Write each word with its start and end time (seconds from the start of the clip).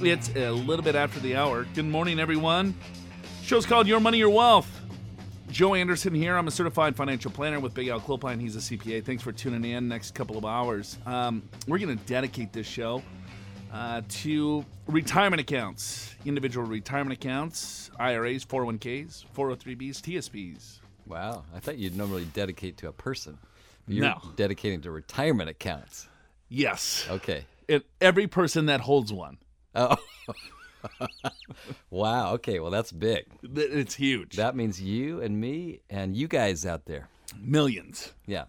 It's 0.00 0.28
a 0.34 0.50
little 0.50 0.84
bit 0.84 0.94
after 0.94 1.20
the 1.20 1.36
hour. 1.36 1.64
Good 1.74 1.84
morning, 1.86 2.18
everyone. 2.18 2.74
Show's 3.42 3.64
called 3.66 3.86
Your 3.86 4.00
Money, 4.00 4.18
Your 4.18 4.30
Wealth. 4.30 4.68
Joe 5.50 5.74
Anderson 5.74 6.14
here. 6.14 6.36
I'm 6.36 6.48
a 6.48 6.50
certified 6.50 6.96
financial 6.96 7.30
planner 7.30 7.60
with 7.60 7.74
Big 7.74 7.88
Al 7.88 8.00
Clopine. 8.00 8.40
He's 8.40 8.56
a 8.56 8.58
CPA. 8.58 9.04
Thanks 9.04 9.22
for 9.22 9.32
tuning 9.32 9.64
in. 9.70 9.88
Next 9.88 10.12
couple 10.14 10.36
of 10.36 10.44
hours, 10.44 10.98
um, 11.06 11.42
we're 11.68 11.78
going 11.78 11.96
to 11.96 12.04
dedicate 12.06 12.52
this 12.52 12.66
show 12.66 13.02
uh, 13.72 14.02
to 14.08 14.64
retirement 14.88 15.40
accounts, 15.40 16.14
individual 16.24 16.66
retirement 16.66 17.12
accounts, 17.12 17.90
IRAs, 17.98 18.44
401ks, 18.44 19.24
403bs, 19.36 20.00
TSPs. 20.00 20.78
Wow, 21.06 21.44
I 21.54 21.60
thought 21.60 21.78
you'd 21.78 21.96
normally 21.96 22.24
dedicate 22.34 22.78
to 22.78 22.88
a 22.88 22.92
person. 22.92 23.38
You're 23.86 24.04
No. 24.06 24.20
dedicating 24.36 24.80
to 24.82 24.90
retirement 24.90 25.50
accounts. 25.50 26.08
Yes, 26.48 27.06
Okay. 27.08 27.44
and 27.68 27.82
every 28.00 28.26
person 28.26 28.66
that 28.66 28.80
holds 28.80 29.12
one. 29.12 29.38
Oh. 29.74 29.96
wow. 31.90 32.34
Okay. 32.34 32.60
Well, 32.60 32.70
that's 32.70 32.92
big. 32.92 33.26
It's 33.42 33.94
huge. 33.94 34.36
That 34.36 34.54
means 34.56 34.80
you 34.80 35.20
and 35.20 35.40
me 35.40 35.80
and 35.90 36.16
you 36.16 36.28
guys 36.28 36.64
out 36.66 36.84
there. 36.86 37.08
Millions. 37.40 38.12
Yeah. 38.26 38.44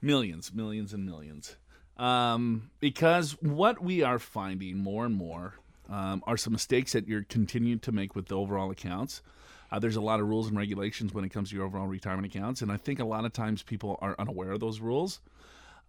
millions, 0.00 0.52
millions, 0.52 0.92
and 0.92 1.04
millions. 1.04 1.56
Um, 1.98 2.70
because 2.80 3.32
what 3.42 3.82
we 3.82 4.02
are 4.02 4.18
finding 4.18 4.78
more 4.78 5.04
and 5.04 5.14
more 5.14 5.54
um, 5.90 6.22
are 6.26 6.36
some 6.36 6.52
mistakes 6.52 6.92
that 6.92 7.06
you're 7.06 7.24
continuing 7.24 7.78
to 7.80 7.92
make 7.92 8.14
with 8.16 8.26
the 8.26 8.36
overall 8.36 8.70
accounts. 8.70 9.22
Uh, 9.70 9.78
there's 9.78 9.96
a 9.96 10.00
lot 10.00 10.20
of 10.20 10.28
rules 10.28 10.48
and 10.48 10.56
regulations 10.56 11.14
when 11.14 11.24
it 11.24 11.30
comes 11.30 11.50
to 11.50 11.56
your 11.56 11.64
overall 11.64 11.86
retirement 11.86 12.26
accounts, 12.26 12.60
and 12.62 12.70
I 12.70 12.76
think 12.76 12.98
a 13.00 13.04
lot 13.04 13.24
of 13.24 13.32
times 13.32 13.62
people 13.62 13.98
are 14.02 14.14
unaware 14.18 14.52
of 14.52 14.60
those 14.60 14.80
rules. 14.80 15.20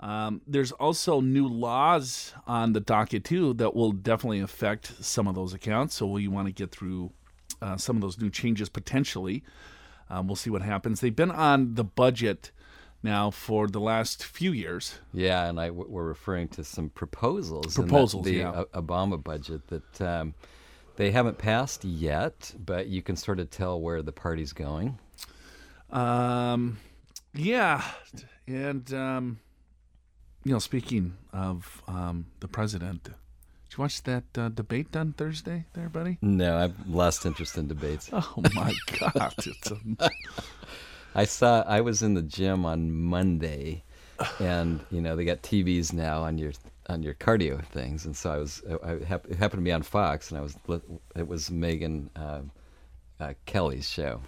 Um, 0.04 0.42
there's 0.46 0.74
also 0.74 1.22
new 1.22 1.48
laws 1.48 2.34
on 2.46 2.74
the 2.74 2.82
docket 2.82 3.24
too 3.24 3.54
that 3.54 3.74
will 3.74 3.94
definitely 3.94 4.42
affect 4.42 5.02
some 5.02 5.30
of 5.30 5.36
those 5.36 5.54
accounts. 5.54 5.96
So 5.96 6.06
we 6.08 6.28
want 6.28 6.48
to 6.48 6.52
get 6.52 6.72
through 6.72 7.12
uh, 7.62 7.78
some 7.78 7.96
of 7.96 8.02
those 8.02 8.20
new 8.20 8.30
changes 8.30 8.68
potentially. 8.68 9.44
Um, 10.10 10.28
we'll 10.28 10.36
see 10.36 10.50
what 10.50 10.62
happens. 10.62 11.00
They've 11.00 11.16
been 11.16 11.32
on 11.32 11.76
the 11.76 11.86
budget 11.86 12.52
now 13.02 13.32
for 13.32 13.68
the 13.68 13.80
last 13.80 14.26
few 14.26 14.52
years. 14.52 15.00
Yeah. 15.14 15.46
And 15.46 15.58
I 15.58 15.68
w- 15.68 15.88
we're 15.90 16.04
referring 16.04 16.50
to 16.50 16.66
some 16.66 16.90
proposals. 16.90 17.74
Proposals, 17.74 18.26
the 18.26 18.36
yeah. 18.36 18.66
O- 18.74 18.82
Obama 18.82 19.24
budget 19.24 19.68
that 19.68 20.02
um, 20.02 20.34
they 20.98 21.12
haven't 21.12 21.38
passed 21.38 21.86
yet, 21.86 22.54
but 22.66 22.88
you 22.88 23.02
can 23.02 23.16
sort 23.16 23.40
of 23.40 23.50
tell 23.50 23.80
where 23.80 24.02
the 24.02 24.12
party's 24.12 24.52
going. 24.52 25.00
Um, 25.92 26.78
yeah, 27.34 27.84
and 28.48 28.94
um, 28.94 29.40
you 30.44 30.54
know, 30.54 30.60
speaking 30.60 31.14
of 31.32 31.82
um, 31.88 32.26
the 32.40 32.48
president, 32.48 33.04
did 33.04 33.14
you 33.78 33.82
watch 33.82 34.04
that 34.04 34.24
uh, 34.38 34.50
debate 34.50 34.96
on 34.96 35.14
Thursday, 35.14 35.66
there, 35.74 35.90
buddy? 35.90 36.18
No, 36.22 36.58
I've 36.58 36.88
lost 36.88 37.26
interest 37.26 37.58
in 37.58 37.68
debates. 37.68 38.10
Oh 38.14 38.44
my 38.54 38.74
God! 39.00 39.34
It's 39.38 39.72
a, 39.72 39.78
I 41.16 41.26
saw 41.26 41.62
I 41.68 41.82
was 41.82 42.02
in 42.02 42.14
the 42.14 42.22
gym 42.22 42.66
on 42.66 42.92
Monday, 42.92 43.84
and 44.40 44.80
you 44.92 45.02
know 45.02 45.16
they 45.16 45.26
got 45.26 45.42
TVs 45.42 45.94
now 45.94 46.24
on 46.24 46.38
your 46.38 46.52
on 46.90 47.04
your 47.04 47.14
cardio 47.14 47.64
things, 47.68 48.06
and 48.06 48.16
so 48.16 48.32
I 48.32 48.38
was 48.38 48.62
I, 48.84 48.92
I 48.92 49.04
hap- 49.06 49.28
it 49.28 49.38
happened 49.38 49.62
to 49.62 49.64
be 49.66 49.72
on 49.72 49.84
Fox, 49.84 50.30
and 50.30 50.38
I 50.38 50.42
was 50.42 50.56
it 51.16 51.28
was 51.28 51.50
Megyn 51.50 52.10
uh, 52.16 52.42
uh, 53.20 53.34
Kelly's 53.46 53.90
show, 53.90 54.22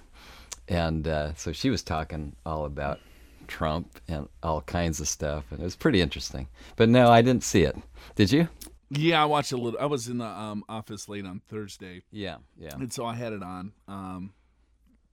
and 0.68 1.08
uh, 1.08 1.34
so 1.36 1.52
she 1.52 1.70
was 1.70 1.84
talking 1.84 2.36
all 2.46 2.66
about 2.66 3.00
Trump 3.48 4.00
and 4.08 4.28
all 4.44 4.62
kinds 4.62 5.00
of 5.00 5.08
stuff, 5.08 5.46
and 5.52 5.60
it 5.60 5.64
was 5.64 5.76
pretty 5.76 6.02
interesting. 6.02 6.48
But 6.76 6.90
no, 6.90 7.10
I 7.10 7.22
didn't 7.22 7.44
see 7.44 7.64
it. 7.64 7.76
Did 8.16 8.32
you? 8.32 8.48
yeah, 8.90 9.22
I 9.22 9.26
watched 9.26 9.52
a 9.52 9.58
little. 9.58 9.80
I 9.80 9.86
was 9.86 10.08
in 10.08 10.18
the 10.20 10.26
um, 10.26 10.64
office 10.70 11.10
late 11.10 11.26
on 11.26 11.42
Thursday, 11.48 12.04
Yeah, 12.12 12.38
yeah. 12.58 12.72
and 12.74 12.92
so 12.94 13.06
I 13.06 13.16
had 13.16 13.34
it 13.34 13.42
on. 13.44 13.72
Um, 13.88 14.34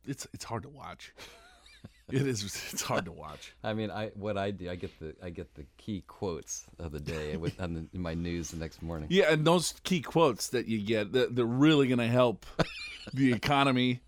it's 0.05 0.27
it's 0.35 0.45
hard 0.45 0.63
to 0.65 0.69
watch. 0.69 1.13
It 2.11 2.27
is. 2.27 2.45
It's 2.45 2.83
hard 2.83 3.07
to 3.07 3.13
watch. 3.13 3.55
I 3.65 3.73
mean, 3.73 3.91
I 3.91 4.09
what 4.09 4.37
I 4.37 4.51
do, 4.51 4.69
I 4.69 4.75
get 4.75 4.91
the 5.01 5.15
I 5.23 5.31
get 5.31 5.55
the 5.55 5.65
key 5.79 6.03
quotes 6.07 6.67
of 6.79 6.93
the 6.93 7.01
day 7.01 7.37
with 7.43 7.59
on 7.61 7.73
the, 7.73 7.87
in 7.95 8.03
my 8.03 8.13
news 8.13 8.51
the 8.51 8.59
next 8.59 8.83
morning. 8.83 9.07
Yeah, 9.11 9.33
and 9.33 9.47
those 9.47 9.73
key 9.83 10.03
quotes 10.03 10.49
that 10.49 10.67
you 10.69 10.81
get, 10.83 11.13
that 11.13 11.35
they're 11.35 11.47
really 11.47 11.87
going 11.87 12.01
to 12.01 12.07
help 12.09 12.45
the 13.15 13.33
economy. 13.33 14.01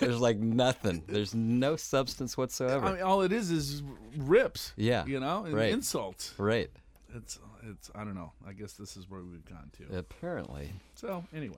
There's 0.00 0.20
like 0.20 0.38
nothing. 0.38 1.02
There's 1.06 1.34
no 1.34 1.76
substance 1.76 2.36
whatsoever. 2.36 2.86
I 2.86 2.92
mean, 2.94 3.02
all 3.02 3.22
it 3.22 3.32
is 3.32 3.50
is 3.50 3.82
rips. 4.16 4.72
Yeah, 4.76 5.04
you 5.06 5.20
know, 5.20 5.44
and 5.44 5.54
right. 5.54 5.70
insults. 5.70 6.34
right. 6.38 6.70
It's 7.14 7.38
it's. 7.68 7.90
I 7.94 8.04
don't 8.04 8.14
know. 8.14 8.32
I 8.46 8.52
guess 8.52 8.74
this 8.74 8.96
is 8.96 9.08
where 9.08 9.22
we've 9.22 9.44
gone 9.44 9.70
to. 9.78 9.98
Apparently. 9.98 10.72
So 10.94 11.24
anyway, 11.34 11.56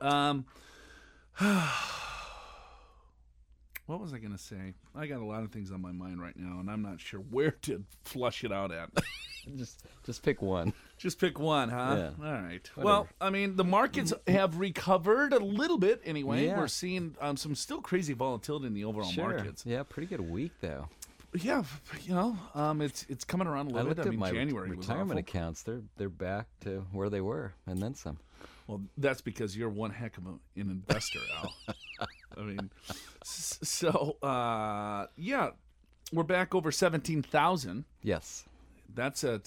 um, 0.00 0.44
what 3.86 4.00
was 4.00 4.12
I 4.12 4.18
going 4.18 4.32
to 4.32 4.38
say? 4.38 4.74
I 4.94 5.06
got 5.06 5.20
a 5.20 5.24
lot 5.24 5.42
of 5.42 5.52
things 5.52 5.70
on 5.70 5.80
my 5.80 5.92
mind 5.92 6.20
right 6.20 6.36
now, 6.36 6.60
and 6.60 6.70
I'm 6.70 6.82
not 6.82 7.00
sure 7.00 7.20
where 7.30 7.52
to 7.62 7.84
flush 8.04 8.44
it 8.44 8.52
out 8.52 8.72
at. 8.72 8.90
Just 9.54 9.84
just 10.04 10.24
pick 10.24 10.42
one. 10.42 10.72
Just 10.98 11.20
pick 11.20 11.38
one, 11.38 11.68
huh? 11.68 12.10
Yeah. 12.20 12.26
All 12.26 12.32
right. 12.32 12.68
Well, 12.76 13.06
I 13.20 13.30
mean, 13.30 13.54
the 13.54 13.62
markets 13.62 14.12
have 14.26 14.58
recovered 14.58 15.32
a 15.32 15.38
little 15.38 15.78
bit 15.78 16.02
anyway. 16.04 16.46
Yeah. 16.46 16.58
We're 16.58 16.66
seeing 16.66 17.14
um, 17.20 17.36
some 17.36 17.54
still 17.54 17.80
crazy 17.80 18.12
volatility 18.12 18.66
in 18.66 18.74
the 18.74 18.84
overall 18.84 19.12
markets. 19.16 19.64
Yeah, 19.64 19.84
pretty 19.84 20.08
good 20.08 20.20
week 20.20 20.50
though. 20.60 20.88
Yeah, 21.32 21.62
you 22.02 22.12
know, 22.12 22.36
um, 22.56 22.80
it's 22.80 23.06
it's 23.08 23.24
coming 23.24 23.46
around 23.46 23.70
a 23.70 23.74
little 23.74 23.90
looked 23.90 23.98
bit. 23.98 24.06
I 24.06 24.08
at 24.08 24.10
mean, 24.10 24.18
my 24.18 24.32
January 24.32 24.70
retirement 24.70 25.20
accounts. 25.20 25.62
They're 25.62 25.82
they're 25.96 26.08
back 26.08 26.48
to 26.62 26.84
where 26.90 27.08
they 27.08 27.20
were 27.20 27.52
and 27.68 27.80
then 27.80 27.94
some. 27.94 28.18
Well, 28.66 28.82
that's 28.98 29.20
because 29.20 29.56
you're 29.56 29.68
one 29.68 29.92
heck 29.92 30.18
of 30.18 30.26
an 30.26 30.40
investor, 30.56 31.20
Al. 31.36 31.52
I 32.36 32.42
mean, 32.42 32.70
so 33.24 34.16
uh, 34.22 35.06
yeah, 35.16 35.50
we're 36.12 36.22
back 36.22 36.54
over 36.54 36.70
seventeen 36.70 37.22
thousand. 37.22 37.84
Yes. 38.02 38.44
That's 38.94 39.24
a 39.24 39.40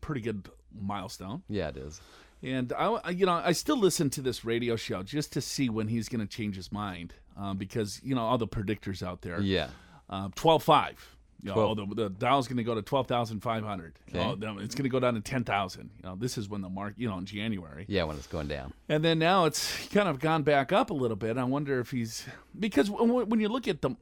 pretty 0.00 0.20
good 0.20 0.48
milestone. 0.78 1.42
Yeah, 1.48 1.68
it 1.68 1.76
is. 1.76 2.00
And 2.42 2.72
I, 2.72 3.10
you 3.10 3.26
know, 3.26 3.32
I 3.32 3.52
still 3.52 3.78
listen 3.78 4.10
to 4.10 4.20
this 4.20 4.44
radio 4.44 4.76
show 4.76 5.02
just 5.02 5.32
to 5.32 5.40
see 5.40 5.68
when 5.68 5.88
he's 5.88 6.08
going 6.08 6.20
to 6.20 6.26
change 6.26 6.54
his 6.54 6.70
mind, 6.70 7.14
um, 7.36 7.56
because 7.56 8.00
you 8.04 8.14
know 8.14 8.22
all 8.22 8.38
the 8.38 8.46
predictors 8.46 9.02
out 9.02 9.22
there. 9.22 9.40
Yeah. 9.40 9.68
Uh, 10.08 10.28
twelve 10.34 10.62
five. 10.62 11.16
You 11.40 11.50
know, 11.50 11.54
Twelve. 11.54 11.78
oh, 11.78 11.86
the, 11.86 11.94
the 11.94 12.10
Dow's 12.10 12.48
going 12.48 12.56
to 12.56 12.64
go 12.64 12.74
to 12.74 12.82
twelve 12.82 13.06
thousand 13.06 13.40
five 13.40 13.62
hundred. 13.62 13.94
Okay. 14.08 14.18
Oh, 14.18 14.36
it's 14.58 14.74
going 14.74 14.84
to 14.84 14.88
go 14.88 14.98
down 14.98 15.14
to 15.14 15.20
ten 15.20 15.44
thousand. 15.44 15.90
You 16.02 16.08
know, 16.08 16.16
this 16.16 16.36
is 16.36 16.48
when 16.48 16.62
the 16.62 16.68
mark. 16.68 16.94
You 16.96 17.08
know, 17.08 17.16
in 17.18 17.26
January. 17.26 17.84
Yeah, 17.86 18.04
when 18.04 18.16
it's 18.16 18.26
going 18.26 18.48
down. 18.48 18.72
And 18.88 19.04
then 19.04 19.20
now 19.20 19.44
it's 19.44 19.86
kind 19.88 20.08
of 20.08 20.18
gone 20.18 20.42
back 20.42 20.72
up 20.72 20.90
a 20.90 20.94
little 20.94 21.16
bit. 21.16 21.38
I 21.38 21.44
wonder 21.44 21.78
if 21.78 21.92
he's 21.92 22.26
because 22.58 22.90
when 22.90 23.38
you 23.38 23.48
look 23.48 23.68
at 23.68 23.82
the 23.82 23.94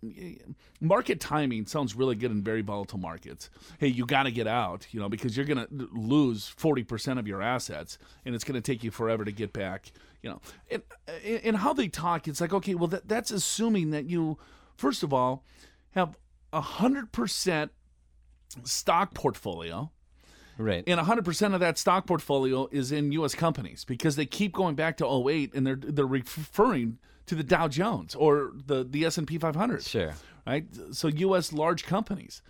market 0.81 1.21
timing, 1.21 1.67
sounds 1.67 1.95
really 1.95 2.15
good 2.15 2.31
in 2.31 2.43
very 2.43 2.63
volatile 2.63 2.99
markets. 2.99 3.51
Hey, 3.79 3.89
you 3.89 4.07
got 4.07 4.23
to 4.23 4.31
get 4.31 4.47
out, 4.47 4.87
you 4.93 5.01
know, 5.01 5.11
because 5.11 5.37
you're 5.37 5.47
going 5.47 5.67
to 5.67 5.89
lose 5.93 6.49
forty 6.49 6.85
percent 6.85 7.19
of 7.19 7.29
your 7.29 7.43
assets, 7.43 7.99
and 8.25 8.35
it's 8.35 8.45
going 8.45 8.61
to 8.61 8.63
take 8.63 8.83
you 8.83 8.91
forever 8.91 9.27
to 9.27 9.33
get 9.33 9.53
back. 9.53 9.93
You 10.23 10.31
know, 10.31 10.41
and 10.71 10.82
and 11.44 11.56
how 11.59 11.75
they 11.75 11.89
talk, 11.89 12.29
it's 12.29 12.41
like 12.41 12.55
okay, 12.55 12.75
well 12.75 12.89
that, 12.89 13.06
that's 13.06 13.31
assuming 13.31 13.91
that 13.91 14.09
you 14.09 14.39
first 14.75 15.03
of 15.03 15.12
all 15.12 15.44
have 15.91 16.17
a 16.56 16.61
hundred 16.61 17.12
percent 17.12 17.70
stock 18.64 19.14
portfolio 19.14 19.91
Right. 20.58 20.82
and 20.87 20.99
100% 20.99 21.53
of 21.53 21.61
that 21.61 21.76
stock 21.76 22.06
portfolio 22.06 22.67
is 22.73 22.91
in 22.91 23.12
U.S. 23.12 23.35
companies 23.35 23.85
because 23.85 24.17
they 24.17 24.25
keep 24.25 24.55
going 24.55 24.75
back 24.75 24.97
to 24.97 25.06
08 25.31 25.53
and 25.53 25.67
they're 25.67 25.76
they're 25.76 26.06
referring 26.06 26.97
to 27.26 27.35
the 27.35 27.43
Dow 27.44 27.69
Jones 27.69 28.14
or 28.14 28.53
the 28.55 28.82
the 28.82 29.05
S&P 29.05 29.37
500, 29.37 29.82
sure. 29.85 30.14
right? 30.47 30.64
So 30.93 31.08
U.S. 31.08 31.53
large 31.53 31.85
companies. 31.85 32.41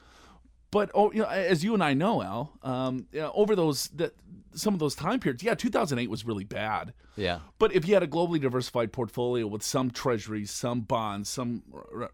But 0.76 0.90
oh, 0.94 1.11
you 1.12 1.23
know, 1.23 1.28
as 1.28 1.64
you 1.64 1.73
and 1.73 1.82
I 1.82 1.94
know, 1.94 2.23
Al, 2.23 2.52
um, 2.62 3.06
you 3.11 3.20
know, 3.20 3.32
over 3.34 3.56
those 3.56 3.88
that 3.96 4.12
some 4.55 4.75
of 4.75 4.81
those 4.81 4.94
time 4.94 5.20
periods, 5.20 5.43
yeah, 5.43 5.55
2008 5.55 6.11
was 6.11 6.25
really 6.26 6.44
bad. 6.44 6.93
Yeah. 7.17 7.38
But 7.58 7.75
if 7.75 7.87
you 7.88 7.94
had 7.94 8.02
a 8.02 8.06
globally 8.06 8.40
diversified 8.40 8.93
portfolio 8.93 9.46
with 9.46 9.62
some 9.62 9.90
treasuries, 9.90 10.50
some 10.50 10.81
bonds, 10.82 11.28
some 11.31 11.62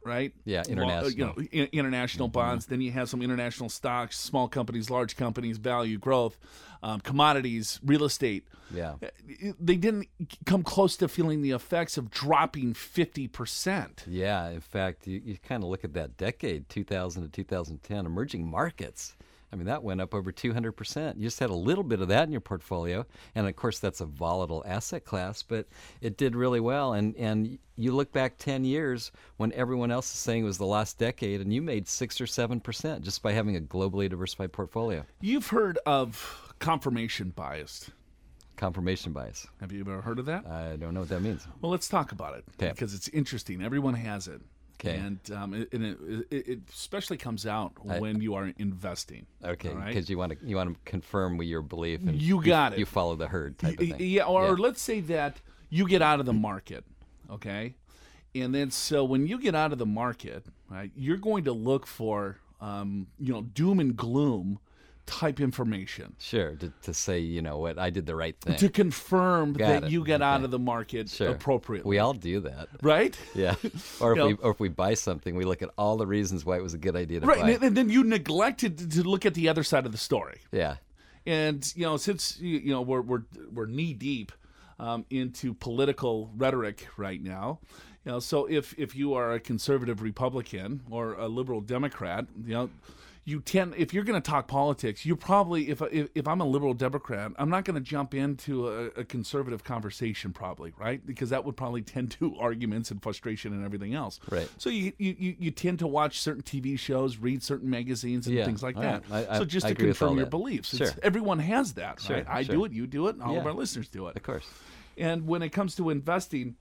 right, 0.04 0.32
Yeah, 0.44 0.60
uh, 0.60 0.64
you 0.68 0.76
know, 0.76 0.82
international. 0.82 1.34
international 1.72 2.28
Mm-hmm. 2.28 2.32
bonds, 2.32 2.66
then 2.66 2.80
you 2.80 2.92
have 2.92 3.08
some 3.08 3.20
international 3.22 3.68
stocks, 3.68 4.16
small 4.18 4.46
companies, 4.48 4.90
large 4.90 5.16
companies, 5.16 5.58
value, 5.58 5.98
growth, 5.98 6.36
um, 6.82 7.00
commodities, 7.00 7.80
real 7.84 8.04
estate. 8.04 8.46
Yeah. 8.74 8.94
They 9.60 9.76
didn't 9.76 10.08
come 10.46 10.62
close 10.62 10.96
to 10.98 11.08
feeling 11.08 11.42
the 11.42 11.50
effects 11.50 11.96
of 11.96 12.10
dropping 12.10 12.74
50%. 12.74 14.04
Yeah, 14.06 14.48
in 14.48 14.60
fact, 14.60 15.06
you, 15.06 15.20
you 15.24 15.36
kind 15.38 15.62
of 15.62 15.68
look 15.68 15.84
at 15.84 15.92
that 15.94 16.16
decade, 16.16 16.68
2000 16.68 17.22
to 17.22 17.28
2010, 17.28 18.06
emerging 18.06 18.50
markets. 18.50 19.14
I 19.52 19.56
mean, 19.56 19.66
that 19.66 19.82
went 19.82 20.00
up 20.00 20.14
over 20.14 20.32
200%. 20.32 21.16
You 21.16 21.22
just 21.24 21.38
had 21.38 21.50
a 21.50 21.54
little 21.54 21.84
bit 21.84 22.00
of 22.00 22.08
that 22.08 22.24
in 22.24 22.32
your 22.32 22.40
portfolio. 22.40 23.04
And 23.34 23.46
of 23.46 23.54
course, 23.54 23.78
that's 23.78 24.00
a 24.00 24.06
volatile 24.06 24.64
asset 24.66 25.04
class, 25.04 25.42
but 25.42 25.66
it 26.00 26.16
did 26.16 26.34
really 26.34 26.60
well. 26.60 26.94
And, 26.94 27.14
and 27.16 27.58
you 27.76 27.92
look 27.92 28.12
back 28.12 28.38
10 28.38 28.64
years 28.64 29.12
when 29.36 29.52
everyone 29.52 29.90
else 29.90 30.06
is 30.06 30.18
saying 30.18 30.44
it 30.44 30.46
was 30.46 30.56
the 30.56 30.64
last 30.64 30.96
decade, 30.96 31.42
and 31.42 31.52
you 31.52 31.60
made 31.60 31.86
6 31.86 32.20
or 32.22 32.24
7% 32.24 33.02
just 33.02 33.22
by 33.22 33.32
having 33.32 33.56
a 33.56 33.60
globally 33.60 34.08
diversified 34.08 34.52
portfolio. 34.52 35.04
You've 35.20 35.48
heard 35.48 35.78
of 35.84 36.51
confirmation 36.62 37.30
bias. 37.30 37.90
Confirmation 38.56 39.12
bias. 39.12 39.46
Have 39.60 39.72
you 39.72 39.80
ever 39.80 40.00
heard 40.00 40.18
of 40.18 40.26
that? 40.26 40.46
I 40.46 40.76
don't 40.76 40.94
know 40.94 41.00
what 41.00 41.08
that 41.08 41.20
means. 41.20 41.46
Well, 41.60 41.72
let's 41.72 41.88
talk 41.88 42.12
about 42.12 42.36
it 42.38 42.44
'Kay. 42.58 42.70
because 42.70 42.94
it's 42.94 43.08
interesting. 43.08 43.62
Everyone 43.62 43.94
has 43.94 44.28
it. 44.28 44.40
'Kay. 44.78 44.96
And, 44.96 45.18
um, 45.32 45.54
it, 45.54 45.68
and 45.72 45.84
it, 45.84 45.98
it, 46.30 46.48
it 46.48 46.58
especially 46.72 47.16
comes 47.16 47.46
out 47.46 47.72
when 47.84 48.20
you 48.20 48.34
are 48.34 48.52
investing. 48.58 49.26
Okay, 49.44 49.70
all 49.70 49.74
right? 49.76 49.88
because 49.88 50.08
you 50.08 50.16
want 50.18 50.38
to 50.38 50.46
you 50.46 50.56
want 50.56 50.72
to 50.74 50.90
confirm 50.90 51.36
with 51.36 51.48
your 51.48 51.62
belief, 51.62 52.00
and 52.06 52.20
You 52.20 52.42
got 52.42 52.72
it. 52.74 52.78
You 52.78 52.86
follow 52.86 53.16
the 53.16 53.28
herd 53.28 53.58
type 53.58 53.72
of 53.80 53.88
thing. 53.88 53.96
Yeah, 53.98 54.24
or, 54.24 54.44
Yeah. 54.46 54.50
let's 54.58 54.80
say 54.82 55.00
that 55.00 55.40
you 55.70 55.86
get 55.88 56.02
out 56.02 56.20
of 56.20 56.26
the 56.26 56.32
market, 56.32 56.84
okay? 57.30 57.74
And 58.34 58.54
then 58.54 58.70
so 58.70 59.04
when 59.04 59.26
you 59.26 59.38
get 59.38 59.54
out 59.54 59.72
of 59.72 59.78
the 59.78 59.86
market, 59.86 60.46
right, 60.70 60.90
you're 60.94 61.16
going 61.16 61.44
to 61.44 61.52
look 61.52 61.86
for 61.86 62.38
um, 62.60 63.08
you 63.18 63.32
know, 63.32 63.42
doom 63.42 63.80
and 63.80 63.96
gloom 63.96 64.60
type 65.06 65.40
information 65.40 66.14
Sure, 66.18 66.54
to, 66.56 66.72
to 66.82 66.94
say, 66.94 67.18
you 67.18 67.42
know 67.42 67.58
what, 67.58 67.78
I 67.78 67.90
did 67.90 68.06
the 68.06 68.14
right 68.14 68.36
thing. 68.40 68.56
to 68.56 68.68
confirm 68.68 69.52
Got 69.54 69.66
that 69.68 69.84
it. 69.84 69.90
you 69.90 70.04
get 70.04 70.22
out 70.22 70.44
of 70.44 70.50
the 70.50 70.58
market 70.58 71.08
Sure. 71.08 71.30
appropriately. 71.30 71.88
We 71.88 71.98
all 71.98 72.14
do 72.14 72.40
that. 72.40 72.68
right? 72.82 73.16
Yeah. 73.34 73.56
Or 74.00 74.12
if 74.12 74.18
You 74.18 74.24
we 74.24 74.30
know- 74.32 74.38
or 74.42 74.50
if 74.52 74.60
we 74.60 74.68
buy 74.68 74.94
something, 74.94 75.34
we 75.34 75.44
look 75.44 75.62
at 75.62 75.70
all 75.76 75.96
the 75.96 76.06
reasons 76.06 76.44
why 76.44 76.56
it 76.56 76.62
was 76.62 76.74
a 76.74 76.78
good 76.78 76.96
idea 76.96 77.20
to 77.20 77.26
Right, 77.26 77.40
buy. 77.40 77.50
and, 77.50 77.62
and 77.64 77.76
then 77.76 77.90
you 77.90 78.04
neglected 78.04 78.78
to- 78.78 78.88
to 78.88 79.02
look 79.02 79.26
at 79.26 79.34
the 79.34 79.48
other 79.48 79.62
side 79.64 79.86
of 79.86 79.92
the 79.92 79.98
story. 79.98 80.38
yeah. 80.52 80.76
And 81.26 81.72
you 81.76 81.82
know, 81.84 81.96
since 81.98 82.40
you 82.40 82.58
you 82.58 82.72
know 82.72 82.82
we're 82.82 83.00
we're 83.00 83.22
we're 83.52 83.66
knee 83.66 83.92
deep 83.94 84.32
um, 84.80 85.04
into 85.10 85.54
political 85.54 86.30
rhetoric 86.36 86.88
right 86.96 87.22
now, 87.22 87.60
you 88.04 88.10
know, 88.12 88.18
so 88.18 88.46
if 88.50 88.74
if 88.76 88.96
you 88.96 89.14
are 89.14 89.32
a 89.32 89.38
conservative 89.38 90.02
Republican 90.02 90.82
or 90.90 91.14
a 91.14 91.28
liberal 91.28 91.60
Democrat, 91.60 92.26
you 92.44 92.54
know. 92.54 92.70
You 93.24 93.40
tend, 93.40 93.74
if 93.76 93.94
you're 93.94 94.02
going 94.02 94.20
to 94.20 94.30
talk 94.30 94.48
politics, 94.48 95.06
you 95.06 95.14
probably, 95.14 95.70
if, 95.70 95.80
if 95.92 96.08
if 96.12 96.26
I'm 96.26 96.40
a 96.40 96.44
liberal 96.44 96.74
Democrat, 96.74 97.30
I'm 97.38 97.50
not 97.50 97.64
going 97.64 97.76
to 97.76 97.80
jump 97.80 98.14
into 98.14 98.66
a, 98.66 98.86
a 98.86 99.04
conservative 99.04 99.62
conversation, 99.62 100.32
probably, 100.32 100.72
right? 100.76 101.04
Because 101.06 101.30
that 101.30 101.44
would 101.44 101.56
probably 101.56 101.82
tend 101.82 102.10
to 102.18 102.36
arguments 102.40 102.90
and 102.90 103.00
frustration 103.00 103.52
and 103.52 103.64
everything 103.64 103.94
else. 103.94 104.18
Right. 104.28 104.48
So 104.58 104.70
you 104.70 104.92
you, 104.98 105.36
you, 105.38 105.50
tend 105.52 105.78
to 105.78 105.86
watch 105.86 106.20
certain 106.20 106.42
TV 106.42 106.76
shows, 106.76 107.16
read 107.18 107.44
certain 107.44 107.70
magazines, 107.70 108.26
and 108.26 108.34
Yeah, 108.34 108.44
things 108.44 108.60
like 108.60 108.74
all 108.76 108.82
that. 108.82 109.08
right. 109.08 109.28
I- 109.28 109.36
I- 109.36 109.38
so 109.38 109.44
just 109.44 109.66
I 109.66 109.72
to 109.72 109.74
all 109.80 109.86
confirm 109.86 110.16
your 110.16 110.24
that. 110.24 110.30
beliefs, 110.30 110.74
It's- 110.74 110.90
Sure. 110.92 111.00
everyone 111.04 111.38
has 111.38 111.74
that, 111.74 112.00
Sure, 112.00 112.16
right? 112.16 112.26
I 112.28 112.42
sure. 112.42 112.56
do 112.56 112.64
it, 112.64 112.72
you 112.72 112.88
do 112.88 113.06
it, 113.06 113.14
and 113.14 113.22
all 113.22 113.38
of 113.38 113.46
our 113.46 113.52
listeners 113.54 113.88
do 113.88 114.08
it. 114.08 114.16
Of 114.16 114.24
course. 114.24 114.46
And 114.98 115.28
when 115.28 115.42
it 115.42 115.50
comes 115.50 115.76
to 115.76 115.90
investing, 115.90 116.56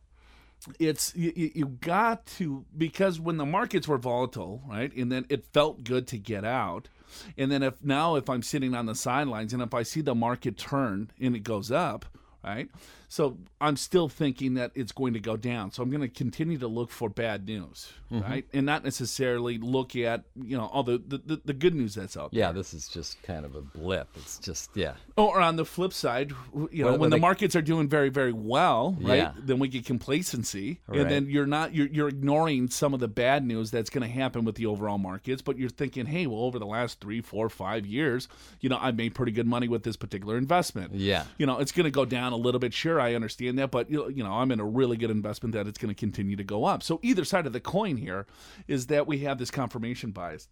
it's 0.80 1.16
you, 1.16 1.34
you 1.36 1.66
got 1.66 2.26
to 2.38 2.66
because 2.78 3.20
when 3.20 3.38
the 3.38 3.46
markets 3.46 3.88
were 3.88 3.98
volatile, 3.98 4.62
right, 4.68 4.94
and 4.96 5.12
then 5.12 5.26
it 5.30 5.46
felt 5.54 5.84
good 5.84 6.08
to 6.08 6.18
get 6.18 6.44
out, 6.46 6.90
and 7.38 7.52
then 7.52 7.64
if 7.64 7.84
now 7.84 8.16
if 8.16 8.30
I'm 8.30 8.44
sitting 8.44 8.76
on 8.76 8.86
the 8.86 8.96
sidelines 8.96 9.54
and 9.54 9.62
if 9.62 9.74
I 9.74 9.84
see 9.84 10.02
the 10.02 10.16
market 10.16 10.58
turn 10.58 11.12
and 11.20 11.36
it 11.36 11.44
goes 11.44 11.72
up, 11.72 12.06
right, 12.44 12.70
so 13.08 13.38
I'm 13.60 13.78
still 13.78 14.10
thinking 14.10 14.56
that 14.56 14.72
it's 14.76 14.92
going 14.92 15.14
to 15.14 15.20
go 15.20 15.38
down. 15.38 15.72
So 15.72 15.84
I'm 15.84 15.90
going 15.90 16.02
to 16.02 16.08
continue 16.08 16.58
to 16.58 16.68
look 16.68 16.92
for 16.92 17.10
bad 17.10 17.46
news, 17.46 17.92
Mm-hmm. 18.12 18.30
right, 18.30 18.46
and 18.52 18.66
not 18.66 18.84
necessarily 18.84 19.58
look 19.58 19.96
at 19.96 20.26
you 20.36 20.58
know 20.58 20.66
all 20.66 20.84
the 20.84 20.98
the, 20.98 21.40
the, 21.46 21.54
good 21.54 21.74
news 21.74 21.96
that's 21.96 22.18
out 22.18 22.32
there. 22.34 22.42
Yeah, 22.42 22.52
this 22.52 22.74
is 22.74 22.90
just 22.90 23.22
kind 23.24 23.46
of 23.46 23.56
a 23.56 23.62
blip. 23.62 24.10
It's 24.18 24.38
just 24.40 24.70
yeah. 24.76 24.96
Or 25.16 25.40
on 25.40 25.56
the 25.56 25.64
flip 25.64 25.94
side, 25.94 26.34
you 26.72 26.84
know, 26.84 26.90
Well, 26.92 26.98
when 27.00 27.10
the 27.10 27.16
they- 27.16 27.22
markets 27.22 27.56
are 27.56 27.62
doing 27.62 27.88
very, 27.88 28.10
very 28.10 28.34
well, 28.34 28.98
right? 29.00 29.16
Yeah. 29.16 29.32
Then 29.38 29.60
we 29.60 29.70
get 29.70 29.86
complacency, 29.86 30.82
Right. 30.88 31.00
and 31.00 31.10
then 31.10 31.28
you're 31.30 31.46
not 31.46 31.74
you're, 31.74 31.88
you're 31.88 32.10
ignoring 32.10 32.70
some 32.70 32.94
of 32.94 33.00
the 33.00 33.08
bad 33.08 33.46
news 33.46 33.72
that's 33.72 33.90
going 33.90 34.04
to 34.06 34.14
happen 34.14 34.44
with 34.44 34.56
the 34.56 34.66
overall 34.66 34.98
markets. 34.98 35.42
But 35.42 35.58
you're 35.58 35.70
thinking, 35.70 36.06
hey, 36.06 36.28
well, 36.28 36.42
over 36.42 36.60
the 36.60 36.66
last 36.66 37.00
three, 37.00 37.22
four, 37.22 37.48
five 37.50 37.86
years, 37.86 38.28
you 38.60 38.68
know, 38.68 38.78
I've 38.82 38.98
made 38.98 39.16
pretty 39.16 39.32
good 39.32 39.48
money 39.48 39.70
with 39.70 39.84
this 39.84 39.96
particular 39.96 40.38
investment. 40.38 40.94
Yeah. 40.96 41.24
you 41.38 41.46
know, 41.46 41.60
it's 41.60 41.72
going 41.72 41.86
to 41.86 41.92
go 41.92 42.04
down 42.04 42.31
a 42.32 42.38
little 42.38 42.60
bit. 42.60 42.74
Sure, 42.74 43.00
I 43.00 43.14
understand 43.16 43.58
that, 43.60 43.72
but 43.72 43.90
you 43.90 43.98
know, 43.98 44.08
you 44.08 44.24
know, 44.24 44.34
I'm 44.34 44.52
in 44.52 44.60
a 44.60 44.66
really 44.66 44.98
good 44.98 45.12
investment 45.12 45.54
that 45.54 45.68
it's 45.68 45.78
going 45.78 45.94
to 45.94 46.00
continue 46.00 46.36
to 46.36 46.44
go 46.44 46.66
up. 46.66 46.84
So 46.84 47.00
either 47.04 47.26
side 47.26 47.46
of 47.46 47.54
the 47.54 47.60
coin 47.60 47.98
here 47.98 48.26
is 48.68 48.88
that 48.88 49.08
we 49.08 49.20
have 49.20 49.38
this 49.38 49.52
confirmation 49.52 50.12
bias. 50.12 50.48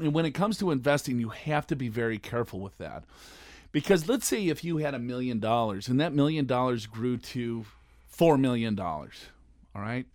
And 0.00 0.12
when 0.12 0.24
it 0.24 0.32
comes 0.32 0.58
to 0.58 0.70
investing, 0.70 1.18
you 1.18 1.28
have 1.28 1.66
to 1.68 1.76
be 1.76 1.88
very 1.88 2.18
careful 2.18 2.60
with 2.60 2.78
that. 2.78 3.04
Because 3.72 4.08
let's 4.08 4.26
say 4.26 4.48
if 4.48 4.62
you 4.64 4.78
had 4.78 4.94
a 4.94 4.98
million 4.98 5.40
dollars 5.40 5.88
and 5.88 6.00
that 6.00 6.12
million 6.12 6.46
dollars 6.46 6.86
grew 6.86 7.16
to 7.18 7.64
$4 8.16 8.38
million, 8.38 8.78
all 8.78 9.08
right? 9.74 10.06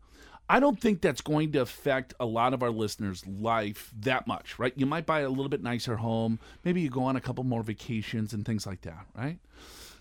I 0.51 0.59
don't 0.59 0.79
think 0.79 1.01
that's 1.01 1.21
going 1.21 1.51
to 1.51 1.59
affect 1.59 2.15
a 2.19 2.25
lot 2.25 2.55
of 2.55 2.63
our 2.63 2.71
listeners' 2.71 3.25
life 3.27 3.91
that 3.99 4.25
much, 4.25 4.57
right? 4.57 4.73
You 4.75 4.87
might 4.87 5.05
buy 5.05 5.19
a 5.19 5.29
little 5.29 5.49
bit 5.49 5.61
nicer 5.61 5.97
home. 5.97 6.39
Maybe 6.63 6.81
you 6.81 6.89
go 6.89 7.03
on 7.03 7.15
a 7.15 7.21
couple 7.21 7.43
more 7.43 7.61
vacations 7.61 8.33
and 8.33 8.43
things 8.43 8.65
like 8.65 8.81
that, 8.81 9.05
right? 9.15 9.37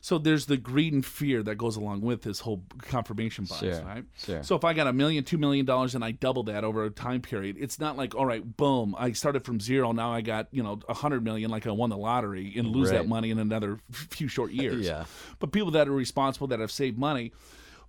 So 0.00 0.18
there's 0.18 0.46
the 0.46 0.56
greed 0.56 0.92
and 0.92 1.04
fear 1.04 1.42
that 1.42 1.56
goes 1.56 1.76
along 1.76 2.02
with 2.02 2.22
this 2.22 2.40
whole 2.40 2.62
confirmation 2.82 3.44
bias, 3.44 3.60
Sure, 3.78 3.84
right? 3.84 4.04
sure. 4.16 4.42
So 4.42 4.56
if 4.56 4.64
I 4.64 4.72
got 4.72 4.86
a 4.86 4.92
million, 4.92 5.24
two 5.24 5.38
million 5.38 5.66
dollars, 5.66 5.94
and 5.94 6.04
I 6.04 6.12
double 6.12 6.44
that 6.44 6.64
over 6.64 6.84
a 6.84 6.90
time 6.90 7.20
period, 7.20 7.56
it's 7.58 7.78
not 7.80 7.96
like, 7.96 8.14
all 8.14 8.26
right, 8.26 8.56
boom, 8.56 8.94
I 8.98 9.12
started 9.12 9.44
from 9.44 9.60
zero, 9.60 9.92
now 9.92 10.12
I 10.12 10.20
got 10.20 10.48
you 10.52 10.62
know 10.62 10.80
a 10.88 10.94
hundred 10.94 11.24
million, 11.24 11.50
like 11.50 11.66
I 11.66 11.70
won 11.70 11.90
the 11.90 11.96
lottery, 11.96 12.52
and 12.56 12.68
lose 12.68 12.90
that 12.90 13.08
money 13.08 13.30
in 13.30 13.38
another 13.38 13.78
few 13.90 14.28
short 14.28 14.52
years. 14.62 14.86
Yeah. 14.86 15.04
But 15.38 15.52
people 15.52 15.72
that 15.72 15.88
are 15.88 15.92
responsible, 15.92 16.46
that 16.48 16.60
have 16.60 16.70
saved 16.70 16.98
money. 16.98 17.32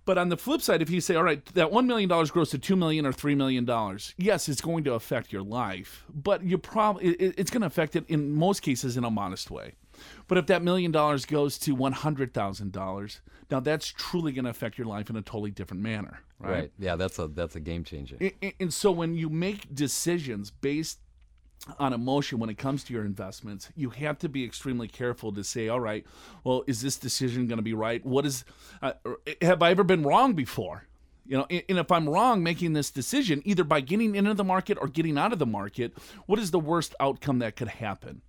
But 0.06 0.16
on 0.16 0.30
the 0.30 0.36
flip 0.36 0.62
side, 0.62 0.80
if 0.80 0.88
you 0.88 1.00
say, 1.02 1.14
all 1.14 1.22
right, 1.22 1.44
that 1.54 1.70
$1 1.70 1.86
million 1.86 2.08
grows 2.08 2.50
to 2.50 2.58
2 2.58 2.74
million 2.74 3.04
or 3.04 3.12
$3 3.12 3.36
million, 3.36 3.68
yes, 4.16 4.48
it's 4.48 4.62
going 4.62 4.82
to 4.84 4.94
affect 4.94 5.30
your 5.30 5.42
life, 5.42 6.04
but 6.12 6.42
you 6.42 6.56
probably 6.56 7.08
it, 7.08 7.34
it's 7.36 7.50
going 7.50 7.60
to 7.60 7.66
affect 7.66 7.94
it 7.96 8.06
in 8.08 8.32
most 8.32 8.60
cases 8.62 8.96
in 8.96 9.04
a 9.04 9.10
modest 9.10 9.50
way. 9.50 9.74
But 10.28 10.38
if 10.38 10.46
that 10.46 10.62
million 10.62 10.92
dollars 10.92 11.24
goes 11.26 11.58
to 11.60 11.76
$100,000, 11.76 13.20
now 13.50 13.60
that's 13.60 13.86
truly 13.88 14.32
going 14.32 14.44
to 14.44 14.50
affect 14.50 14.78
your 14.78 14.86
life 14.86 15.10
in 15.10 15.16
a 15.16 15.22
totally 15.22 15.50
different 15.50 15.82
manner, 15.82 16.20
right? 16.38 16.50
Right. 16.50 16.72
Yeah, 16.78 16.96
that's 16.96 17.18
a 17.18 17.28
that's 17.28 17.56
a 17.56 17.60
game 17.60 17.84
changer. 17.84 18.16
A- 18.20 18.34
a- 18.44 18.54
And 18.60 18.72
so 18.72 18.90
when 18.92 19.14
you 19.14 19.28
make 19.28 19.74
decisions 19.74 20.50
based 20.50 21.00
on 21.78 21.92
emotion 21.92 22.38
when 22.38 22.48
it 22.48 22.56
comes 22.56 22.84
to 22.84 22.92
your 22.94 23.04
investments, 23.04 23.68
you 23.76 23.90
have 23.90 24.18
to 24.18 24.28
be 24.28 24.44
extremely 24.44 24.88
careful 24.88 25.30
to 25.32 25.44
say, 25.44 25.68
all 25.68 25.80
right, 25.80 26.06
well, 26.44 26.64
is 26.66 26.80
this 26.80 26.96
decision 26.96 27.46
going 27.48 27.58
to 27.58 27.62
be 27.62 27.74
right? 27.74 28.04
What 28.06 28.24
is, 28.24 28.44
uh, 28.80 28.92
have 29.42 29.62
I 29.62 29.70
ever 29.70 29.84
been 29.84 30.02
wrong 30.02 30.32
before? 30.34 30.86
You 31.26 31.36
know, 31.36 31.46
and 31.50 31.62
and 31.68 31.78
if 31.78 31.92
I'm 31.92 32.08
wrong 32.08 32.42
making 32.42 32.72
this 32.72 32.90
decision, 32.90 33.42
either 33.44 33.62
by 33.62 33.80
getting 33.82 34.14
into 34.16 34.34
the 34.34 34.42
market 34.42 34.78
or 34.80 34.88
getting 34.88 35.16
out 35.18 35.32
of 35.32 35.38
the 35.38 35.46
market, 35.46 35.92
what 36.26 36.38
is 36.38 36.50
the 36.50 36.58
worst 36.58 36.94
outcome 36.98 37.40
that 37.40 37.56
could 37.56 37.68
happen? 37.68 38.22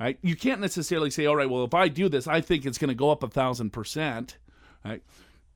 Right? 0.00 0.18
You 0.22 0.34
can't 0.34 0.62
necessarily 0.62 1.10
say, 1.10 1.26
all 1.26 1.36
right, 1.36 1.48
well, 1.48 1.64
if 1.64 1.74
I 1.74 1.88
do 1.88 2.08
this, 2.08 2.26
I 2.26 2.40
think 2.40 2.64
it's 2.64 2.78
going 2.78 2.88
to 2.88 2.94
go 2.94 3.10
up 3.10 3.22
a 3.22 3.28
thousand 3.28 3.70
percent, 3.70 4.38
right? 4.82 5.02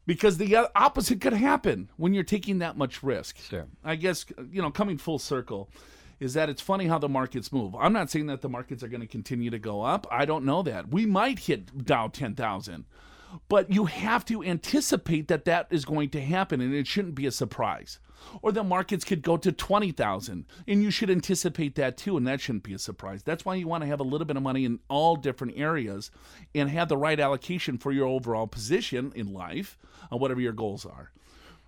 Because 0.07 0.37
the 0.37 0.69
opposite 0.77 1.23
could 1.23 1.33
happen 1.33 1.91
when 1.97 2.13
you're 2.13 2.25
taking 2.25 2.59
that 2.59 2.77
much 2.77 3.03
risk. 3.03 3.39
Sure. 3.39 3.67
I 3.83 3.97
guess 3.97 4.27
you 4.53 4.61
know, 4.61 4.71
coming 4.71 4.99
full 4.99 5.19
circle, 5.19 5.71
is 6.21 6.35
that 6.35 6.51
it's 6.51 6.61
funny 6.61 6.87
how 6.87 6.99
the 6.99 7.09
markets 7.09 7.53
move. 7.53 7.75
I'm 7.75 7.95
not 7.95 8.11
saying 8.11 8.27
that 8.27 8.43
the 8.43 8.49
markets 8.49 8.83
are 8.83 8.89
going 8.89 9.01
to 9.01 9.07
continue 9.07 9.51
to 9.51 9.59
go 9.59 9.81
up. 9.81 10.07
I 10.11 10.27
don't 10.27 10.45
know 10.45 10.63
that. 10.63 10.91
We 10.91 11.07
might 11.07 11.39
hit 11.39 11.87
Dow 11.87 12.09
10,000, 12.09 12.85
but 13.49 13.71
you 13.71 13.87
have 13.87 14.25
to 14.27 14.43
anticipate 14.43 15.29
that 15.29 15.45
that 15.45 15.67
is 15.71 15.85
going 15.85 16.11
to 16.11 16.21
happen, 16.21 16.61
and 16.61 16.75
it 16.75 16.87
shouldn't 16.87 17.15
be 17.15 17.27
a 17.27 17.31
surprise. 17.31 17.99
Or 18.43 18.53
the 18.53 18.65
markets 18.65 19.05
could 19.05 19.23
go 19.23 19.37
to 19.37 19.53
20,000, 19.53 20.47
and 20.67 20.83
you 20.83 20.91
should 20.91 21.11
anticipate 21.11 21.75
that 21.75 21.97
too, 21.97 22.17
and 22.17 22.27
that 22.27 22.41
shouldn't 22.41 22.65
be 22.65 22.75
a 22.75 22.79
surprise. 22.79 23.23
That's 23.23 23.45
why 23.45 23.55
you 23.57 23.69
want 23.69 23.83
to 23.83 23.89
have 23.89 24.01
a 24.01 24.05
little 24.05 24.25
bit 24.25 24.37
of 24.37 24.43
money 24.43 24.65
in 24.65 24.81
all 24.89 25.17
different 25.17 25.59
areas 25.59 26.11
and 26.55 26.71
have 26.71 26.89
the 26.89 26.97
right 26.97 27.21
allocation 27.21 27.79
for 27.79 27.93
your 27.93 28.07
overall 28.07 28.47
position 28.47 29.13
in 29.15 29.33
life, 29.33 29.79
uh, 30.13 30.17
whatever 30.17 30.41
your 30.41 30.53
goals 30.53 30.87
are. 30.87 31.11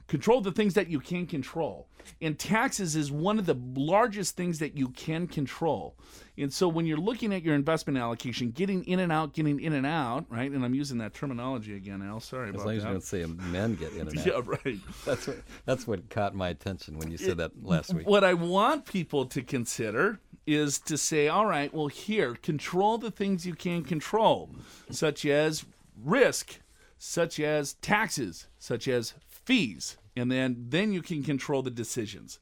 Control 0.07 0.41
the 0.41 0.53
things 0.53 0.75
that 0.75 0.89
you 0.89 1.01
can 1.01 1.27
control. 1.27 1.89
And 2.21 2.39
taxes 2.39 2.95
is 2.95 3.11
one 3.11 3.39
of 3.41 3.47
the 3.47 3.57
largest 3.75 4.37
things 4.37 4.61
that 4.61 4.77
you 4.77 4.91
can 4.91 5.27
control. 5.27 5.97
And 6.39 6.53
so 6.53 6.69
when 6.69 6.87
you're 6.87 6.99
looking 6.99 7.35
at 7.35 7.43
your 7.43 7.57
investment 7.57 7.99
allocation, 7.99 8.53
getting 8.53 8.85
in 8.85 9.01
and 9.01 9.11
out, 9.11 9.33
getting 9.33 9.59
in 9.59 9.73
and 9.73 9.85
out, 9.85 10.27
right? 10.29 10.49
And 10.49 10.65
I'm 10.65 10.75
using 10.75 10.99
that 10.99 11.15
terminology 11.15 11.75
again, 11.75 12.03
Al. 12.03 12.21
Sorry 12.21 12.51
As 12.51 12.55
about 12.55 12.67
long 12.67 12.77
as 12.77 12.83
that. 12.85 12.89
you 12.89 12.95
don't 12.95 13.03
say 13.03 13.27
men 13.51 13.75
get 13.75 13.93
in 13.95 14.01
and 14.09 14.19
out. 14.19 14.27
yeah, 14.27 14.41
right. 14.45 14.79
That's 15.05 15.27
what 15.27 15.39
that's 15.65 15.87
what 15.89 16.09
caught 16.09 16.35
my 16.37 16.49
attention 16.51 16.99
when 16.99 17.11
you 17.11 17.19
said 17.19 17.39
that 17.39 17.51
last 17.65 17.93
week. 17.93 18.07
What 18.07 18.23
I 18.23 18.35
want 18.35 18.87
people 18.87 19.27
to 19.27 19.43
consider 19.43 20.21
is 20.47 20.79
to 20.79 20.97
say, 20.97 21.27
all 21.27 21.47
right, 21.47 21.75
well, 21.75 21.89
here, 21.89 22.37
control 22.37 22.99
the 22.99 23.11
things 23.11 23.45
you 23.45 23.55
can 23.55 23.83
control, 23.83 24.51
such 24.91 25.27
as 25.27 25.65
risk, 26.05 26.61
such 26.99 27.41
as 27.41 27.75
taxes, 27.75 28.47
such 28.61 28.87
as 28.87 29.15
fees, 29.47 29.97
and 30.17 30.31
then 30.31 30.67
then 30.69 30.93
you 30.93 31.01
can 31.01 31.23
control 31.23 31.63
the 31.63 31.71
decisions. 31.71 32.39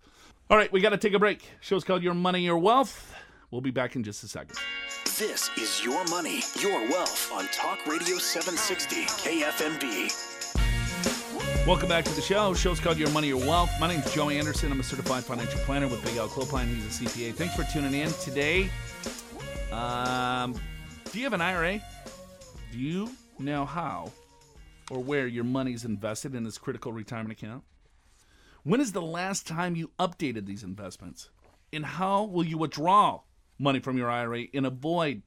All 0.50 0.56
right, 0.56 0.72
we 0.72 0.80
got 0.80 0.90
to 0.90 0.98
take 0.98 1.14
a 1.14 1.18
break. 1.18 1.48
Show's 1.60 1.84
called 1.84 2.02
Your 2.02 2.14
Money, 2.14 2.40
Your 2.42 2.58
Wealth. 2.58 3.14
We'll 3.50 3.60
be 3.60 3.70
back 3.70 3.94
in 3.94 4.02
just 4.02 4.24
a 4.24 4.28
second. 4.28 4.56
This 5.18 5.50
is 5.56 5.84
Your 5.84 6.04
Money, 6.06 6.40
Your 6.60 6.80
Wealth 6.90 7.30
on 7.32 7.46
Talk 7.48 7.86
Radio 7.86 8.16
760 8.16 9.04
KFMB. 9.04 10.24
Welcome 11.66 11.88
back 11.88 12.04
to 12.04 12.14
the 12.14 12.22
show. 12.22 12.52
Show's 12.54 12.80
called 12.80 12.98
Your 12.98 13.10
Money, 13.10 13.28
Your 13.28 13.38
Wealth. 13.38 13.70
My 13.78 13.86
name's 13.86 14.12
Joey 14.12 14.38
Anderson. 14.38 14.72
I'm 14.72 14.80
a 14.80 14.82
certified 14.82 15.24
financial 15.24 15.60
planner 15.60 15.88
with 15.88 16.02
Big 16.04 16.16
Al 16.16 16.28
Clopine. 16.28 16.66
He's 16.74 17.00
a 17.00 17.04
CPA. 17.04 17.34
Thanks 17.34 17.54
for 17.54 17.64
tuning 17.72 17.94
in 17.94 18.10
today. 18.14 18.70
Um, 19.70 20.54
do 21.12 21.18
you 21.18 21.24
have 21.24 21.32
an 21.32 21.40
IRA? 21.40 21.80
Do 22.72 22.78
you 22.78 23.10
know 23.38 23.64
how 23.64 24.10
or 24.90 24.98
where 24.98 25.26
your 25.26 25.44
money's 25.44 25.84
invested 25.84 26.34
in 26.34 26.44
this 26.44 26.58
critical 26.58 26.92
retirement 26.92 27.32
account? 27.32 27.64
When 28.62 28.80
is 28.80 28.92
the 28.92 29.02
last 29.02 29.46
time 29.46 29.76
you 29.76 29.90
updated 29.98 30.46
these 30.46 30.62
investments? 30.62 31.30
And 31.72 31.84
how 31.84 32.24
will 32.24 32.44
you 32.44 32.56
withdraw 32.56 33.20
money 33.58 33.80
from 33.80 33.98
your 33.98 34.10
IRA 34.10 34.44
and 34.54 34.66
avoid 34.66 35.22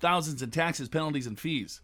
thousands 0.00 0.42
in 0.42 0.50
taxes, 0.50 0.88
penalties, 0.88 1.26
and 1.26 1.38
fees? 1.38 1.80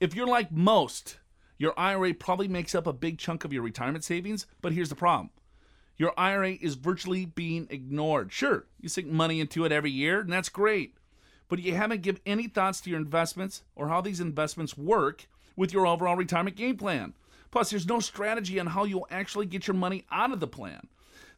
If 0.00 0.14
you're 0.14 0.26
like 0.26 0.50
most, 0.50 1.18
your 1.58 1.78
IRA 1.78 2.14
probably 2.14 2.48
makes 2.48 2.74
up 2.74 2.86
a 2.86 2.92
big 2.92 3.18
chunk 3.18 3.44
of 3.44 3.52
your 3.52 3.62
retirement 3.62 4.04
savings, 4.04 4.46
but 4.60 4.72
here's 4.72 4.88
the 4.88 4.94
problem. 4.94 5.30
Your 5.96 6.12
IRA 6.18 6.52
is 6.60 6.74
virtually 6.74 7.26
being 7.26 7.68
ignored. 7.70 8.32
Sure, 8.32 8.66
you 8.80 8.88
sink 8.88 9.06
money 9.06 9.38
into 9.38 9.64
it 9.64 9.72
every 9.72 9.90
year, 9.90 10.20
and 10.20 10.32
that's 10.32 10.48
great. 10.48 10.96
But 11.48 11.60
you 11.60 11.74
haven't 11.74 12.02
given 12.02 12.22
any 12.24 12.48
thoughts 12.48 12.80
to 12.80 12.90
your 12.90 12.98
investments 12.98 13.62
or 13.76 13.88
how 13.88 14.00
these 14.00 14.18
investments 14.18 14.76
work 14.76 15.28
with 15.56 15.72
your 15.72 15.86
overall 15.86 16.16
retirement 16.16 16.56
game 16.56 16.76
plan. 16.76 17.14
Plus, 17.50 17.70
there's 17.70 17.86
no 17.86 18.00
strategy 18.00 18.58
on 18.58 18.68
how 18.68 18.84
you'll 18.84 19.06
actually 19.10 19.46
get 19.46 19.66
your 19.66 19.74
money 19.74 20.04
out 20.10 20.32
of 20.32 20.40
the 20.40 20.46
plan. 20.46 20.88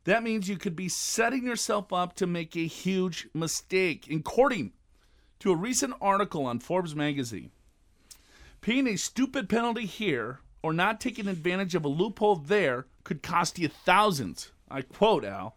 That 0.04 0.22
means 0.22 0.48
you 0.48 0.56
could 0.56 0.76
be 0.76 0.88
setting 0.88 1.44
yourself 1.44 1.92
up 1.92 2.14
to 2.16 2.26
make 2.26 2.56
a 2.56 2.66
huge 2.66 3.28
mistake. 3.34 4.06
According 4.10 4.72
to 5.40 5.50
a 5.50 5.56
recent 5.56 5.94
article 6.00 6.46
on 6.46 6.60
Forbes 6.60 6.94
magazine, 6.94 7.50
paying 8.60 8.86
a 8.86 8.96
stupid 8.96 9.48
penalty 9.48 9.86
here 9.86 10.40
or 10.62 10.72
not 10.72 11.00
taking 11.00 11.26
advantage 11.26 11.74
of 11.74 11.84
a 11.84 11.88
loophole 11.88 12.36
there 12.36 12.86
could 13.02 13.22
cost 13.22 13.58
you 13.58 13.68
thousands. 13.68 14.52
I 14.70 14.82
quote 14.82 15.24
Al. 15.24 15.56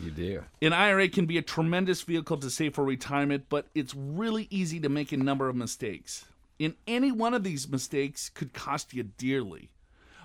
You 0.00 0.10
do. 0.10 0.44
An 0.60 0.72
IRA 0.72 1.08
can 1.08 1.26
be 1.26 1.38
a 1.38 1.42
tremendous 1.42 2.02
vehicle 2.02 2.36
to 2.38 2.50
save 2.50 2.74
for 2.74 2.84
retirement, 2.84 3.46
but 3.48 3.68
it's 3.74 3.94
really 3.94 4.48
easy 4.50 4.80
to 4.80 4.88
make 4.88 5.12
a 5.12 5.16
number 5.16 5.48
of 5.48 5.56
mistakes. 5.56 6.24
And 6.60 6.74
any 6.86 7.10
one 7.12 7.34
of 7.34 7.42
these 7.44 7.68
mistakes 7.68 8.28
could 8.28 8.52
cost 8.52 8.94
you 8.94 9.02
dearly. 9.02 9.70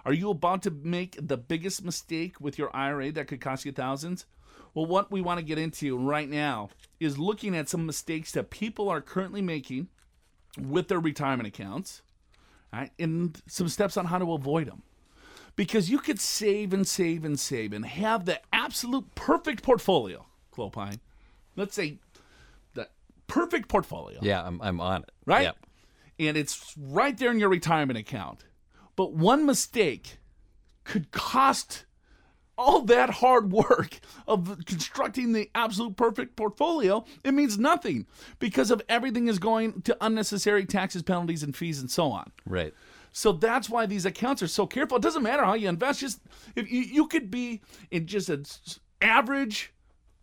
Are 0.06 0.14
you 0.14 0.30
about 0.30 0.62
to 0.64 0.72
make 0.72 1.18
the 1.20 1.38
biggest 1.38 1.84
mistake 1.84 2.40
with 2.40 2.58
your 2.58 2.74
IRA 2.76 3.12
that 3.12 3.28
could 3.28 3.42
cost 3.42 3.66
you 3.66 3.72
thousands? 3.72 4.26
Well, 4.74 4.86
what 4.86 5.12
we 5.12 5.22
want 5.22 5.40
to 5.40 5.46
get 5.46 5.58
into 5.58 5.98
right 5.98 6.30
now 6.30 6.70
is 7.00 7.18
looking 7.18 7.56
at 7.56 7.68
some 7.70 7.86
mistakes 7.86 8.32
that 8.34 8.50
people 8.52 8.88
are 8.90 9.02
currently 9.02 9.42
making 9.42 9.88
with 10.60 10.88
their 10.88 11.00
retirement 11.00 11.48
accounts, 11.48 12.02
right? 12.72 12.92
And 13.00 13.42
some 13.48 13.68
steps 13.68 13.98
on 13.98 14.06
how 14.06 14.20
to 14.20 14.34
avoid 14.34 14.68
them. 14.68 14.84
Because 15.56 15.90
you 15.90 15.98
could 16.00 16.20
save 16.20 16.72
and 16.72 16.88
save 16.88 17.26
and 17.26 17.38
save 17.38 17.74
and 17.74 17.86
have 17.86 18.26
the 18.26 18.40
absolute 18.54 19.14
perfect 19.16 19.64
portfolio, 19.64 20.26
Clopine. 20.54 21.00
Let's 21.58 21.76
say 21.76 21.98
the 22.76 22.88
perfect 23.28 23.68
portfolio 23.68 24.20
Yeah, 24.22 24.42
I'm 24.46 24.62
I'm 24.62 24.80
on 24.80 25.02
it. 25.04 25.12
right? 25.26 25.44
Yep. 25.44 25.58
And 26.20 26.36
it's 26.36 26.76
right 26.78 27.18
there 27.18 27.32
in 27.32 27.40
your 27.40 27.50
retirement 27.50 27.98
account. 27.98 28.44
But 28.96 29.14
one 29.14 29.46
mistake 29.46 30.18
could 30.84 31.12
cost 31.12 31.86
all 32.58 32.82
that 32.82 33.10
hard 33.10 33.54
work 33.54 34.02
of 34.28 34.66
constructing 34.66 35.32
the 35.32 35.50
absolute 35.56 35.96
perfect 35.96 36.36
portfolio. 36.36 37.06
It 37.24 37.34
means 37.34 37.58
nothing 37.58 38.06
because 38.38 38.70
of 38.70 38.82
everything 38.90 39.30
is 39.30 39.40
going 39.40 39.82
to 39.84 39.96
unnecessary 40.02 40.66
taxes, 40.66 41.02
penalties, 41.02 41.42
and 41.42 41.56
fees, 41.56 41.80
and 41.80 41.90
so 41.90 42.12
on. 42.12 42.32
Right. 42.46 42.74
So 43.14 43.32
that's 43.32 43.70
why 43.70 43.86
these 43.86 44.06
accounts 44.06 44.44
are 44.44 44.48
so 44.48 44.68
careful. 44.68 44.98
It 44.98 45.04
doesn't 45.04 45.24
matter 45.24 45.46
how 45.46 45.54
you 45.54 45.70
invest. 45.70 46.02
Just 46.02 46.20
if 46.56 46.70
you, 46.70 46.82
you 46.82 47.08
could 47.08 47.32
be 47.32 47.62
in 47.92 48.06
just 48.06 48.30
an 48.30 48.46
average 49.02 49.74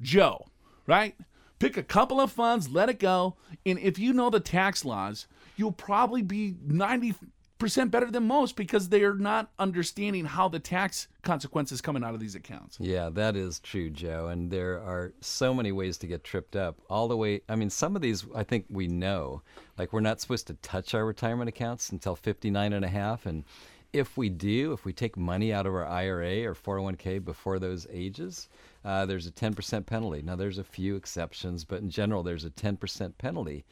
Joe, 0.00 0.46
right? 0.86 1.16
Pick 1.58 1.78
a 1.78 1.82
couple 1.82 2.20
of 2.20 2.30
funds, 2.30 2.68
let 2.68 2.90
it 2.90 2.98
go, 2.98 3.36
and 3.64 3.78
if 3.78 3.98
you 3.98 4.12
know 4.12 4.28
the 4.28 4.40
tax 4.40 4.84
laws, 4.84 5.26
you'll 5.56 5.72
probably 5.72 6.22
be 6.22 6.54
ninety 6.64 7.14
percent 7.58 7.90
better 7.90 8.10
than 8.10 8.26
most 8.26 8.56
because 8.56 8.88
they 8.88 9.02
are 9.02 9.14
not 9.14 9.50
understanding 9.58 10.24
how 10.24 10.48
the 10.48 10.58
tax 10.58 11.08
consequences 11.22 11.80
coming 11.80 12.04
out 12.04 12.14
of 12.14 12.20
these 12.20 12.34
accounts. 12.34 12.76
Yeah, 12.80 13.08
that 13.10 13.36
is 13.36 13.60
true, 13.60 13.90
Joe. 13.90 14.28
And 14.28 14.50
there 14.50 14.74
are 14.80 15.12
so 15.20 15.54
many 15.54 15.72
ways 15.72 15.96
to 15.98 16.06
get 16.06 16.24
tripped 16.24 16.56
up. 16.56 16.78
All 16.90 17.08
the 17.08 17.16
way, 17.16 17.40
I 17.48 17.56
mean, 17.56 17.70
some 17.70 17.96
of 17.96 18.02
these 18.02 18.26
I 18.34 18.42
think 18.42 18.66
we 18.68 18.88
know. 18.88 19.42
Like, 19.78 19.92
we're 19.92 20.00
not 20.00 20.20
supposed 20.20 20.46
to 20.48 20.54
touch 20.54 20.94
our 20.94 21.04
retirement 21.04 21.48
accounts 21.48 21.90
until 21.90 22.16
59 22.16 22.72
and 22.72 22.84
a 22.84 22.88
half. 22.88 23.26
And 23.26 23.44
if 23.92 24.16
we 24.16 24.28
do, 24.28 24.72
if 24.72 24.84
we 24.84 24.92
take 24.92 25.16
money 25.16 25.52
out 25.52 25.66
of 25.66 25.74
our 25.74 25.86
IRA 25.86 26.44
or 26.44 26.54
401k 26.54 27.24
before 27.24 27.58
those 27.58 27.86
ages, 27.90 28.48
uh, 28.84 29.06
there's 29.06 29.26
a 29.26 29.32
10% 29.32 29.86
penalty. 29.86 30.22
Now, 30.22 30.36
there's 30.36 30.58
a 30.58 30.64
few 30.64 30.96
exceptions, 30.96 31.64
but 31.64 31.80
in 31.80 31.90
general, 31.90 32.22
there's 32.22 32.44
a 32.44 32.50
10% 32.50 33.18
penalty. 33.18 33.64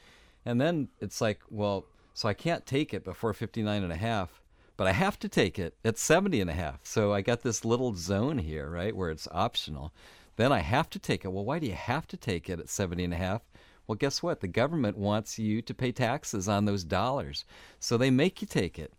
And 0.44 0.60
then 0.60 0.88
it's 1.00 1.20
like, 1.20 1.40
well, 1.50 1.86
so 2.12 2.28
I 2.28 2.34
can't 2.34 2.66
take 2.66 2.94
it 2.94 3.04
before 3.04 3.32
59 3.32 3.82
and 3.82 3.92
a 3.92 3.96
half 3.96 4.40
but 4.76 4.86
I 4.86 4.92
have 4.92 5.18
to 5.20 5.28
take 5.28 5.58
it 5.58 5.76
at 5.84 5.98
70 5.98 6.40
and 6.40 6.50
a 6.50 6.54
half. 6.54 6.80
So 6.82 7.12
I 7.12 7.20
got 7.20 7.42
this 7.42 7.64
little 7.64 7.94
zone 7.94 8.38
here, 8.38 8.68
right, 8.68 8.94
where 8.94 9.10
it's 9.10 9.28
optional. 9.30 9.92
Then 10.36 10.50
I 10.52 10.60
have 10.60 10.90
to 10.90 10.98
take 10.98 11.24
it. 11.24 11.32
Well, 11.32 11.44
why 11.44 11.58
do 11.60 11.66
you 11.66 11.74
have 11.74 12.08
to 12.08 12.16
take 12.16 12.48
it 12.50 12.58
at 12.58 12.68
70 12.68 13.04
and 13.04 13.14
a 13.14 13.18
half? 13.18 13.42
Well, 13.86 13.96
guess 13.96 14.22
what? 14.22 14.40
The 14.40 14.48
government 14.48 14.96
wants 14.96 15.38
you 15.38 15.62
to 15.62 15.74
pay 15.74 15.92
taxes 15.92 16.48
on 16.48 16.64
those 16.64 16.84
dollars. 16.84 17.44
So 17.78 17.96
they 17.96 18.10
make 18.10 18.40
you 18.40 18.48
take 18.48 18.78
it. 18.78 18.92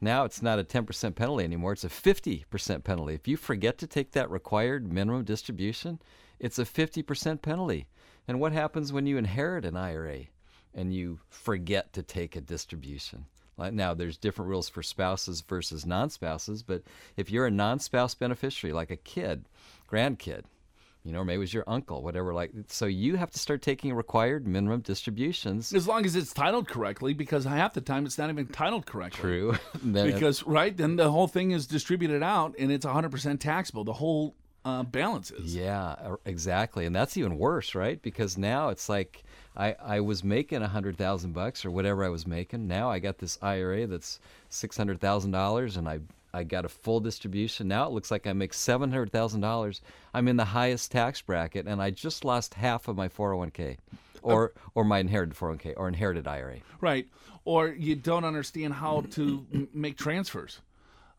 Now 0.00 0.24
it's 0.24 0.40
not 0.40 0.60
a 0.60 0.64
10% 0.64 1.14
penalty 1.16 1.44
anymore, 1.44 1.72
it's 1.72 1.84
a 1.84 1.88
50% 1.88 2.84
penalty. 2.84 3.14
If 3.14 3.26
you 3.26 3.36
forget 3.36 3.78
to 3.78 3.86
take 3.86 4.12
that 4.12 4.30
required 4.30 4.92
minimum 4.92 5.24
distribution, 5.24 6.00
it's 6.38 6.58
a 6.58 6.64
50% 6.64 7.42
penalty. 7.42 7.88
And 8.28 8.38
what 8.38 8.52
happens 8.52 8.92
when 8.92 9.06
you 9.06 9.18
inherit 9.18 9.64
an 9.64 9.76
IRA 9.76 10.26
and 10.74 10.94
you 10.94 11.20
forget 11.28 11.92
to 11.94 12.02
take 12.02 12.36
a 12.36 12.40
distribution? 12.40 13.26
Like, 13.56 13.72
Now, 13.72 13.92
there's 13.92 14.16
different 14.16 14.48
rules 14.48 14.68
for 14.68 14.82
spouses 14.82 15.40
versus 15.40 15.84
non 15.84 16.10
spouses, 16.10 16.62
but 16.62 16.82
if 17.16 17.30
you're 17.30 17.46
a 17.46 17.50
non 17.50 17.80
spouse 17.80 18.14
beneficiary, 18.14 18.72
like 18.72 18.90
a 18.90 18.96
kid, 18.96 19.44
grandkid, 19.90 20.44
you 21.04 21.12
know, 21.12 21.20
or 21.20 21.24
maybe 21.24 21.36
it 21.36 21.38
was 21.38 21.54
your 21.54 21.64
uncle, 21.66 22.02
whatever, 22.02 22.34
like, 22.34 22.52
so 22.68 22.86
you 22.86 23.16
have 23.16 23.30
to 23.30 23.38
start 23.38 23.62
taking 23.62 23.94
required 23.94 24.46
minimum 24.46 24.80
distributions. 24.80 25.72
As 25.72 25.88
long 25.88 26.04
as 26.04 26.14
it's 26.14 26.32
titled 26.32 26.68
correctly, 26.68 27.14
because 27.14 27.44
half 27.44 27.72
the 27.72 27.80
time 27.80 28.04
it's 28.04 28.18
not 28.18 28.30
even 28.30 28.46
titled 28.46 28.86
correctly. 28.86 29.20
True. 29.20 29.54
Because 29.82 30.42
right 30.44 30.76
then 30.76 30.96
the 30.96 31.10
whole 31.10 31.28
thing 31.28 31.52
is 31.52 31.66
distributed 31.66 32.22
out 32.22 32.54
and 32.58 32.70
it's 32.70 32.84
100% 32.84 33.40
taxable. 33.40 33.84
The 33.84 33.92
whole 33.92 34.34
uh, 34.64 34.82
balance 34.82 35.30
is. 35.30 35.54
Yeah, 35.54 35.90
uh, 35.90 36.16
exactly. 36.24 36.86
And 36.86 36.94
that's 36.94 37.16
even 37.16 37.38
worse, 37.38 37.74
right? 37.74 38.00
Because 38.02 38.36
now 38.36 38.68
it's 38.68 38.88
like 38.88 39.24
I, 39.56 39.74
I 39.80 40.00
was 40.00 40.22
making 40.22 40.62
a 40.62 40.68
hundred 40.68 40.96
thousand 40.96 41.32
bucks 41.32 41.64
or 41.64 41.70
whatever 41.70 42.04
I 42.04 42.08
was 42.08 42.26
making. 42.26 42.66
Now 42.68 42.90
I 42.90 42.98
got 42.98 43.18
this 43.18 43.38
IRA 43.42 43.86
that's 43.86 44.20
six 44.48 44.76
hundred 44.76 45.00
thousand 45.00 45.32
dollars 45.32 45.76
and 45.76 45.88
I 45.88 46.00
I 46.32 46.44
got 46.44 46.64
a 46.64 46.68
full 46.68 47.00
distribution. 47.00 47.68
Now 47.68 47.86
it 47.86 47.92
looks 47.92 48.10
like 48.10 48.26
I 48.26 48.32
make 48.32 48.52
seven 48.52 48.90
hundred 48.90 49.10
thousand 49.10 49.40
dollars. 49.40 49.80
I'm 50.14 50.28
in 50.28 50.36
the 50.36 50.44
highest 50.44 50.92
tax 50.92 51.20
bracket 51.22 51.66
and 51.66 51.82
I 51.82 51.90
just 51.90 52.24
lost 52.24 52.54
half 52.54 52.88
of 52.88 52.96
my 52.96 53.08
four 53.08 53.32
oh 53.32 53.38
one 53.38 53.50
K. 53.50 53.78
Or 54.22 54.52
or 54.74 54.84
my 54.84 54.98
inherited 54.98 55.36
four 55.36 55.48
oh 55.48 55.52
one 55.52 55.58
K 55.58 55.74
or 55.74 55.88
inherited 55.88 56.26
IRA. 56.26 56.58
Right. 56.80 57.08
Or 57.44 57.68
you 57.68 57.96
don't 57.96 58.24
understand 58.24 58.74
how 58.74 59.02
to 59.12 59.68
make 59.72 59.96
transfers. 59.96 60.60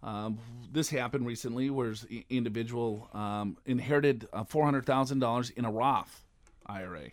Um, 0.02 0.40
this 0.72 0.90
happened 0.90 1.26
recently 1.26 1.70
where 1.70 1.90
an 1.90 2.24
individual 2.30 3.10
um, 3.14 3.58
inherited 3.66 4.28
uh, 4.32 4.44
$400,000 4.44 5.52
in 5.58 5.66
a 5.66 5.72
Roth 5.72 6.24
IRA. 6.66 7.10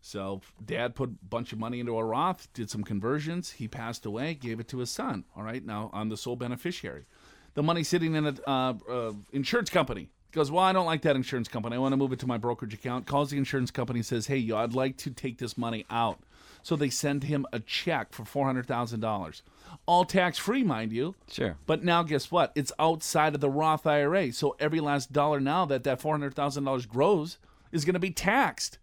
So 0.00 0.40
dad 0.64 0.94
put 0.94 1.10
a 1.10 1.24
bunch 1.28 1.52
of 1.52 1.58
money 1.58 1.80
into 1.80 1.96
a 1.98 2.04
Roth, 2.04 2.48
did 2.52 2.70
some 2.70 2.84
conversions. 2.84 3.52
He 3.52 3.68
passed 3.68 4.06
away, 4.06 4.34
gave 4.34 4.60
it 4.60 4.68
to 4.68 4.78
his 4.78 4.90
son. 4.90 5.24
All 5.36 5.42
right. 5.42 5.64
Now 5.64 5.90
I'm 5.92 6.08
the 6.08 6.16
sole 6.16 6.36
beneficiary. 6.36 7.06
the 7.54 7.62
money 7.62 7.82
sitting 7.82 8.14
in 8.14 8.26
an 8.26 8.38
uh, 8.46 8.74
uh, 8.88 9.12
insurance 9.32 9.70
company. 9.70 10.08
Goes, 10.32 10.50
well, 10.50 10.62
I 10.62 10.72
don't 10.72 10.86
like 10.86 11.02
that 11.02 11.16
insurance 11.16 11.48
company. 11.48 11.76
I 11.76 11.78
want 11.78 11.92
to 11.92 11.96
move 11.96 12.12
it 12.12 12.18
to 12.20 12.26
my 12.26 12.36
brokerage 12.36 12.74
account. 12.74 13.06
Calls 13.06 13.30
the 13.30 13.38
insurance 13.38 13.70
company, 13.70 14.02
says, 14.02 14.26
hey, 14.26 14.50
I'd 14.52 14.74
like 14.74 14.98
to 14.98 15.10
take 15.10 15.38
this 15.38 15.56
money 15.56 15.86
out. 15.88 16.20
So 16.66 16.74
they 16.74 16.90
send 16.90 17.22
him 17.22 17.46
a 17.52 17.60
check 17.60 18.12
for 18.12 18.24
four 18.24 18.44
hundred 18.44 18.66
thousand 18.66 18.98
dollars, 18.98 19.44
all 19.86 20.04
tax 20.04 20.36
free, 20.36 20.64
mind 20.64 20.90
you. 20.92 21.14
Sure. 21.30 21.56
But 21.64 21.84
now, 21.84 22.02
guess 22.02 22.32
what? 22.32 22.50
It's 22.56 22.72
outside 22.76 23.36
of 23.36 23.40
the 23.40 23.48
Roth 23.48 23.86
IRA. 23.86 24.32
So 24.32 24.56
every 24.58 24.80
last 24.80 25.12
dollar 25.12 25.38
now 25.38 25.64
that 25.66 25.84
that 25.84 26.00
four 26.00 26.12
hundred 26.12 26.34
thousand 26.34 26.64
dollars 26.64 26.84
grows 26.84 27.38
is 27.70 27.84
going 27.84 27.94
to 27.94 28.00
be 28.00 28.10
taxed. 28.10 28.78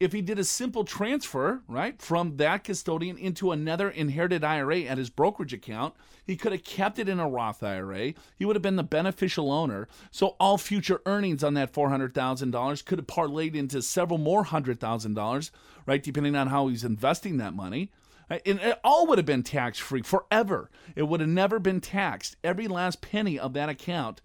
If 0.00 0.12
he 0.12 0.22
did 0.22 0.38
a 0.38 0.44
simple 0.44 0.84
transfer, 0.84 1.62
right, 1.68 2.00
from 2.00 2.36
that 2.36 2.64
custodian 2.64 3.18
into 3.18 3.52
another 3.52 3.90
inherited 3.90 4.44
IRA 4.44 4.80
at 4.82 4.98
his 4.98 5.10
brokerage 5.10 5.52
account, 5.52 5.94
he 6.24 6.36
could 6.36 6.52
have 6.52 6.64
kept 6.64 6.98
it 6.98 7.08
in 7.08 7.18
a 7.18 7.28
Roth 7.28 7.62
IRA. 7.62 8.14
He 8.36 8.44
would 8.44 8.56
have 8.56 8.62
been 8.62 8.76
the 8.76 8.82
beneficial 8.82 9.50
owner. 9.50 9.88
So 10.10 10.36
all 10.38 10.58
future 10.58 11.00
earnings 11.06 11.42
on 11.42 11.54
that 11.54 11.72
$400,000 11.72 12.84
could 12.84 12.98
have 12.98 13.06
parlayed 13.06 13.54
into 13.54 13.82
several 13.82 14.18
more 14.18 14.44
$100,000, 14.44 15.50
right, 15.86 16.02
depending 16.02 16.36
on 16.36 16.48
how 16.48 16.68
he's 16.68 16.84
investing 16.84 17.38
that 17.38 17.54
money. 17.54 17.90
Uh, 18.30 18.38
and 18.46 18.60
it 18.60 18.80
all 18.84 19.06
would 19.06 19.18
have 19.18 19.26
been 19.26 19.42
tax 19.42 19.78
free 19.78 20.02
forever. 20.02 20.70
It 20.94 21.02
would 21.04 21.20
have 21.20 21.28
never 21.28 21.58
been 21.58 21.80
taxed. 21.80 22.36
Every 22.42 22.68
last 22.68 23.00
penny 23.00 23.38
of 23.38 23.52
that 23.54 23.68
account 23.68 24.20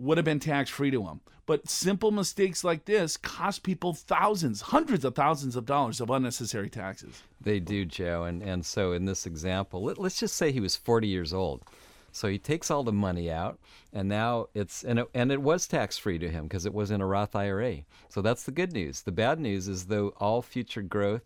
would 0.00 0.18
have 0.18 0.24
been 0.24 0.40
tax 0.40 0.70
free 0.70 0.90
to 0.90 1.02
him. 1.04 1.20
But 1.46 1.68
simple 1.68 2.10
mistakes 2.10 2.62
like 2.62 2.84
this 2.84 3.16
cost 3.16 3.62
people 3.62 3.92
thousands, 3.92 4.60
hundreds 4.60 5.04
of 5.04 5.14
thousands 5.14 5.56
of 5.56 5.66
dollars 5.66 6.00
of 6.00 6.08
unnecessary 6.10 6.70
taxes. 6.70 7.22
They 7.40 7.58
do, 7.58 7.84
Joe. 7.84 8.24
And, 8.24 8.42
and 8.42 8.64
so 8.64 8.92
in 8.92 9.04
this 9.04 9.26
example, 9.26 9.82
let, 9.82 9.98
let's 9.98 10.20
just 10.20 10.36
say 10.36 10.52
he 10.52 10.60
was 10.60 10.76
40 10.76 11.08
years 11.08 11.32
old. 11.34 11.64
So 12.12 12.28
he 12.28 12.38
takes 12.38 12.70
all 12.70 12.82
the 12.82 12.92
money 12.92 13.30
out, 13.30 13.58
and 13.92 14.08
now 14.08 14.46
it's 14.52 14.82
and 14.82 14.98
it, 14.98 15.08
and 15.14 15.30
it 15.30 15.40
was 15.40 15.68
tax 15.68 15.96
free 15.96 16.18
to 16.18 16.28
him 16.28 16.44
because 16.44 16.66
it 16.66 16.74
was 16.74 16.90
in 16.90 17.00
a 17.00 17.06
Roth 17.06 17.36
IRA. 17.36 17.78
So 18.08 18.20
that's 18.20 18.42
the 18.42 18.50
good 18.50 18.72
news. 18.72 19.02
The 19.02 19.12
bad 19.12 19.38
news 19.38 19.68
is 19.68 19.86
though 19.86 20.08
all 20.18 20.42
future 20.42 20.82
growth 20.82 21.22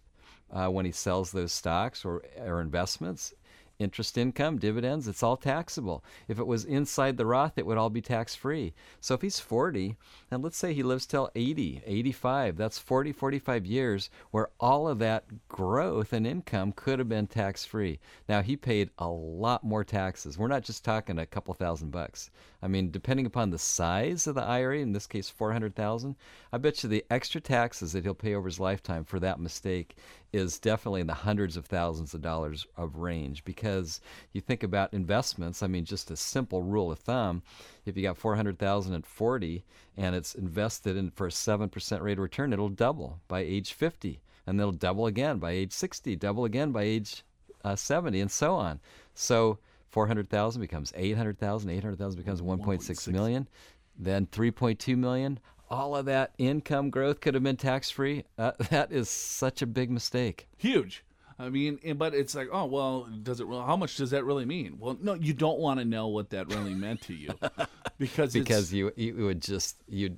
uh, 0.53 0.69
when 0.69 0.85
he 0.85 0.93
sells 0.93 1.33
those 1.33 1.53
stocks 1.53 2.05
or 2.05 2.23
or 2.39 2.61
investments 2.61 3.33
interest 3.79 4.17
income, 4.17 4.59
dividends, 4.59 5.09
it's 5.09 5.23
all 5.23 5.37
taxable. 5.37 6.05
If 6.29 6.39
it 6.39 6.47
was 6.47 6.65
inside 6.65 7.17
the 7.17 7.27
Roth, 7.27 7.57
it 7.57 7.67
would 7.67 7.79
all 7.79 7.91
be 7.91 8.01
tax 8.01 8.35
free. 8.35 8.75
So 9.01 9.15
if 9.15 9.23
he's 9.23 9.41
40, 9.41 9.97
and 10.31 10.43
let's 10.43 10.57
say 10.57 10.73
he 10.73 10.83
lives 10.83 11.07
till 11.07 11.31
80, 11.35 11.83
85, 11.85 12.57
that's 12.57 12.79
40, 12.79 13.13
45 13.13 13.67
years 13.67 14.11
where 14.31 14.51
all 14.61 14.89
of 14.89 14.99
that 15.01 15.49
growth 15.49 16.13
and 16.13 16.27
income 16.27 16.73
could 16.73 16.99
have 16.99 17.09
been 17.09 17.27
tax 17.27 17.65
free. 17.65 17.99
Now 18.29 18.43
he 18.43 18.57
paid 18.57 18.91
a 18.99 19.09
lot 19.09 19.65
more 19.65 19.85
taxes. 19.85 20.39
We're 20.39 20.49
not 20.49 20.65
just 20.65 20.85
talking 20.85 21.19
a 21.19 21.27
couple 21.27 21.55
thousand 21.55 21.91
bucks. 21.91 22.31
I 22.63 22.69
mean, 22.69 22.91
depending 22.91 23.27
upon 23.27 23.51
the 23.51 23.59
size 23.59 24.27
of 24.27 24.35
the 24.37 24.43
IRA, 24.43 24.79
in 24.79 24.93
this 24.93 25.07
case 25.07 25.29
400,000, 25.29 26.17
I 26.53 26.59
bet 26.59 26.83
you 26.83 26.89
the 26.89 27.05
extra 27.11 27.41
taxes 27.41 27.93
that 27.93 28.05
he'll 28.05 28.15
pay 28.15 28.35
over 28.35 28.49
his 28.49 28.61
lifetime 28.61 29.05
for 29.05 29.21
that 29.21 29.39
mistake 29.39 29.97
is 30.35 30.59
definitely 30.59 31.01
in 31.01 31.07
the 31.07 31.15
hundreds 31.15 31.57
of 31.57 31.65
thousands 31.65 32.13
of 32.13 32.21
dollars 32.21 32.67
of 32.77 32.97
range 32.97 33.45
because 33.45 34.01
you 34.33 34.41
think 34.41 34.65
about 34.65 34.93
investments. 34.93 35.63
I 35.63 35.69
mean 35.69 35.85
just 35.85 36.11
a 36.11 36.17
simple 36.17 36.63
rule 36.63 36.91
of 36.91 36.99
thumb 36.99 37.43
if 37.87 37.97
you 37.97 38.03
got 38.03 38.19
400,000 38.19 38.95
at 38.95 39.07
40 39.07 39.65
and 39.97 40.17
it's 40.17 40.35
invested 40.35 40.97
in 40.97 41.11
for 41.11 41.29
a 41.29 41.31
7% 41.31 42.01
rate 42.03 42.13
of 42.13 42.19
return 42.19 42.53
it'll 42.53 42.69
double 42.69 43.21
by 43.29 43.41
age 43.41 43.73
50 43.73 44.21
and 44.47 44.59
it'll 44.59 44.73
double 44.73 45.07
again 45.07 45.39
by 45.39 45.53
age 45.53 45.73
60 45.73 46.17
double 46.17 46.45
again 46.45 46.73
by 46.73 46.83
age 46.83 47.23
uh, 47.65 47.77
70 47.77 48.21
and 48.21 48.31
so 48.31 48.55
on. 48.55 48.81
So 49.15 49.59
400,000 49.91 50.61
becomes 50.61 50.93
800,000 50.97 51.71
800,000 51.71 52.21
becomes 52.21 52.43
1.6 52.43 53.13
million 53.13 53.49
then 53.97 54.27
3.2 54.27 54.97
million 54.97 55.39
all 55.71 55.97
of 55.97 56.07
that 56.07 56.33
income 56.39 56.91
growth 56.91 57.21
could 57.21 57.35
have 57.35 57.43
been 57.43 57.57
tax 57.57 57.91
free. 57.91 58.25
Uh, 58.39 58.53
that 58.71 58.93
is 58.93 59.09
such 59.09 59.63
a 59.63 59.67
big 59.67 59.91
mistake. 59.91 60.49
Huge. 60.57 61.05
I 61.39 61.49
mean, 61.49 61.81
but 61.97 62.15
it's 62.15 62.35
like, 62.35 62.49
oh 62.53 62.67
well, 62.67 63.09
does 63.23 63.41
it? 63.41 63.49
How 63.49 63.77
much 63.77 63.97
does 63.97 64.11
that 64.11 64.25
really 64.25 64.45
mean? 64.45 64.77
Well, 64.79 64.97
no, 65.01 65.15
you 65.15 65.33
don't 65.33 65.59
want 65.59 65.81
to 65.81 65.85
know 65.85 66.07
what 66.07 66.31
that 66.31 66.49
really 66.49 66.75
meant 66.75 67.03
to 67.03 67.15
you, 67.15 67.31
because 67.99 68.33
because 68.33 68.73
you 68.73 68.93
you 68.95 69.17
would 69.17 69.43
just 69.43 69.77
you'd 69.89 70.17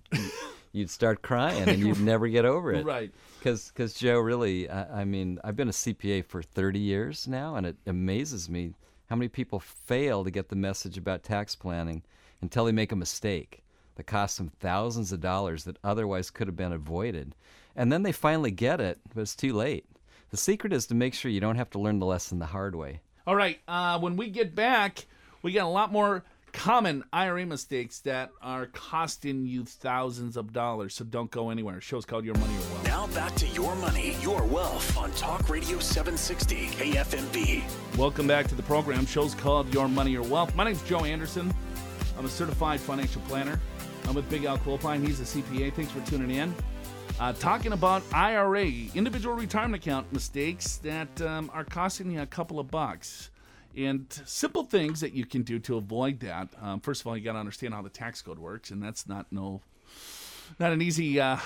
you'd 0.72 0.90
start 0.90 1.22
crying 1.22 1.66
and 1.66 1.78
you'd 1.78 2.00
never 2.02 2.28
get 2.28 2.44
over 2.44 2.70
it, 2.72 2.84
right? 2.84 3.10
Because 3.38 3.68
because 3.68 3.94
Joe, 3.94 4.18
really, 4.18 4.68
I, 4.68 5.00
I 5.00 5.04
mean, 5.06 5.38
I've 5.42 5.56
been 5.56 5.68
a 5.68 5.72
CPA 5.72 6.26
for 6.26 6.42
30 6.42 6.78
years 6.78 7.26
now, 7.26 7.56
and 7.56 7.66
it 7.66 7.76
amazes 7.86 8.50
me 8.50 8.74
how 9.08 9.16
many 9.16 9.28
people 9.28 9.58
fail 9.58 10.22
to 10.22 10.30
get 10.30 10.50
the 10.50 10.56
message 10.56 10.98
about 10.98 11.22
tax 11.22 11.56
planning 11.56 12.02
until 12.42 12.66
they 12.66 12.72
make 12.72 12.92
a 12.92 12.96
mistake 12.96 13.62
that 13.96 14.06
costs 14.06 14.38
them 14.38 14.52
thousands 14.60 15.12
of 15.12 15.20
dollars 15.20 15.64
that 15.64 15.78
otherwise 15.82 16.30
could 16.30 16.46
have 16.46 16.56
been 16.56 16.72
avoided. 16.72 17.34
And 17.74 17.92
then 17.92 18.02
they 18.02 18.12
finally 18.12 18.50
get 18.50 18.80
it, 18.80 18.98
but 19.14 19.20
it's 19.20 19.36
too 19.36 19.52
late. 19.52 19.84
The 20.30 20.36
secret 20.36 20.72
is 20.72 20.86
to 20.86 20.94
make 20.94 21.14
sure 21.14 21.30
you 21.30 21.40
don't 21.40 21.56
have 21.56 21.70
to 21.70 21.78
learn 21.78 21.98
the 21.98 22.06
lesson 22.06 22.38
the 22.38 22.46
hard 22.46 22.74
way. 22.74 23.00
All 23.26 23.36
right. 23.36 23.58
Uh, 23.66 23.98
when 23.98 24.16
we 24.16 24.30
get 24.30 24.54
back, 24.54 25.06
we 25.42 25.52
got 25.52 25.66
a 25.66 25.68
lot 25.68 25.92
more 25.92 26.24
common 26.52 27.04
IRA 27.12 27.44
mistakes 27.44 28.00
that 28.00 28.30
are 28.40 28.66
costing 28.66 29.46
you 29.46 29.64
thousands 29.64 30.36
of 30.36 30.52
dollars. 30.52 30.94
So 30.94 31.04
don't 31.04 31.30
go 31.30 31.50
anywhere. 31.50 31.80
Show's 31.80 32.06
called 32.06 32.24
Your 32.24 32.34
Money 32.36 32.54
or 32.54 32.60
Wealth. 32.60 32.84
Now 32.84 33.06
back 33.08 33.34
to 33.36 33.46
Your 33.48 33.76
Money, 33.76 34.16
Your 34.20 34.42
Wealth 34.44 34.96
on 34.96 35.12
Talk 35.12 35.48
Radio 35.50 35.78
760 35.78 36.66
KFMB. 36.68 37.62
Welcome 37.98 38.26
back 38.26 38.48
to 38.48 38.54
the 38.54 38.62
program. 38.62 39.06
Show's 39.06 39.34
called 39.34 39.72
Your 39.72 39.88
Money 39.88 40.16
or 40.16 40.22
Wealth. 40.22 40.54
My 40.56 40.64
name's 40.64 40.82
Joe 40.82 41.04
Anderson. 41.04 41.52
I'm 42.18 42.24
a 42.24 42.28
certified 42.28 42.80
financial 42.80 43.20
planner. 43.22 43.60
I'm 44.08 44.14
with 44.14 44.28
Big 44.30 44.44
Al 44.44 44.58
Clopine. 44.58 45.04
He's 45.04 45.20
a 45.20 45.24
CPA. 45.24 45.72
Thanks 45.72 45.90
for 45.92 46.00
tuning 46.08 46.30
in. 46.30 46.54
Uh, 47.18 47.32
talking 47.32 47.72
about 47.72 48.02
IRA, 48.12 48.66
individual 48.94 49.34
retirement 49.34 49.82
account 49.82 50.12
mistakes 50.12 50.76
that 50.78 51.20
um, 51.22 51.50
are 51.52 51.64
costing 51.64 52.10
you 52.10 52.20
a 52.20 52.26
couple 52.26 52.60
of 52.60 52.70
bucks. 52.70 53.30
And 53.76 54.06
simple 54.24 54.64
things 54.64 55.00
that 55.00 55.12
you 55.12 55.26
can 55.26 55.42
do 55.42 55.58
to 55.60 55.76
avoid 55.76 56.20
that. 56.20 56.48
Um, 56.62 56.80
first 56.80 57.00
of 57.02 57.06
all, 57.06 57.16
you 57.16 57.24
got 57.24 57.32
to 57.34 57.38
understand 57.38 57.74
how 57.74 57.82
the 57.82 57.90
tax 57.90 58.22
code 58.22 58.38
works, 58.38 58.70
and 58.70 58.82
that's 58.82 59.06
not 59.06 59.26
no, 59.30 59.60
not 60.58 60.72
an 60.72 60.80
easy, 60.80 61.20
uh, 61.20 61.36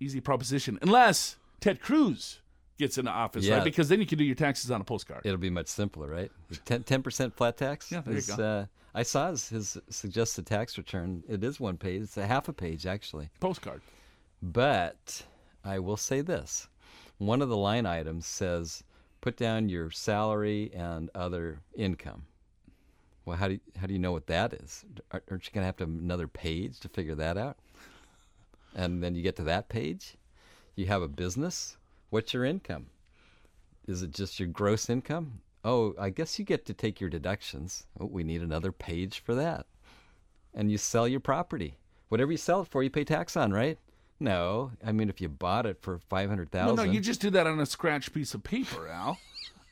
easy 0.00 0.20
proposition, 0.20 0.78
unless 0.82 1.36
Ted 1.60 1.80
Cruz 1.80 2.40
gets 2.78 2.98
into 2.98 3.10
office, 3.10 3.44
Yeah. 3.44 3.56
right? 3.56 3.64
Because 3.64 3.88
then 3.88 4.00
you 4.00 4.06
can 4.06 4.18
do 4.18 4.24
your 4.24 4.34
taxes 4.34 4.70
on 4.72 4.80
a 4.80 4.84
postcard. 4.84 5.22
It'll 5.24 5.38
be 5.38 5.50
much 5.50 5.68
simpler, 5.68 6.08
right? 6.08 6.30
10 6.64 7.02
percent 7.02 7.36
flat 7.36 7.56
tax. 7.56 7.92
Yeah, 7.92 8.00
there 8.00 8.14
you 8.16 8.22
go. 8.22 8.34
Uh, 8.42 8.66
I 8.94 9.02
saw 9.02 9.30
his, 9.30 9.48
his 9.48 9.78
suggested 9.88 10.46
tax 10.46 10.76
return. 10.76 11.24
It 11.28 11.42
is 11.42 11.58
one 11.58 11.78
page. 11.78 12.02
It's 12.02 12.16
a 12.16 12.26
half 12.26 12.48
a 12.48 12.52
page 12.52 12.86
actually. 12.86 13.30
Postcard. 13.40 13.80
But 14.42 15.22
I 15.64 15.78
will 15.78 15.96
say 15.96 16.20
this: 16.20 16.68
one 17.18 17.40
of 17.40 17.48
the 17.48 17.56
line 17.56 17.86
items 17.86 18.26
says, 18.26 18.84
"Put 19.20 19.36
down 19.36 19.68
your 19.68 19.90
salary 19.90 20.70
and 20.74 21.10
other 21.14 21.60
income." 21.74 22.24
Well, 23.24 23.36
how 23.36 23.48
do 23.48 23.54
you, 23.54 23.60
how 23.80 23.86
do 23.86 23.92
you 23.92 24.00
know 24.00 24.12
what 24.12 24.26
that 24.26 24.52
is? 24.52 24.84
Aren't 25.12 25.24
aren't 25.30 25.46
you 25.46 25.52
going 25.52 25.62
to 25.62 25.66
have 25.66 25.76
to 25.76 25.84
have 25.84 25.90
another 25.90 26.26
page 26.26 26.80
to 26.80 26.88
figure 26.88 27.14
that 27.14 27.38
out? 27.38 27.56
And 28.74 29.02
then 29.02 29.14
you 29.14 29.22
get 29.22 29.36
to 29.36 29.44
that 29.44 29.68
page, 29.68 30.16
you 30.74 30.86
have 30.86 31.02
a 31.02 31.08
business. 31.08 31.76
What's 32.10 32.34
your 32.34 32.44
income? 32.44 32.86
Is 33.86 34.02
it 34.02 34.12
just 34.12 34.40
your 34.40 34.48
gross 34.48 34.90
income? 34.90 35.40
Oh, 35.64 35.94
I 35.98 36.10
guess 36.10 36.38
you 36.38 36.44
get 36.44 36.66
to 36.66 36.74
take 36.74 37.00
your 37.00 37.10
deductions. 37.10 37.86
Oh, 38.00 38.06
we 38.06 38.24
need 38.24 38.42
another 38.42 38.72
page 38.72 39.20
for 39.20 39.34
that. 39.34 39.66
And 40.54 40.70
you 40.70 40.78
sell 40.78 41.06
your 41.06 41.20
property. 41.20 41.78
Whatever 42.08 42.32
you 42.32 42.38
sell 42.38 42.62
it 42.62 42.68
for, 42.68 42.82
you 42.82 42.90
pay 42.90 43.04
tax 43.04 43.36
on, 43.36 43.52
right? 43.52 43.78
No, 44.20 44.70
I 44.84 44.92
mean 44.92 45.08
if 45.08 45.20
you 45.20 45.28
bought 45.28 45.66
it 45.66 45.78
for 45.80 45.98
five 45.98 46.28
hundred 46.28 46.52
thousand. 46.52 46.76
No, 46.76 46.84
no, 46.84 46.90
you 46.90 47.00
just 47.00 47.20
do 47.20 47.30
that 47.30 47.46
on 47.46 47.58
a 47.58 47.66
scratch 47.66 48.12
piece 48.12 48.34
of 48.34 48.44
paper, 48.44 48.86
Al, 48.86 49.18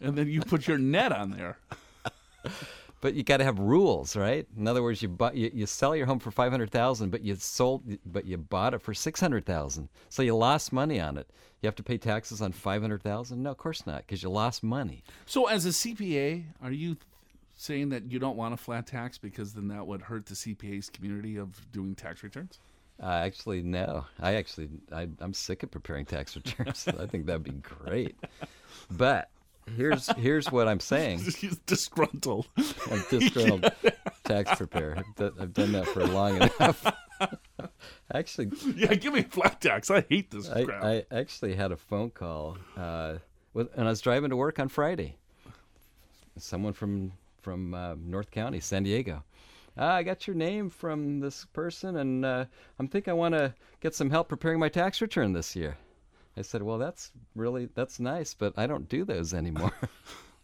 and 0.00 0.16
then 0.16 0.28
you 0.28 0.40
put 0.40 0.66
your 0.66 0.78
net 0.78 1.12
on 1.12 1.30
there. 1.30 1.58
But 3.00 3.14
you 3.14 3.22
got 3.22 3.38
to 3.38 3.44
have 3.44 3.58
rules, 3.58 4.14
right? 4.14 4.46
In 4.56 4.68
other 4.68 4.82
words, 4.82 5.02
you 5.02 5.16
you, 5.32 5.50
you 5.54 5.66
sell 5.66 5.96
your 5.96 6.06
home 6.06 6.18
for 6.18 6.30
five 6.30 6.52
hundred 6.52 6.70
thousand, 6.70 7.10
but 7.10 7.22
you 7.22 7.34
sold, 7.36 7.82
but 8.04 8.26
you 8.26 8.36
bought 8.36 8.74
it 8.74 8.82
for 8.82 8.92
six 8.92 9.20
hundred 9.20 9.46
thousand, 9.46 9.88
so 10.08 10.22
you 10.22 10.36
lost 10.36 10.72
money 10.72 11.00
on 11.00 11.16
it. 11.16 11.30
You 11.62 11.66
have 11.66 11.76
to 11.76 11.82
pay 11.82 11.98
taxes 11.98 12.42
on 12.42 12.52
five 12.52 12.82
hundred 12.82 13.02
thousand? 13.02 13.42
No, 13.42 13.50
of 13.50 13.56
course 13.56 13.86
not, 13.86 14.06
because 14.06 14.22
you 14.22 14.30
lost 14.30 14.62
money. 14.62 15.02
So, 15.26 15.46
as 15.46 15.66
a 15.66 15.70
CPA, 15.70 16.44
are 16.62 16.72
you 16.72 16.96
saying 17.54 17.90
that 17.90 18.10
you 18.10 18.18
don't 18.18 18.36
want 18.36 18.54
a 18.54 18.56
flat 18.56 18.86
tax 18.86 19.18
because 19.18 19.52
then 19.52 19.68
that 19.68 19.86
would 19.86 20.02
hurt 20.02 20.26
the 20.26 20.34
CPA's 20.34 20.88
community 20.88 21.36
of 21.36 21.70
doing 21.72 21.94
tax 21.94 22.22
returns? 22.22 22.58
Uh, 23.02 23.06
actually, 23.06 23.62
no. 23.62 24.04
I 24.18 24.34
actually, 24.34 24.68
I, 24.92 25.08
I'm 25.20 25.32
sick 25.32 25.62
of 25.62 25.70
preparing 25.70 26.04
tax 26.04 26.36
returns. 26.36 26.86
I 26.88 27.06
think 27.06 27.26
that'd 27.26 27.42
be 27.42 27.52
great. 27.52 28.16
But 28.90 29.30
here's 29.76 30.08
here's 30.16 30.50
what 30.50 30.68
I'm 30.68 30.80
saying. 30.80 31.18
He's 31.38 31.58
disgruntled. 31.66 32.48
I'm 32.56 33.04
disgruntled 33.10 33.72
tax 34.24 34.54
preparer. 34.56 34.96
I've 34.98 35.52
done, 35.52 35.72
that 35.72 35.86
for 35.86 36.06
long 36.06 36.36
enough. 36.36 36.86
actually, 38.14 38.50
yeah, 38.76 38.94
give 38.94 39.12
me 39.12 39.22
flat 39.22 39.60
tax. 39.60 39.90
I 39.90 40.04
hate 40.08 40.30
this 40.30 40.48
I, 40.48 40.64
crap. 40.64 40.84
I 40.84 41.04
actually 41.10 41.54
had 41.54 41.72
a 41.72 41.76
phone 41.76 42.10
call, 42.10 42.58
uh, 42.76 43.16
with, 43.52 43.68
and 43.76 43.86
I 43.86 43.90
was 43.90 44.00
driving 44.00 44.30
to 44.30 44.36
work 44.36 44.58
on 44.58 44.68
Friday. 44.68 45.16
Someone 46.36 46.72
from 46.72 47.12
from 47.42 47.74
uh, 47.74 47.94
North 47.98 48.30
County, 48.30 48.60
San 48.60 48.82
Diego, 48.82 49.24
ah, 49.76 49.94
I 49.94 50.02
got 50.02 50.26
your 50.26 50.36
name 50.36 50.70
from 50.70 51.20
this 51.20 51.44
person, 51.46 51.96
and 51.96 52.24
uh, 52.24 52.44
I'm 52.78 52.88
think 52.88 53.08
I 53.08 53.12
want 53.12 53.34
to 53.34 53.54
get 53.80 53.94
some 53.94 54.10
help 54.10 54.28
preparing 54.28 54.60
my 54.60 54.68
tax 54.68 55.00
return 55.00 55.32
this 55.32 55.56
year. 55.56 55.76
I 56.36 56.42
said, 56.42 56.62
well, 56.62 56.78
that's 56.78 57.10
really 57.34 57.68
that's 57.74 58.00
nice, 58.00 58.34
but 58.34 58.54
I 58.56 58.66
don't 58.66 58.88
do 58.88 59.04
those 59.04 59.34
anymore. 59.34 59.72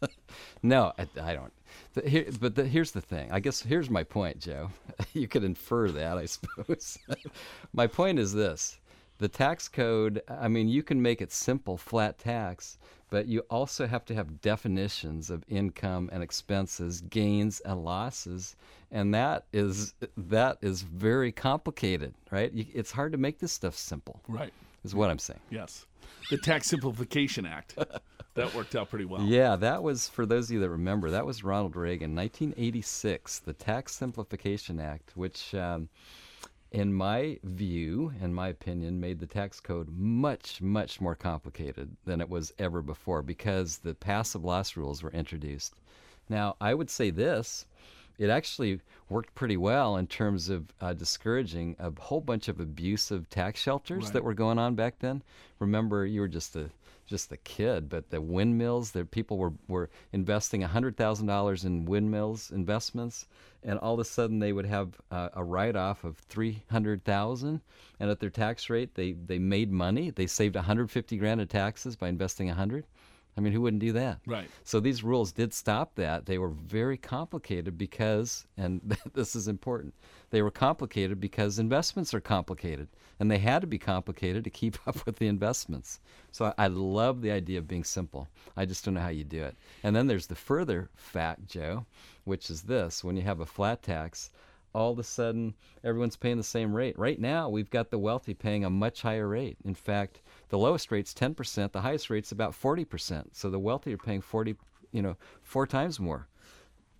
no, 0.63 0.93
I, 0.99 1.07
I 1.23 1.35
don't. 1.35 1.53
The, 1.95 2.09
here, 2.09 2.27
but 2.41 2.55
the, 2.55 2.65
here's 2.65 2.91
the 2.91 3.01
thing. 3.01 3.31
I 3.31 3.41
guess 3.41 3.61
here's 3.61 3.91
my 3.91 4.03
point, 4.03 4.39
Joe. 4.39 4.71
you 5.13 5.29
could 5.29 5.45
infer 5.45 5.91
that, 5.91 6.19
I 6.19 6.27
suppose. 6.27 6.99
my 7.73 7.87
point 7.87 8.19
is 8.19 8.33
this: 8.33 8.79
the 9.19 9.29
tax 9.29 9.69
code. 9.69 10.23
I 10.29 10.49
mean, 10.49 10.69
you 10.69 10.83
can 10.83 11.01
make 11.01 11.23
it 11.23 11.33
simple, 11.33 11.77
flat 11.77 12.19
tax, 12.19 12.79
but 13.09 13.27
you 13.27 13.41
also 13.51 13.87
have 13.87 14.05
to 14.07 14.15
have 14.15 14.41
definitions 14.41 15.31
of 15.31 15.45
income 15.49 16.11
and 16.13 16.23
expenses, 16.23 17.01
gains 17.03 17.61
and 17.61 17.85
losses, 17.85 18.57
and 18.91 19.15
that 19.15 19.47
is 19.53 19.95
that 20.17 20.59
is 20.61 20.83
very 20.83 21.33
complicated, 21.33 22.15
right? 22.31 22.51
It's 22.55 22.93
hard 22.93 23.13
to 23.13 23.19
make 23.19 23.39
this 23.39 23.53
stuff 23.53 23.77
simple. 23.77 24.21
Right. 24.29 24.53
Is 24.87 24.95
what 24.95 25.11
I'm 25.11 25.19
saying. 25.19 25.41
Yes. 25.51 25.85
The 26.31 26.39
Tax 26.39 26.69
Simplification 26.69 27.45
Act. 27.45 27.77
that 28.35 28.55
worked 28.55 28.77
out 28.77 28.89
pretty 28.89 29.05
well. 29.05 29.23
Yeah, 29.23 29.57
that 29.57 29.83
was 29.83 30.09
for 30.09 30.27
those 30.27 30.49
of 30.49 30.55
you 30.55 30.61
that 30.61 30.71
remember. 30.71 31.11
That 31.11 31.27
was 31.27 31.43
Ronald 31.43 31.75
Reagan, 31.75 32.15
1986, 32.15 33.41
the 33.41 33.53
Tax 33.53 33.95
Simplification 33.95 34.81
Act, 34.81 35.13
which. 35.17 35.55
Um, 35.55 35.89
in 36.73 36.93
my 36.93 37.39
view 37.45 38.13
and 38.21 38.35
my 38.35 38.49
opinion, 38.49 39.01
made 39.01 39.21
the 39.21 39.27
tax 39.27 39.61
code 39.61 39.89
much, 39.89 40.61
much 40.61 41.01
more 41.01 41.15
complicated 41.15 41.97
than 42.05 42.21
it 42.21 42.29
was 42.29 42.53
ever 42.59 42.83
before 42.83 43.23
because 43.23 43.79
the 43.79 43.95
passive 43.95 44.45
loss 44.45 44.77
rules 44.77 45.03
were 45.03 45.13
introduced. 45.13 45.81
Now, 46.29 46.57
I 46.61 46.75
would 46.75 46.91
say 46.91 47.11
this 47.11 47.67
it 48.19 48.31
actually 48.31 48.81
worked 49.09 49.35
pretty 49.35 49.57
well 49.57 49.97
in 49.97 50.07
terms 50.07 50.49
of 50.49 50.65
uh, 50.81 50.93
discouraging 50.93 51.77
a 51.79 51.93
whole 52.01 52.21
bunch 52.21 52.49
of 52.49 52.59
abusive 52.61 53.29
tax 53.31 53.61
shelters 53.61 54.05
Right. 54.05 54.13
that 54.15 54.25
were 54.25 54.35
going 54.35 54.59
on 54.59 54.75
back 54.75 54.99
then. 54.99 55.23
Remember, 55.59 56.05
you 56.07 56.21
were 56.21 56.29
just 56.29 56.57
a 56.57 56.71
just 57.07 57.31
a 57.31 57.37
kid, 57.37 57.89
but 57.89 58.11
the 58.11 58.21
windmills, 58.21 58.91
the 58.91 59.05
people 59.05 59.39
were, 59.39 59.53
were 59.69 59.89
investing 60.13 60.61
hundred 60.63 60.97
thousand 60.97 61.29
dollars 61.29 61.65
in 61.65 61.85
windmills 61.85 62.51
investments, 62.51 63.27
and 63.63 63.79
all 63.79 63.95
of 63.95 64.01
a 64.01 64.05
sudden 64.05 64.41
they 64.41 64.53
would 64.53 64.67
have 64.67 65.01
uh, 65.13 65.29
a 65.35 65.45
write 65.45 65.77
off 65.77 66.03
of 66.03 66.19
three 66.19 66.65
hundred 66.69 67.05
thousand, 67.05 67.61
and 68.01 68.11
at 68.11 68.19
their 68.19 68.29
tax 68.31 68.69
rate 68.69 68.97
they 68.97 69.13
they 69.13 69.39
made 69.39 69.71
money. 69.71 70.11
They 70.11 70.27
saved 70.27 70.57
150 70.57 71.17
grand 71.17 71.41
in 71.41 71.47
taxes 71.47 71.95
by 71.95 72.09
investing 72.09 72.51
a 72.51 72.55
hundred. 72.55 72.85
I 73.37 73.43
mean, 73.43 73.53
who 73.53 73.61
wouldn't 73.61 73.83
do 73.83 73.93
that? 73.93 74.21
Right. 74.27 74.49
So 74.65 74.81
these 74.81 75.05
rules 75.05 75.31
did 75.31 75.53
stop 75.53 75.95
that. 75.97 76.25
They 76.25 76.39
were 76.39 76.49
very 76.49 76.97
complicated 76.97 77.77
because, 77.77 78.47
and 78.57 78.97
this 79.15 79.37
is 79.37 79.47
important, 79.47 79.95
they 80.31 80.41
were 80.41 80.51
complicated 80.51 81.21
because 81.21 81.59
investments 81.59 82.15
are 82.15 82.21
complicated, 82.21 82.89
and 83.21 83.31
they 83.31 83.39
had 83.39 83.61
to 83.61 83.67
be 83.67 83.79
complicated 83.79 84.43
to 84.45 84.51
keep 84.51 84.79
up 84.87 85.05
with 85.05 85.17
the 85.17 85.27
investments. 85.27 86.01
So 86.33 86.47
I, 86.47 86.65
I 86.65 86.67
love 86.69 87.21
the 87.21 87.31
idea 87.31 87.59
of 87.59 87.69
being 87.69 87.85
simple. 87.85 88.29
I 88.57 88.65
just 88.65 88.85
don't 88.85 88.95
know 88.95 89.01
how 89.01 89.09
you 89.09 89.25
do 89.25 89.45
it. 89.45 89.57
And 89.83 89.95
then 89.95 90.07
there's 90.07 90.27
the 90.27 90.35
further 90.35 90.89
fact, 90.95 91.47
Joe, 91.47 91.85
which 92.25 92.49
is 92.49 92.63
this: 92.63 93.05
when 93.05 93.17
you 93.17 93.23
have 93.23 93.41
a 93.41 93.47
flat 93.47 93.83
tax, 93.83 94.31
all 94.77 94.93
of 94.93 94.99
a 94.99 95.05
sudden 95.05 95.55
everyone's 95.85 96.17
paying 96.17 96.37
the 96.37 96.43
same 96.43 96.75
rate. 96.75 96.99
Right 96.99 97.19
now, 97.19 97.49
we've 97.49 97.71
got 97.71 97.91
the 97.91 97.99
wealthy 97.99 98.35
paying 98.35 98.65
a 98.65 98.71
much 98.71 99.03
higher 99.03 99.27
rate. 99.29 99.57
In 99.65 99.75
fact, 99.75 100.21
the 100.49 100.59
lowest 100.59 100.91
rate's 100.91 101.13
10%, 101.15 101.73
the 101.73 101.81
highest 101.81 102.11
rate's 102.11 102.33
about 102.33 102.53
40%. 102.53 103.29
So 103.33 103.51
the 103.51 103.59
wealthy 103.59 103.93
are 103.93 103.99
paying 103.99 104.21
40, 104.21 104.57
you 104.93 105.03
know, 105.03 105.17
four 105.43 105.67
times 105.67 105.99
more. 105.99 106.29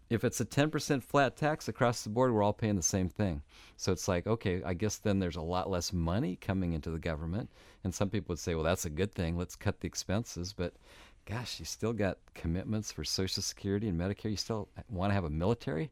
If 0.09 0.23
it's 0.23 0.41
a 0.41 0.45
10% 0.45 1.03
flat 1.03 1.37
tax 1.37 1.67
across 1.67 2.03
the 2.03 2.11
board, 2.11 2.33
we're 2.33 2.43
all 2.43 2.53
paying 2.53 2.77
the 2.77 2.83
same 2.83 3.09
thing. 3.09 3.43
So 3.77 3.91
it's 3.91 4.07
like, 4.07 4.27
okay, 4.27 4.63
I 4.65 4.75
guess 4.75 4.99
then 4.99 5.19
there's 5.19 5.37
a 5.37 5.43
lot 5.43 5.69
less 5.69 5.93
money 5.93 6.37
coming 6.37 6.75
into 6.75 6.91
the 6.91 6.99
government. 6.99 7.51
And 7.83 7.93
some 7.93 8.09
people 8.09 8.33
would 8.33 8.39
say, 8.39 8.55
well, 8.55 8.63
that's 8.63 8.85
a 8.85 8.91
good 8.91 9.13
thing. 9.13 9.37
Let's 9.37 9.57
cut 9.57 9.81
the 9.81 9.89
expenses. 9.89 10.53
But 10.53 10.75
gosh, 11.25 11.59
you 11.59 11.65
still 11.65 11.93
got 11.93 12.19
commitments 12.35 12.93
for 12.93 13.03
Social 13.03 13.43
Security 13.43 13.89
and 13.89 14.01
Medicare. 14.01 14.31
You 14.31 14.37
still 14.37 14.69
want 14.89 15.11
to 15.11 15.15
have 15.15 15.25
a 15.25 15.31
military. 15.31 15.91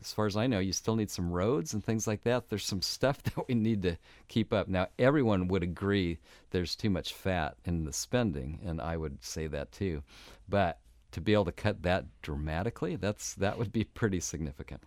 As 0.00 0.12
far 0.12 0.26
as 0.26 0.36
I 0.36 0.46
know, 0.46 0.58
you 0.58 0.72
still 0.72 0.96
need 0.96 1.10
some 1.10 1.30
roads 1.30 1.74
and 1.74 1.84
things 1.84 2.06
like 2.06 2.22
that. 2.22 2.48
There's 2.48 2.64
some 2.64 2.82
stuff 2.82 3.22
that 3.22 3.46
we 3.48 3.54
need 3.54 3.82
to 3.82 3.96
keep 4.28 4.52
up. 4.52 4.68
Now, 4.68 4.88
everyone 4.98 5.48
would 5.48 5.62
agree 5.62 6.18
there's 6.50 6.74
too 6.76 6.90
much 6.90 7.12
fat 7.12 7.56
in 7.64 7.84
the 7.84 7.92
spending, 7.92 8.58
and 8.64 8.80
I 8.80 8.96
would 8.96 9.22
say 9.22 9.46
that 9.48 9.70
too. 9.72 10.02
But 10.48 10.78
to 11.12 11.20
be 11.20 11.34
able 11.34 11.44
to 11.44 11.52
cut 11.52 11.82
that 11.82 12.06
dramatically, 12.22 12.96
that's 12.96 13.34
that 13.34 13.58
would 13.58 13.72
be 13.72 13.84
pretty 13.84 14.20
significant. 14.20 14.82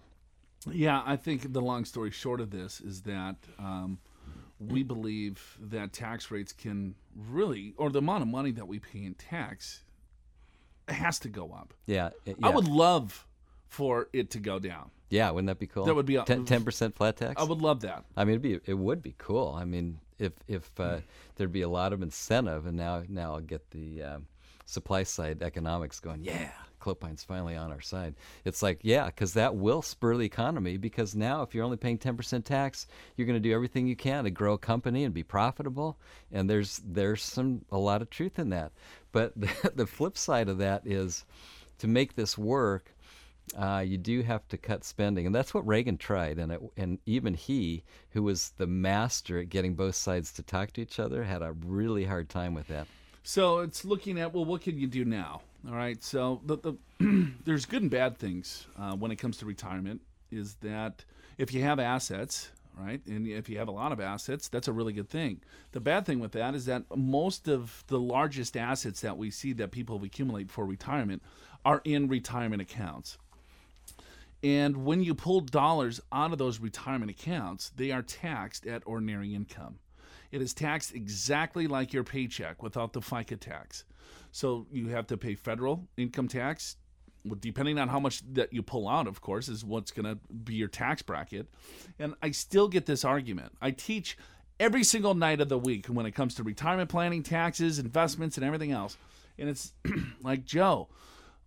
Yeah, 0.68 1.04
I 1.06 1.16
think 1.16 1.54
the 1.54 1.62
long 1.62 1.86
story 1.86 2.10
short 2.10 2.42
of 2.42 2.50
this 2.50 2.82
is 2.82 3.04
that 3.04 3.36
um, 3.60 4.00
we 4.60 4.82
believe 4.82 5.58
that 5.62 5.94
tax 5.94 6.32
rates 6.32 6.52
can 6.52 6.96
really, 7.16 7.76
or 7.78 7.92
the 7.92 8.00
amount 8.00 8.24
of 8.24 8.28
money 8.30 8.50
that 8.52 8.68
we 8.68 8.80
pay 8.80 9.04
in 9.04 9.14
tax, 9.14 9.84
has 10.88 11.20
to 11.20 11.30
go 11.30 11.52
up. 11.52 11.74
Yeah, 11.86 12.10
it- 12.26 12.38
I 12.42 12.50
would 12.50 12.68
love 12.68 13.28
for 13.68 14.10
it 14.14 14.32
to 14.32 14.40
go 14.40 14.60
down. 14.60 14.92
Yeah, 15.10 15.30
wouldn't 15.32 15.48
that 15.48 15.60
be 15.60 15.68
cool? 15.68 15.86
That 15.86 15.96
would 15.96 16.06
be 16.06 16.16
a- 16.16 16.24
ten 16.24 16.64
percent 16.64 16.96
flat 16.96 17.18
tax. 17.18 17.42
I 17.42 17.46
would 17.46 17.62
love 17.62 17.82
that. 17.82 18.06
I 18.18 18.26
mean, 18.26 18.34
it'd 18.34 18.42
be 18.42 18.60
it 18.66 18.74
would 18.74 19.02
be 19.02 19.16
cool. 19.18 19.56
I 19.58 19.66
mean, 19.66 20.00
if 20.20 20.34
if 20.48 20.70
uh, 20.80 20.98
there'd 21.36 21.52
be 21.52 21.62
a 21.62 21.70
lot 21.70 21.94
of 21.94 22.02
incentive, 22.02 22.66
and 22.66 22.78
now 22.78 23.04
now 23.08 23.36
I'll 23.36 23.42
get 23.42 23.70
the 23.72 24.02
um, 24.02 24.28
supply 24.66 25.04
side 25.04 25.44
economics 25.44 26.00
going. 26.00 26.24
Yeah, 26.24 26.50
Clopine's 26.80 27.24
finally 27.24 27.56
on 27.56 27.72
our 27.72 27.82
side. 27.82 28.16
It's 28.46 28.64
like 28.64 28.80
yeah, 28.82 29.06
because 29.06 29.34
that 29.34 29.56
will 29.56 29.82
spur 29.82 30.18
the 30.18 30.26
economy. 30.26 30.78
Because 30.78 31.16
now, 31.16 31.44
if 31.44 31.54
you're 31.54 31.64
only 31.64 31.78
paying 31.78 31.98
ten 31.98 32.18
percent 32.18 32.46
tax, 32.46 32.88
you're 33.16 33.28
going 33.28 33.42
to 33.42 33.50
do 33.50 33.54
everything 33.54 33.88
you 33.88 33.96
can 33.96 34.24
to 34.24 34.32
grow 34.32 34.54
a 34.54 34.58
company 34.58 35.04
and 35.04 35.14
be 35.14 35.24
profitable. 35.24 35.98
And 36.32 36.50
there's 36.50 36.82
there's 36.86 37.22
some 37.24 37.64
a 37.72 37.78
lot 37.78 38.02
of 38.02 38.10
truth 38.10 38.40
in 38.40 38.50
that. 38.50 38.72
But 39.12 39.34
the, 39.40 39.72
the 39.76 39.88
flip 39.88 40.18
side 40.18 40.50
of 40.50 40.58
that 40.58 40.88
is 40.88 41.26
to 41.78 41.88
make 41.88 42.16
this 42.16 42.38
work 42.38 42.95
uh, 43.58 43.84
you 43.86 43.98
do 43.98 44.22
have 44.22 44.48
to 44.50 44.58
cut 44.58 44.84
spending, 44.84 45.26
and 45.26 45.36
that's 45.36 45.54
what 45.54 45.66
Reagan 45.68 45.98
tried. 45.98 46.40
And 46.40 46.52
it, 46.52 46.62
and 46.78 47.00
even 47.06 47.34
he, 47.34 47.84
who 48.12 48.24
was 48.24 48.54
the 48.58 48.68
master 48.68 49.40
at 49.40 49.50
getting 49.50 49.76
both 49.76 49.96
sides 49.96 50.34
to 50.34 50.44
talk 50.44 50.72
to 50.74 50.82
each 50.82 51.00
other, 51.00 51.24
had 51.24 51.42
a 51.42 51.54
really 51.66 52.06
hard 52.06 52.30
time 52.30 52.54
with 52.54 52.68
that. 52.68 52.88
So 53.24 53.60
it's 53.60 53.86
looking 53.86 54.20
at 54.20 54.34
well, 54.34 54.46
what 54.46 54.62
can 54.62 54.78
you 54.78 54.88
do 54.88 55.06
now? 55.06 55.42
All 55.68 55.76
right. 55.76 56.04
So 56.04 56.42
the, 56.46 56.58
the 56.58 57.34
there's 57.46 57.66
good 57.66 57.82
and 57.82 57.92
bad 57.92 58.18
things 58.18 58.68
uh, 58.78 58.96
when 58.96 59.12
it 59.12 59.18
comes 59.18 59.38
to 59.38 59.46
retirement. 59.46 60.02
Is 60.32 60.56
that 60.56 61.06
if 61.38 61.54
you 61.54 61.62
have 61.62 61.80
assets, 61.80 62.50
right, 62.78 63.00
and 63.06 63.28
if 63.28 63.48
you 63.48 63.58
have 63.58 63.68
a 63.68 63.72
lot 63.72 63.92
of 63.92 64.00
assets, 64.00 64.48
that's 64.48 64.68
a 64.68 64.74
really 64.74 64.92
good 64.92 65.10
thing. 65.10 65.42
The 65.72 65.80
bad 65.80 66.06
thing 66.06 66.20
with 66.20 66.34
that 66.34 66.56
is 66.56 66.66
that 66.66 66.84
most 66.96 67.48
of 67.48 67.84
the 67.88 68.00
largest 68.00 68.58
assets 68.58 69.02
that 69.02 69.18
we 69.18 69.32
see 69.32 69.54
that 69.54 69.72
people 69.72 70.04
accumulate 70.04 70.50
for 70.50 70.66
retirement 70.66 71.22
are 71.64 71.82
in 71.84 72.08
retirement 72.08 72.62
accounts. 72.62 73.18
And 74.44 74.86
when 74.86 75.02
you 75.02 75.16
pull 75.16 75.42
dollars 75.42 76.00
out 76.12 76.32
of 76.32 76.38
those 76.38 76.60
retirement 76.60 77.12
accounts, 77.12 77.72
they 77.76 77.92
are 77.92 78.02
taxed 78.02 78.68
at 78.68 78.84
ordinary 78.86 79.34
income. 79.34 79.80
It 80.32 80.42
is 80.42 80.54
taxed 80.54 80.94
exactly 80.94 81.68
like 81.68 81.94
your 81.94 82.04
paycheck 82.04 82.62
without 82.62 82.94
the 82.94 83.00
FICA 83.00 83.40
tax. 83.40 83.86
So 84.32 84.68
you 84.72 84.90
have 84.90 85.08
to 85.08 85.18
pay 85.18 85.36
federal 85.36 85.88
income 85.98 86.28
tax, 86.28 86.76
depending 87.40 87.80
on 87.80 87.88
how 87.88 88.00
much 88.00 88.22
that 88.34 88.52
you 88.52 88.62
pull 88.62 88.88
out, 88.88 89.08
of 89.08 89.22
course, 89.22 89.48
is 89.48 89.64
what's 89.64 89.92
going 89.92 90.06
to 90.06 90.20
be 90.34 90.56
your 90.56 90.68
tax 90.68 91.02
bracket. 91.02 91.48
And 92.00 92.16
I 92.22 92.32
still 92.32 92.68
get 92.68 92.86
this 92.86 93.06
argument. 93.06 93.54
I 93.62 93.72
teach 93.72 94.18
every 94.60 94.84
single 94.84 95.14
night 95.14 95.42
of 95.42 95.50
the 95.50 95.58
week 95.58 95.88
when 95.88 96.06
it 96.06 96.12
comes 96.12 96.36
to 96.36 96.44
retirement 96.44 96.90
planning, 96.90 97.24
taxes, 97.24 97.80
investments, 97.80 98.38
and 98.38 98.46
everything 98.46 98.72
else. 98.72 98.98
And 99.38 99.50
it's 99.50 99.74
like, 100.22 100.46
Joe, 100.46 100.90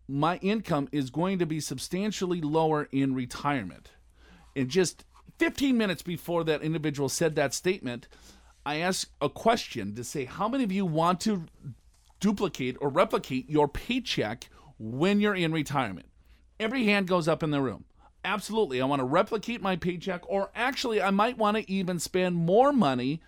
my 0.09 0.37
income 0.38 0.88
is 0.90 1.11
going 1.11 1.38
to 1.38 1.47
be 1.47 1.61
substantially 1.61 2.40
lower 2.40 2.88
in 2.90 3.14
retirement. 3.14 3.90
And 4.57 4.68
just 4.68 5.05
15 5.38 5.77
minutes 5.77 6.03
before 6.03 6.44
that 6.44 6.62
individual 6.62 7.09
said 7.09 7.37
that 7.37 7.53
statement, 7.55 8.09
I 8.64 8.77
asked 8.77 9.11
a 9.21 9.29
question 9.29 9.94
to 9.94 10.05
say, 10.05 10.25
how 10.25 10.49
many 10.49 10.64
of 10.64 10.73
you 10.73 10.87
want 10.87 11.21
to 11.21 11.44
duplicate 12.21 12.77
or 12.81 12.88
replicate 12.88 13.49
your 13.49 13.68
paycheck 13.68 14.49
when 14.79 15.21
you're 15.21 15.35
in 15.35 15.53
retirement? 15.53 16.07
Every 16.59 16.85
hand 16.85 17.07
goes 17.07 17.29
up 17.29 17.42
in 17.42 17.51
the 17.51 17.61
room. 17.61 17.85
Absolutely. 18.25 18.81
I 18.81 18.87
want 18.87 19.01
to 19.01 19.07
replicate 19.07 19.62
my 19.62 19.77
paycheck, 19.77 20.23
or 20.29 20.51
actually, 20.55 21.01
I 21.01 21.11
might 21.11 21.38
want 21.38 21.57
to 21.57 21.71
even 21.71 21.99
spend 21.99 22.35
more 22.35 22.73
money 22.73 23.23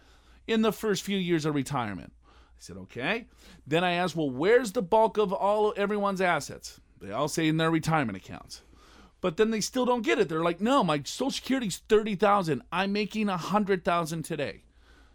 in 0.47 0.63
the 0.63 0.73
first 0.73 1.05
few 1.05 1.17
years 1.17 1.45
of 1.45 1.55
retirement. 1.55 2.13
I 2.61 2.63
said, 2.63 2.77
okay. 2.77 3.25
Then 3.67 3.85
I 3.85 3.93
asked, 3.93 4.15
well, 4.15 4.29
where's 4.29 4.73
the 4.73 4.83
bulk 4.83 5.17
of 5.17 5.33
all 5.33 5.73
everyone's 5.79 6.21
assets? 6.21 6.79
They 7.01 7.11
all 7.11 7.27
say 7.27 7.49
in 7.49 7.57
their 7.57 7.71
retirement 7.71 8.19
accounts. 8.19 8.61
But 9.23 9.39
then 9.39 9.51
they 9.51 9.63
still 9.63 9.87
don't 9.87 10.03
get 10.03 10.19
it. 10.19 10.29
They're 10.29 10.45
like, 10.45 10.61
no, 10.61 10.85
my 10.85 11.01
social 11.05 11.31
security's 11.31 11.79
30,000. 11.89 12.61
I'm 12.71 12.93
making 12.93 13.29
100,000 13.29 14.23
today. 14.23 14.65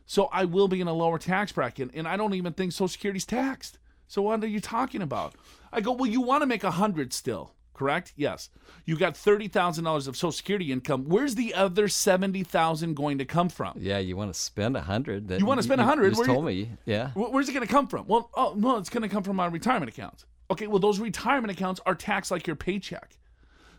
So 0.08 0.26
I 0.34 0.46
will 0.46 0.68
be 0.68 0.82
in 0.82 0.88
a 0.88 0.94
lower 0.94 1.20
tax 1.20 1.52
bracket 1.52 1.92
and 1.94 2.08
I 2.08 2.18
don't 2.18 2.34
even 2.34 2.54
think 2.54 2.72
social 2.72 2.88
security's 2.88 3.26
taxed. 3.26 3.78
So 4.08 4.24
what 4.24 4.44
are 4.44 4.48
you 4.48 4.60
talking 4.60 5.04
about? 5.04 5.36
I 5.72 5.82
go, 5.82 5.92
well, 5.92 6.10
you 6.10 6.22
want 6.22 6.42
to 6.42 6.48
make 6.48 6.64
100 6.64 7.14
still. 7.14 7.54
Correct? 7.76 8.14
Yes. 8.16 8.50
You 8.86 8.98
got 8.98 9.14
$30,000 9.14 10.08
of 10.08 10.16
Social 10.18 10.32
Security 10.32 10.72
income. 10.72 11.06
Where's 11.06 11.36
the 11.36 11.54
other 11.54 11.88
70,000 11.88 12.96
going 12.96 13.18
to 13.20 13.26
come 13.26 13.50
from? 13.50 13.74
Yeah, 13.80 14.00
you 14.00 14.16
want 14.18 14.34
to 14.34 14.40
spend 14.40 14.76
a 14.76 14.82
hundred. 14.82 15.30
You 15.30 15.46
wanna 15.46 15.62
spend 15.64 15.82
a 15.82 15.84
hundred, 15.84 16.06
You 16.06 16.10
just 16.12 16.20
where 16.20 16.28
you- 16.28 16.34
told 16.34 16.46
me. 16.46 16.72
Yeah. 16.86 17.12
Where's 17.14 17.48
it 17.50 17.54
going 17.54 17.66
to 17.68 17.72
come 17.72 17.88
from? 17.88 18.08
Well, 18.08 18.30
oh 18.36 18.54
no, 18.58 18.78
it's 18.78 18.90
going 18.90 19.04
to 19.04 19.10
come 19.10 19.24
from 19.24 19.36
my 19.36 19.46
retirement 19.48 19.90
accounts. 19.90 20.26
Okay, 20.50 20.68
well 20.68 20.80
those 20.80 21.00
retirement 21.00 21.52
accounts 21.52 21.80
are 21.86 21.96
taxed 21.96 22.32
like 22.32 22.48
your 22.48 22.56
paycheck. 22.56 23.18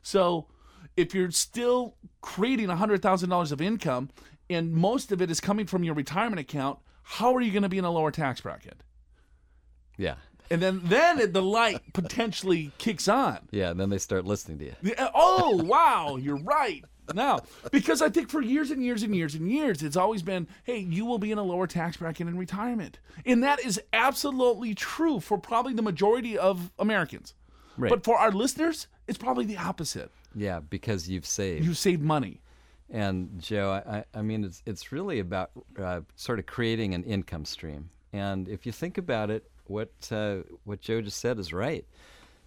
So 0.03 0.47
if 0.97 1.15
you're 1.15 1.31
still 1.31 1.97
creating 2.21 2.69
hundred 2.69 3.03
thousand 3.03 3.31
dollars 3.31 3.53
of 3.53 3.61
income 3.61 4.11
and 4.51 4.73
most 4.73 5.11
of 5.13 5.21
it 5.23 5.31
is 5.31 5.41
coming 5.41 5.67
from 5.67 5.83
your 5.85 5.95
retirement 5.95 6.41
account, 6.41 6.79
how 7.03 7.35
are 7.35 7.41
you 7.41 7.53
going 7.53 7.63
to 7.63 7.69
be 7.69 7.79
in 7.79 7.85
a 7.85 7.91
lower 7.91 8.11
tax 8.11 8.41
bracket? 8.41 8.83
Yeah. 9.97 10.17
And 10.51 10.63
then 10.63 10.81
then 10.85 11.19
it- 11.19 11.33
the 11.33 11.43
light 11.43 11.81
potentially 11.93 12.73
kicks 12.79 13.09
on. 13.09 13.41
Yeah. 13.51 13.71
And 13.71 13.81
then 13.81 13.91
they 13.91 13.99
start 13.99 14.25
listening 14.25 14.59
to 14.59 14.65
you. 14.67 14.75
Yeah, 14.83 15.11
Oh, 15.15 15.63
wow, 15.65 16.17
you're 16.17 16.39
right. 16.43 16.85
Now, 17.15 17.41
because 17.71 18.03
I 18.03 18.09
think 18.09 18.31
for 18.31 18.41
years 18.41 18.73
and 18.73 18.83
years 18.85 19.05
and 19.05 19.15
years 19.15 19.37
and 19.37 19.49
years, 19.49 19.81
it's 19.83 19.97
always 19.97 20.23
been, 20.25 20.49
hey, 20.65 20.79
you 20.79 21.05
will 21.07 21.19
be 21.19 21.31
in 21.31 21.39
a 21.39 21.43
lower 21.45 21.69
tax 21.69 21.97
bracket 21.99 22.27
in 22.27 22.37
retirement. 22.37 22.99
And 23.25 23.45
that 23.45 23.65
is 23.65 23.81
absolutely 23.93 24.75
true 24.75 25.21
for 25.21 25.39
probably 25.39 25.73
the 25.73 25.83
majority 25.83 26.37
of 26.37 26.73
Americans. 26.81 27.35
Right. 27.77 27.91
But 27.91 28.03
for 28.03 28.19
our 28.19 28.33
listeners, 28.33 28.89
it's 29.07 29.19
probably 29.19 29.45
the 29.45 29.57
opposite. 29.57 30.11
Yeah, 30.35 30.59
because 30.59 31.09
you've 31.09 31.27
saved. 31.27 31.65
You've 31.65 31.79
saved 31.79 32.03
money. 32.03 32.41
And 32.91 33.41
Joe, 33.41 33.71
I, 33.87 33.99
I 33.99 34.05
I 34.15 34.23
mean, 34.23 34.45
it's 34.45 34.63
it's 34.67 34.91
really 34.93 35.19
about 35.21 35.51
uh, 35.79 36.01
sort 36.17 36.39
of 36.41 36.47
creating 36.47 36.95
an 36.95 37.05
income 37.05 37.45
stream. 37.45 37.91
And 38.13 38.49
if 38.49 38.65
you 38.67 38.73
think 38.73 38.99
about 38.99 39.31
it, 39.31 39.49
what 39.69 39.91
uh, 40.11 40.39
what 40.65 40.81
Joe 40.81 41.01
just 41.01 41.19
said 41.19 41.39
is 41.39 41.53
right. 41.53 41.85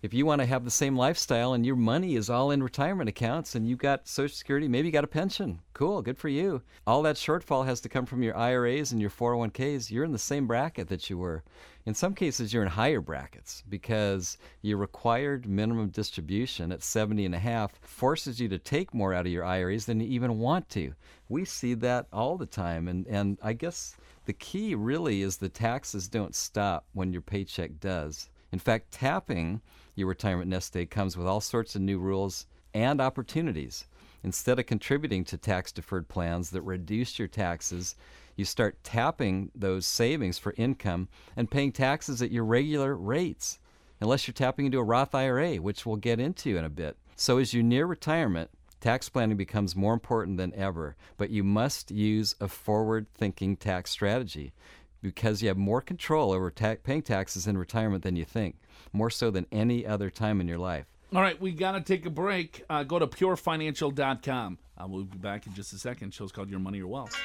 If 0.02 0.14
you 0.14 0.26
want 0.26 0.40
to 0.40 0.46
have 0.46 0.64
the 0.64 0.72
same 0.72 0.96
lifestyle 0.96 1.52
and 1.52 1.66
your 1.66 1.76
money 1.76 2.16
is 2.16 2.30
all 2.30 2.52
in 2.52 2.64
retirement 2.64 3.10
accounts 3.10 3.54
and 3.54 3.68
you've 3.68 3.80
got 3.80 4.08
Social 4.08 4.34
Security, 4.34 4.70
maybe 4.70 4.88
you 4.88 4.94
got 4.94 5.04
a 5.04 5.08
pension, 5.08 5.60
cool, 5.74 6.02
good 6.02 6.18
for 6.18 6.30
you. 6.30 6.62
All 6.88 7.02
that 7.02 7.18
shortfall 7.18 7.66
has 7.66 7.82
to 7.82 7.90
come 7.90 8.06
from 8.06 8.24
your 8.24 8.38
IRAs 8.38 8.94
and 8.94 9.02
your 9.02 9.10
401ks. 9.10 9.92
You're 9.92 10.06
in 10.06 10.14
the 10.14 10.18
same 10.18 10.48
bracket 10.48 10.88
that 10.88 11.10
you 11.10 11.18
were. 11.18 11.44
In 11.86 11.94
some 11.94 12.14
cases, 12.14 12.54
you're 12.54 12.64
in 12.64 12.70
higher 12.70 13.02
brackets 13.02 13.62
because 13.68 14.38
your 14.62 14.78
required 14.78 15.50
minimum 15.50 15.90
distribution 15.90 16.72
at 16.72 16.82
70 16.82 17.26
and 17.26 17.36
a 17.36 17.40
half 17.40 17.74
forces 17.82 18.40
you 18.40 18.48
to 18.48 18.58
take 18.58 18.94
more 18.94 19.14
out 19.14 19.26
of 19.26 19.34
your 19.34 19.44
IRAs 19.44 19.86
than 19.86 20.00
you 20.00 20.08
even 20.08 20.40
want 20.40 20.70
to. 20.70 20.94
We 21.28 21.44
see 21.44 21.74
that 21.74 22.08
all 22.14 22.38
the 22.38 22.46
time. 22.46 22.88
And, 22.88 23.06
and 23.08 23.38
I 23.44 23.52
guess 23.52 23.98
the 24.26 24.34
key 24.34 24.76
really 24.76 25.22
is 25.22 25.38
the 25.38 25.50
taxes 25.50 26.08
don't 26.08 26.36
stop 26.36 26.86
when 26.94 27.12
your 27.12 27.22
paycheck 27.22 27.80
does. 27.80 28.30
In 28.52 28.60
fact, 28.60 28.92
tapping 28.92 29.62
your 29.96 30.08
retirement 30.08 30.50
nest 30.50 30.76
egg 30.76 30.90
comes 30.90 31.18
with 31.18 31.28
all 31.28 31.42
sorts 31.42 31.76
of 31.76 31.82
new 31.82 32.00
rules 32.00 32.46
and 32.74 33.02
opportunities. 33.02 33.86
Instead 34.24 34.60
of 34.60 34.66
contributing 34.66 35.24
to 35.26 35.38
tax 35.38 35.72
deferred 35.72 36.08
plans 36.08 36.50
that 36.50 36.62
reduce 36.62 37.18
your 37.18 37.28
taxes, 37.28 37.96
you 38.36 38.46
start 38.46 38.84
tapping 38.84 39.52
those 39.56 39.86
savings 39.86 40.38
for 40.38 40.54
income 40.58 41.08
and 41.36 41.52
paying 41.52 41.72
taxes 41.72 42.22
at 42.22 42.32
your 42.32 42.46
regular 42.46 42.96
rates, 42.96 43.60
unless 44.00 44.28
you're 44.28 44.34
tapping 44.34 44.66
into 44.66 44.80
a 44.80 44.84
Roth 44.84 45.14
IRA, 45.16 45.56
which 45.58 45.86
we'll 45.86 45.98
get 45.98 46.20
into 46.20 46.58
in 46.58 46.66
a 46.66 46.70
bit. 46.70 46.98
So, 47.16 47.38
as 47.38 47.54
you 47.54 47.64
near 47.64 47.86
retirement, 47.86 48.50
tax 48.80 49.10
planning 49.10 49.38
becomes 49.38 49.76
more 49.76 49.94
important 49.94 50.38
than 50.38 50.54
ever, 50.56 50.96
but 51.18 51.30
you 51.30 51.44
must 51.44 51.92
use 51.92 52.36
a 52.40 52.48
forward 52.48 53.08
thinking 53.14 53.56
tax 53.56 53.92
strategy 53.92 54.54
because 55.02 55.42
you 55.42 55.48
have 55.48 55.58
more 55.58 55.82
control 55.82 56.32
over 56.32 56.52
ta- 56.52 56.76
paying 56.84 57.02
taxes 57.02 57.48
in 57.48 57.58
retirement 57.58 58.04
than 58.04 58.16
you 58.16 58.26
think, 58.26 58.56
more 58.92 59.10
so 59.10 59.32
than 59.32 59.46
any 59.52 59.86
other 59.86 60.10
time 60.10 60.42
in 60.42 60.48
your 60.48 60.58
life. 60.58 60.86
All 61.14 61.22
right, 61.22 61.40
we 61.42 61.52
got 61.52 61.72
to 61.72 61.82
take 61.82 62.06
a 62.06 62.10
break. 62.10 62.64
Uh, 62.70 62.84
go 62.84 63.00
to 63.00 63.08
purefinancial.com. 63.08 64.60
Uh, 64.78 64.88
we'll 64.88 65.06
be 65.06 65.18
back 65.18 65.48
in 65.48 65.54
just 65.54 65.74
a 65.74 65.78
second. 65.78 66.14
Show's 66.14 66.32
called 66.32 66.50
Your 66.50 66.60
Money 66.60 66.82
or 66.82 66.88
Wealth. 66.88 67.18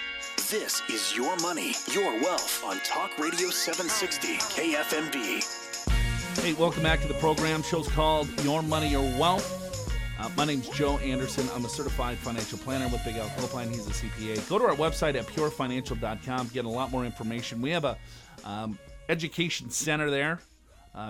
This 0.51 0.83
is 0.89 1.15
Your 1.15 1.37
Money, 1.39 1.75
Your 1.93 2.13
Wealth 2.23 2.65
on 2.65 2.79
Talk 2.81 3.17
Radio 3.19 3.51
760 3.51 4.37
KFMB. 4.39 6.41
Hey, 6.43 6.53
welcome 6.55 6.83
back 6.83 7.01
to 7.03 7.09
the 7.09 7.15
program. 7.15 7.63
Show's 7.63 7.89
called 7.89 8.29
Your 8.43 8.63
Money 8.63 8.97
or 8.97 9.03
Wealth. 9.19 9.64
Uh, 10.25 10.31
my 10.39 10.47
name's 10.47 10.71
Joe 10.71 10.97
Anderson. 10.99 11.47
I'm 11.55 11.67
a 11.67 11.69
certified 11.69 12.17
financial 12.17 12.57
planner 12.57 12.89
with 12.89 13.05
Big 13.05 13.17
Al 13.17 13.29
Clopine. 13.29 13.69
He's 13.69 13.87
a 13.87 13.91
CPA. 13.91 14.49
Go 14.49 14.59
to 14.59 14.65
our 14.65 14.75
website 14.75 15.17
at 15.17 15.27
purefinancial.com. 15.27 16.49
Get 16.49 16.65
a 16.65 16.69
lot 16.69 16.91
more 16.91 17.05
information. 17.05 17.61
We 17.61 17.69
have 17.73 17.85
a 17.85 17.99
um, 18.43 18.79
education 19.11 19.69
center 19.69 20.11
there. 20.11 20.41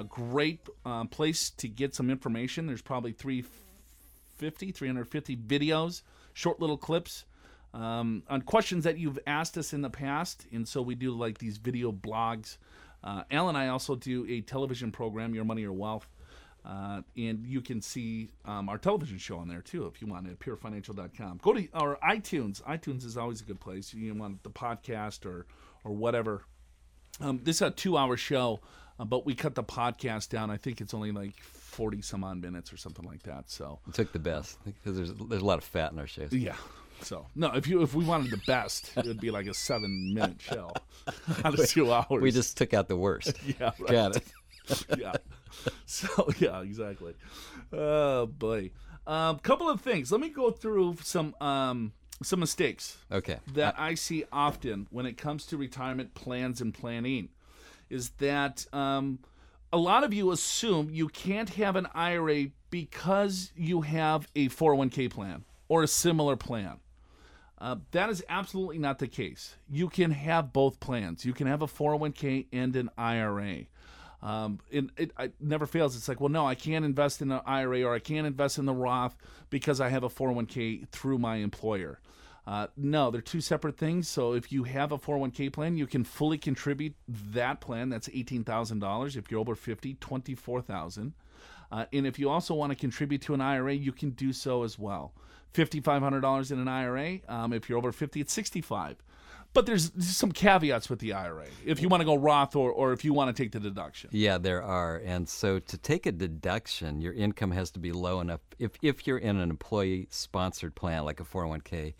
Great 0.08 0.66
uh, 0.84 1.04
place 1.04 1.50
to 1.50 1.68
get 1.68 1.94
some 1.94 2.10
information. 2.10 2.66
There's 2.66 2.82
probably 2.82 3.12
350, 3.12 4.72
350 4.72 5.36
videos, 5.36 6.02
short 6.32 6.58
little 6.58 6.78
clips 6.78 7.24
um, 7.72 8.24
on 8.28 8.42
questions 8.42 8.82
that 8.82 8.98
you've 8.98 9.20
asked 9.28 9.56
us 9.56 9.72
in 9.72 9.82
the 9.82 9.90
past. 9.90 10.44
And 10.52 10.66
so 10.66 10.82
we 10.82 10.96
do 10.96 11.12
like 11.12 11.38
these 11.38 11.58
video 11.58 11.92
blogs. 11.92 12.56
Uh, 13.04 13.22
Al 13.30 13.48
and 13.48 13.56
I 13.56 13.68
also 13.68 13.94
do 13.94 14.26
a 14.28 14.40
television 14.40 14.90
program, 14.90 15.36
Your 15.36 15.44
Money 15.44 15.62
Your 15.62 15.72
Wealth. 15.72 16.08
Uh, 16.64 17.02
and 17.16 17.44
you 17.46 17.60
can 17.60 17.82
see 17.82 18.30
um, 18.46 18.70
our 18.70 18.78
television 18.78 19.18
show 19.18 19.36
on 19.36 19.48
there 19.48 19.60
too 19.60 19.86
if 19.86 20.00
you 20.00 20.06
want 20.08 20.26
it 20.26 20.30
at 20.30 20.38
purefinancial.com. 20.38 21.38
Go 21.42 21.52
to 21.52 21.68
our 21.74 21.98
iTunes. 22.02 22.62
iTunes 22.62 23.04
is 23.04 23.16
always 23.18 23.42
a 23.42 23.44
good 23.44 23.60
place. 23.60 23.92
You 23.92 24.14
want 24.14 24.42
the 24.42 24.50
podcast 24.50 25.26
or 25.26 25.46
or 25.84 25.92
whatever. 25.92 26.42
Um, 27.20 27.40
this 27.42 27.56
is 27.56 27.62
a 27.62 27.70
two-hour 27.70 28.16
show, 28.16 28.60
uh, 28.98 29.04
but 29.04 29.26
we 29.26 29.34
cut 29.34 29.54
the 29.54 29.62
podcast 29.62 30.30
down. 30.30 30.50
I 30.50 30.56
think 30.56 30.80
it's 30.80 30.94
only 30.94 31.12
like 31.12 31.38
forty 31.42 32.00
some 32.00 32.24
odd 32.24 32.40
minutes 32.40 32.72
or 32.72 32.76
something 32.78 33.04
like 33.04 33.22
that. 33.24 33.50
So 33.50 33.78
We 33.86 33.92
took 33.92 34.12
the 34.12 34.18
best 34.18 34.58
because 34.64 34.96
there's 34.96 35.12
there's 35.12 35.42
a 35.42 35.44
lot 35.44 35.58
of 35.58 35.64
fat 35.64 35.92
in 35.92 35.98
our 35.98 36.06
shows. 36.06 36.32
yeah. 36.32 36.56
So 37.02 37.26
no, 37.34 37.52
if 37.54 37.66
you 37.66 37.82
if 37.82 37.94
we 37.94 38.04
wanted 38.06 38.30
the 38.30 38.40
best, 38.46 38.90
it 38.96 39.04
would 39.04 39.20
be 39.20 39.30
like 39.30 39.46
a 39.46 39.52
seven-minute 39.54 40.40
show 40.40 40.72
out 41.44 41.58
of 41.58 41.68
two 41.68 41.92
hours. 41.92 42.22
We 42.22 42.30
just 42.30 42.56
took 42.56 42.72
out 42.72 42.88
the 42.88 42.96
worst. 42.96 43.36
yeah, 43.60 43.72
right. 43.78 43.90
Got 43.90 44.16
it. 44.16 44.84
yeah. 44.96 45.12
So 45.86 46.28
yeah, 46.38 46.60
exactly. 46.62 47.14
Oh 47.72 48.26
boy. 48.26 48.70
Um, 49.06 49.38
couple 49.40 49.68
of 49.68 49.80
things. 49.82 50.10
Let 50.10 50.20
me 50.20 50.30
go 50.30 50.50
through 50.50 50.96
some 51.02 51.34
um, 51.40 51.92
some 52.22 52.40
mistakes 52.40 52.96
Okay. 53.12 53.38
that 53.52 53.74
I 53.78 53.94
see 53.94 54.24
often 54.32 54.86
when 54.90 55.04
it 55.04 55.18
comes 55.18 55.44
to 55.46 55.56
retirement 55.56 56.14
plans 56.14 56.60
and 56.60 56.72
planning. 56.72 57.28
Is 57.90 58.10
that 58.18 58.66
um, 58.72 59.18
a 59.72 59.76
lot 59.76 60.04
of 60.04 60.14
you 60.14 60.30
assume 60.30 60.88
you 60.90 61.08
can't 61.08 61.50
have 61.50 61.76
an 61.76 61.86
IRA 61.94 62.46
because 62.70 63.52
you 63.54 63.82
have 63.82 64.26
a 64.34 64.48
401k 64.48 65.10
plan 65.10 65.44
or 65.68 65.82
a 65.82 65.88
similar 65.88 66.36
plan. 66.36 66.78
Uh, 67.58 67.76
that 67.92 68.10
is 68.10 68.24
absolutely 68.28 68.78
not 68.78 68.98
the 68.98 69.06
case. 69.06 69.56
You 69.70 69.88
can 69.88 70.10
have 70.10 70.52
both 70.52 70.80
plans. 70.80 71.24
You 71.24 71.32
can 71.32 71.46
have 71.46 71.62
a 71.62 71.66
401k 71.66 72.46
and 72.52 72.74
an 72.74 72.90
IRA. 72.98 73.66
Um, 74.24 74.58
and 74.72 74.90
it, 74.96 75.12
it 75.18 75.34
never 75.38 75.66
fails. 75.66 75.96
It's 75.96 76.08
like, 76.08 76.18
well, 76.18 76.30
no, 76.30 76.46
I 76.46 76.54
can't 76.54 76.84
invest 76.84 77.20
in 77.20 77.30
an 77.30 77.42
IRA 77.44 77.82
or 77.82 77.94
I 77.94 77.98
can't 77.98 78.26
invest 78.26 78.58
in 78.58 78.64
the 78.64 78.72
Roth 78.72 79.14
because 79.50 79.82
I 79.82 79.90
have 79.90 80.02
a 80.02 80.08
401k 80.08 80.88
through 80.88 81.18
my 81.18 81.36
employer. 81.36 82.00
Uh, 82.46 82.66
no, 82.76 83.10
they're 83.10 83.20
two 83.20 83.42
separate 83.42 83.76
things. 83.76 84.08
So 84.08 84.32
if 84.32 84.50
you 84.50 84.64
have 84.64 84.92
a 84.92 84.98
401k 84.98 85.52
plan, 85.52 85.76
you 85.76 85.86
can 85.86 86.04
fully 86.04 86.38
contribute 86.38 86.94
that 87.06 87.60
plan. 87.60 87.90
That's 87.90 88.08
$18,000. 88.08 89.16
If 89.16 89.30
you're 89.30 89.40
over 89.40 89.54
50, 89.54 89.94
24000 89.94 91.14
uh, 91.72 91.86
and 91.92 92.06
if 92.06 92.18
you 92.18 92.30
also 92.30 92.54
want 92.54 92.70
to 92.70 92.76
contribute 92.76 93.20
to 93.22 93.34
an 93.34 93.40
IRA, 93.40 93.74
you 93.74 93.90
can 93.90 94.10
do 94.10 94.32
so 94.32 94.62
as 94.62 94.78
well. 94.78 95.12
$5,500 95.54 96.52
in 96.52 96.58
an 96.60 96.68
IRA. 96.68 97.18
Um, 97.28 97.52
if 97.52 97.68
you're 97.68 97.78
over 97.78 97.92
50, 97.92 98.20
it's 98.20 98.32
65 98.32 98.96
But 99.54 99.66
there's 99.66 99.92
some 100.04 100.32
caveats 100.32 100.90
with 100.90 100.98
the 100.98 101.12
IRA. 101.12 101.46
If 101.64 101.80
you 101.80 101.88
want 101.88 102.00
to 102.00 102.04
go 102.04 102.16
Roth 102.16 102.56
or, 102.56 102.72
or 102.72 102.92
if 102.92 103.04
you 103.04 103.14
want 103.14 103.34
to 103.34 103.42
take 103.42 103.52
the 103.52 103.60
deduction. 103.60 104.10
Yeah, 104.12 104.36
there 104.36 104.62
are. 104.62 105.00
And 105.04 105.28
so 105.28 105.60
to 105.60 105.78
take 105.78 106.06
a 106.06 106.12
deduction, 106.12 107.00
your 107.00 107.12
income 107.12 107.52
has 107.52 107.70
to 107.70 107.78
be 107.78 107.92
low 107.92 108.20
enough 108.20 108.40
if, 108.58 108.72
if 108.82 109.06
you're 109.06 109.18
in 109.18 109.36
an 109.36 109.50
employee 109.50 110.08
sponsored 110.10 110.74
plan 110.74 111.04
like 111.04 111.20
a 111.20 111.24
401k. 111.24 111.94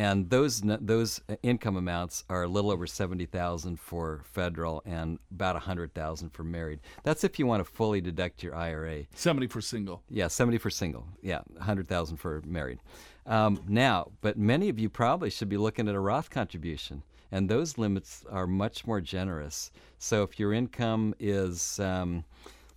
And 0.00 0.30
those 0.30 0.62
those 0.62 1.20
income 1.42 1.76
amounts 1.76 2.24
are 2.30 2.44
a 2.44 2.48
little 2.48 2.70
over 2.70 2.86
70,000 2.86 3.78
for 3.78 4.22
federal 4.24 4.82
and 4.86 5.18
about 5.30 5.56
a 5.56 5.58
100,000 5.58 6.30
for 6.30 6.42
married. 6.42 6.80
That's 7.02 7.22
if 7.22 7.38
you 7.38 7.46
want 7.46 7.62
to 7.62 7.70
fully 7.70 8.00
deduct 8.00 8.42
your 8.42 8.54
IRA. 8.54 9.04
70 9.14 9.48
for 9.48 9.60
single. 9.60 10.02
Yeah, 10.08 10.28
70 10.28 10.56
for 10.56 10.70
single. 10.70 11.06
Yeah, 11.20 11.40
100,000 11.52 12.16
for 12.16 12.40
married. 12.46 12.78
Um, 13.26 13.62
now, 13.68 14.10
but 14.22 14.38
many 14.38 14.70
of 14.70 14.78
you 14.78 14.88
probably 14.88 15.28
should 15.28 15.50
be 15.50 15.58
looking 15.58 15.86
at 15.86 15.94
a 15.94 16.00
Roth 16.00 16.30
contribution, 16.30 17.02
and 17.30 17.50
those 17.50 17.76
limits 17.76 18.24
are 18.30 18.46
much 18.46 18.86
more 18.86 19.02
generous. 19.02 19.70
So 19.98 20.22
if 20.22 20.40
your 20.40 20.54
income 20.54 21.14
is, 21.20 21.78
um, 21.78 22.24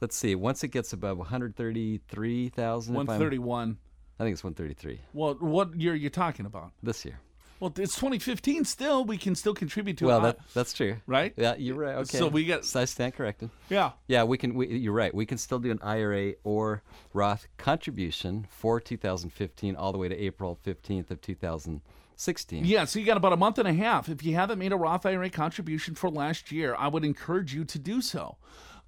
let's 0.02 0.18
see, 0.18 0.36
once 0.36 0.62
it 0.66 0.72
gets 0.72 0.92
above 0.92 1.20
133,000, 1.20 2.96
if 2.96 2.98
I'm- 2.98 3.08
131. 3.08 3.78
I 4.20 4.24
think 4.24 4.34
it's 4.34 4.44
133 4.44 5.00
Well, 5.14 5.36
what 5.36 5.76
year 5.80 5.94
are 5.94 5.96
you 5.96 6.10
talking 6.10 6.46
about? 6.46 6.72
this 6.82 7.04
year. 7.06 7.20
Well, 7.60 7.72
it's 7.78 7.96
2015 7.96 8.66
still. 8.66 9.06
We 9.06 9.18
can 9.18 9.36
still 9.36 9.54
contribute 9.54 9.98
to 10.00 10.08
Well, 10.08 10.20
it. 10.26 10.38
that 10.38 10.54
that's 10.54 10.74
true. 10.74 10.98
Right? 11.08 11.34
Yeah, 11.38 11.56
you're 11.56 11.76
right. 11.78 11.96
Okay. 11.96 12.18
So 12.18 12.28
we 12.28 12.44
get- 12.44 12.66
So 12.66 12.82
I 12.82 12.86
stand 12.86 13.14
corrected. 13.14 13.50
yeah. 13.70 13.92
Yeah, 14.08 14.24
we 14.26 14.38
can. 14.38 14.54
We, 14.54 14.68
you're 14.78 14.92
right. 14.94 15.14
We 15.14 15.26
can 15.26 15.38
still 15.38 15.60
do 15.60 15.72
an 15.72 15.80
IRA 15.82 16.34
or 16.44 16.84
Roth 17.14 17.48
contribution 17.58 18.48
for 18.50 18.82
2015 18.82 19.76
all 19.78 19.92
the 19.94 19.98
way 19.98 20.10
to 20.10 20.18
April 20.18 20.60
15th 20.66 21.10
of 21.10 21.22
2016. 21.22 22.66
Yeah, 22.66 22.84
so 22.86 23.00
you 23.00 23.06
got 23.06 23.18
about 23.18 23.34
a 23.34 23.38
month 23.38 23.58
and 23.60 23.68
a 23.68 23.74
half. 23.74 24.10
If 24.10 24.24
you 24.26 24.36
haven't 24.36 24.60
made 24.60 24.74
a 24.74 24.78
Roth 24.78 25.06
IRA 25.06 25.30
contribution 25.30 25.96
for 25.96 26.10
last 26.10 26.52
year, 26.52 26.76
I 26.78 26.88
would 26.90 27.06
encourage 27.06 27.54
you 27.54 27.64
to 27.66 27.80
do 27.80 28.02
so. 28.02 28.38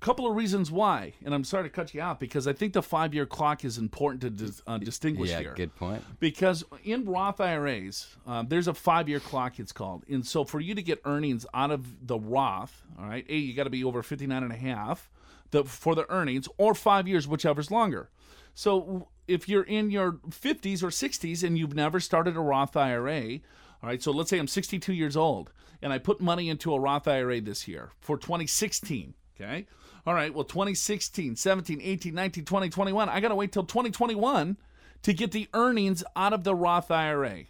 Couple 0.06 0.28
of 0.30 0.36
reasons 0.36 0.72
why, 0.72 1.14
and 1.26 1.34
I'm 1.34 1.44
sorry 1.44 1.64
to 1.64 1.70
cut 1.70 1.96
you 1.96 2.00
out 2.00 2.20
because 2.20 2.46
I 2.46 2.54
think 2.54 2.74
the 2.74 2.84
five 2.84 3.16
year 3.16 3.26
clock 3.26 3.66
is 3.66 3.80
important 3.80 4.22
to 4.22 4.30
dis- 4.30 4.62
uh, 4.68 4.78
distinguish 4.78 5.32
Yeah, 5.32 5.40
here. 5.40 5.54
good 5.56 5.76
point. 5.76 6.04
Because 6.20 6.64
in 6.84 7.06
Roth 7.06 7.42
IRAs, 7.42 8.16
um, 8.28 8.46
there's 8.48 8.68
a 8.68 8.76
five 8.76 9.10
year 9.10 9.20
clock, 9.20 9.58
it's 9.60 9.72
called. 9.72 10.04
And 10.08 10.24
so 10.24 10.44
for 10.44 10.60
you 10.60 10.76
to 10.76 10.84
get 10.84 11.02
earnings 11.06 11.48
out 11.56 11.72
of 11.72 12.06
the 12.06 12.20
Roth, 12.20 12.84
all 13.00 13.08
right, 13.08 13.26
A, 13.28 13.36
you 13.36 13.56
got 13.56 13.64
to 13.64 13.72
be 13.72 13.84
over 13.84 14.04
59 14.04 14.44
and 14.44 14.52
a 14.52 14.56
half 14.56 15.10
the, 15.50 15.64
for 15.64 15.96
the 15.96 16.08
earnings, 16.12 16.48
or 16.60 16.76
five 16.76 17.08
years, 17.08 17.28
whichever's 17.28 17.72
longer. 17.72 18.12
So 18.54 19.08
if 19.28 19.50
you're 19.50 19.64
in 19.64 19.90
your 19.90 20.12
50s 20.30 20.84
or 20.84 20.90
60s 20.90 21.42
and 21.42 21.58
you've 21.58 21.74
never 21.74 22.00
started 22.00 22.38
a 22.38 22.42
Roth 22.42 22.78
IRA, 22.78 23.40
all 23.82 23.90
right, 23.90 24.04
so 24.04 24.12
let's 24.12 24.30
say 24.30 24.38
I'm 24.38 24.48
62 24.48 24.94
years 24.94 25.18
old 25.18 25.52
and 25.82 25.92
I 25.92 25.98
put 25.98 26.22
money 26.22 26.48
into 26.48 26.76
a 26.76 26.80
Roth 26.80 27.08
IRA 27.08 27.42
this 27.42 27.68
year 27.68 27.90
for 28.00 28.20
2016, 28.20 29.16
okay? 29.36 29.66
All 30.06 30.14
right, 30.14 30.34
well, 30.34 30.44
2016, 30.44 31.36
17, 31.36 31.82
18, 31.82 32.14
19, 32.14 32.46
20, 32.46 32.70
21, 32.70 33.10
I 33.10 33.20
got 33.20 33.30
to 33.30 33.36
wait 33.36 33.52
till 33.52 33.64
2021 33.64 34.58
to 35.02 35.14
get 35.14 35.32
the 35.32 35.48
earnings 35.54 36.04
out 36.16 36.34
of 36.34 36.44
the 36.44 36.54
Roth 36.54 36.92
IRA, 36.92 37.46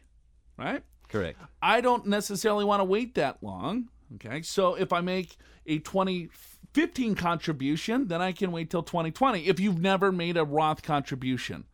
right? 0.58 0.84
Correct. 1.10 1.40
I 1.62 1.82
don't 1.82 2.06
necessarily 2.06 2.66
want 2.66 2.80
to 2.80 2.86
wait 2.86 3.16
that 3.16 3.44
long. 3.44 3.90
Okay. 4.16 4.42
So 4.42 4.76
if 4.76 4.94
I 4.94 5.02
make 5.02 5.38
a 5.66 5.80
2015 5.80 7.16
contribution, 7.16 8.08
then 8.08 8.22
I 8.22 8.32
can 8.32 8.52
wait 8.52 8.70
till 8.70 8.84
2020 8.84 9.48
if 9.48 9.60
you've 9.60 9.82
never 9.82 10.12
made 10.12 10.38
a 10.38 10.46
Roth 10.46 10.82
contribution. 10.82 11.66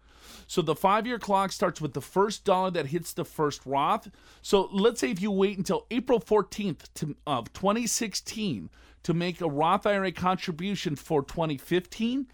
So 0.48 0.62
the 0.62 0.76
five 0.76 1.08
year 1.08 1.20
clock 1.20 1.52
starts 1.52 1.82
with 1.82 1.94
the 1.94 2.02
first 2.02 2.46
dollar 2.46 2.72
that 2.72 2.88
hits 2.88 3.14
the 3.14 3.26
first 3.26 3.66
Roth. 3.66 4.10
So 4.42 4.70
let's 4.72 5.00
say 5.00 5.12
if 5.12 5.22
you 5.22 5.32
wait 5.32 5.58
until 5.58 5.86
April 5.92 6.20
14th 6.20 6.94
to, 6.96 7.16
of 7.26 7.52
2016 7.54 8.70
to 9.04 9.14
make 9.14 9.42
a 9.42 9.50
Roth 9.50 9.86
IRA 9.86 10.12
contribution 10.12 10.96
for 10.96 11.24
2015, 11.24 12.28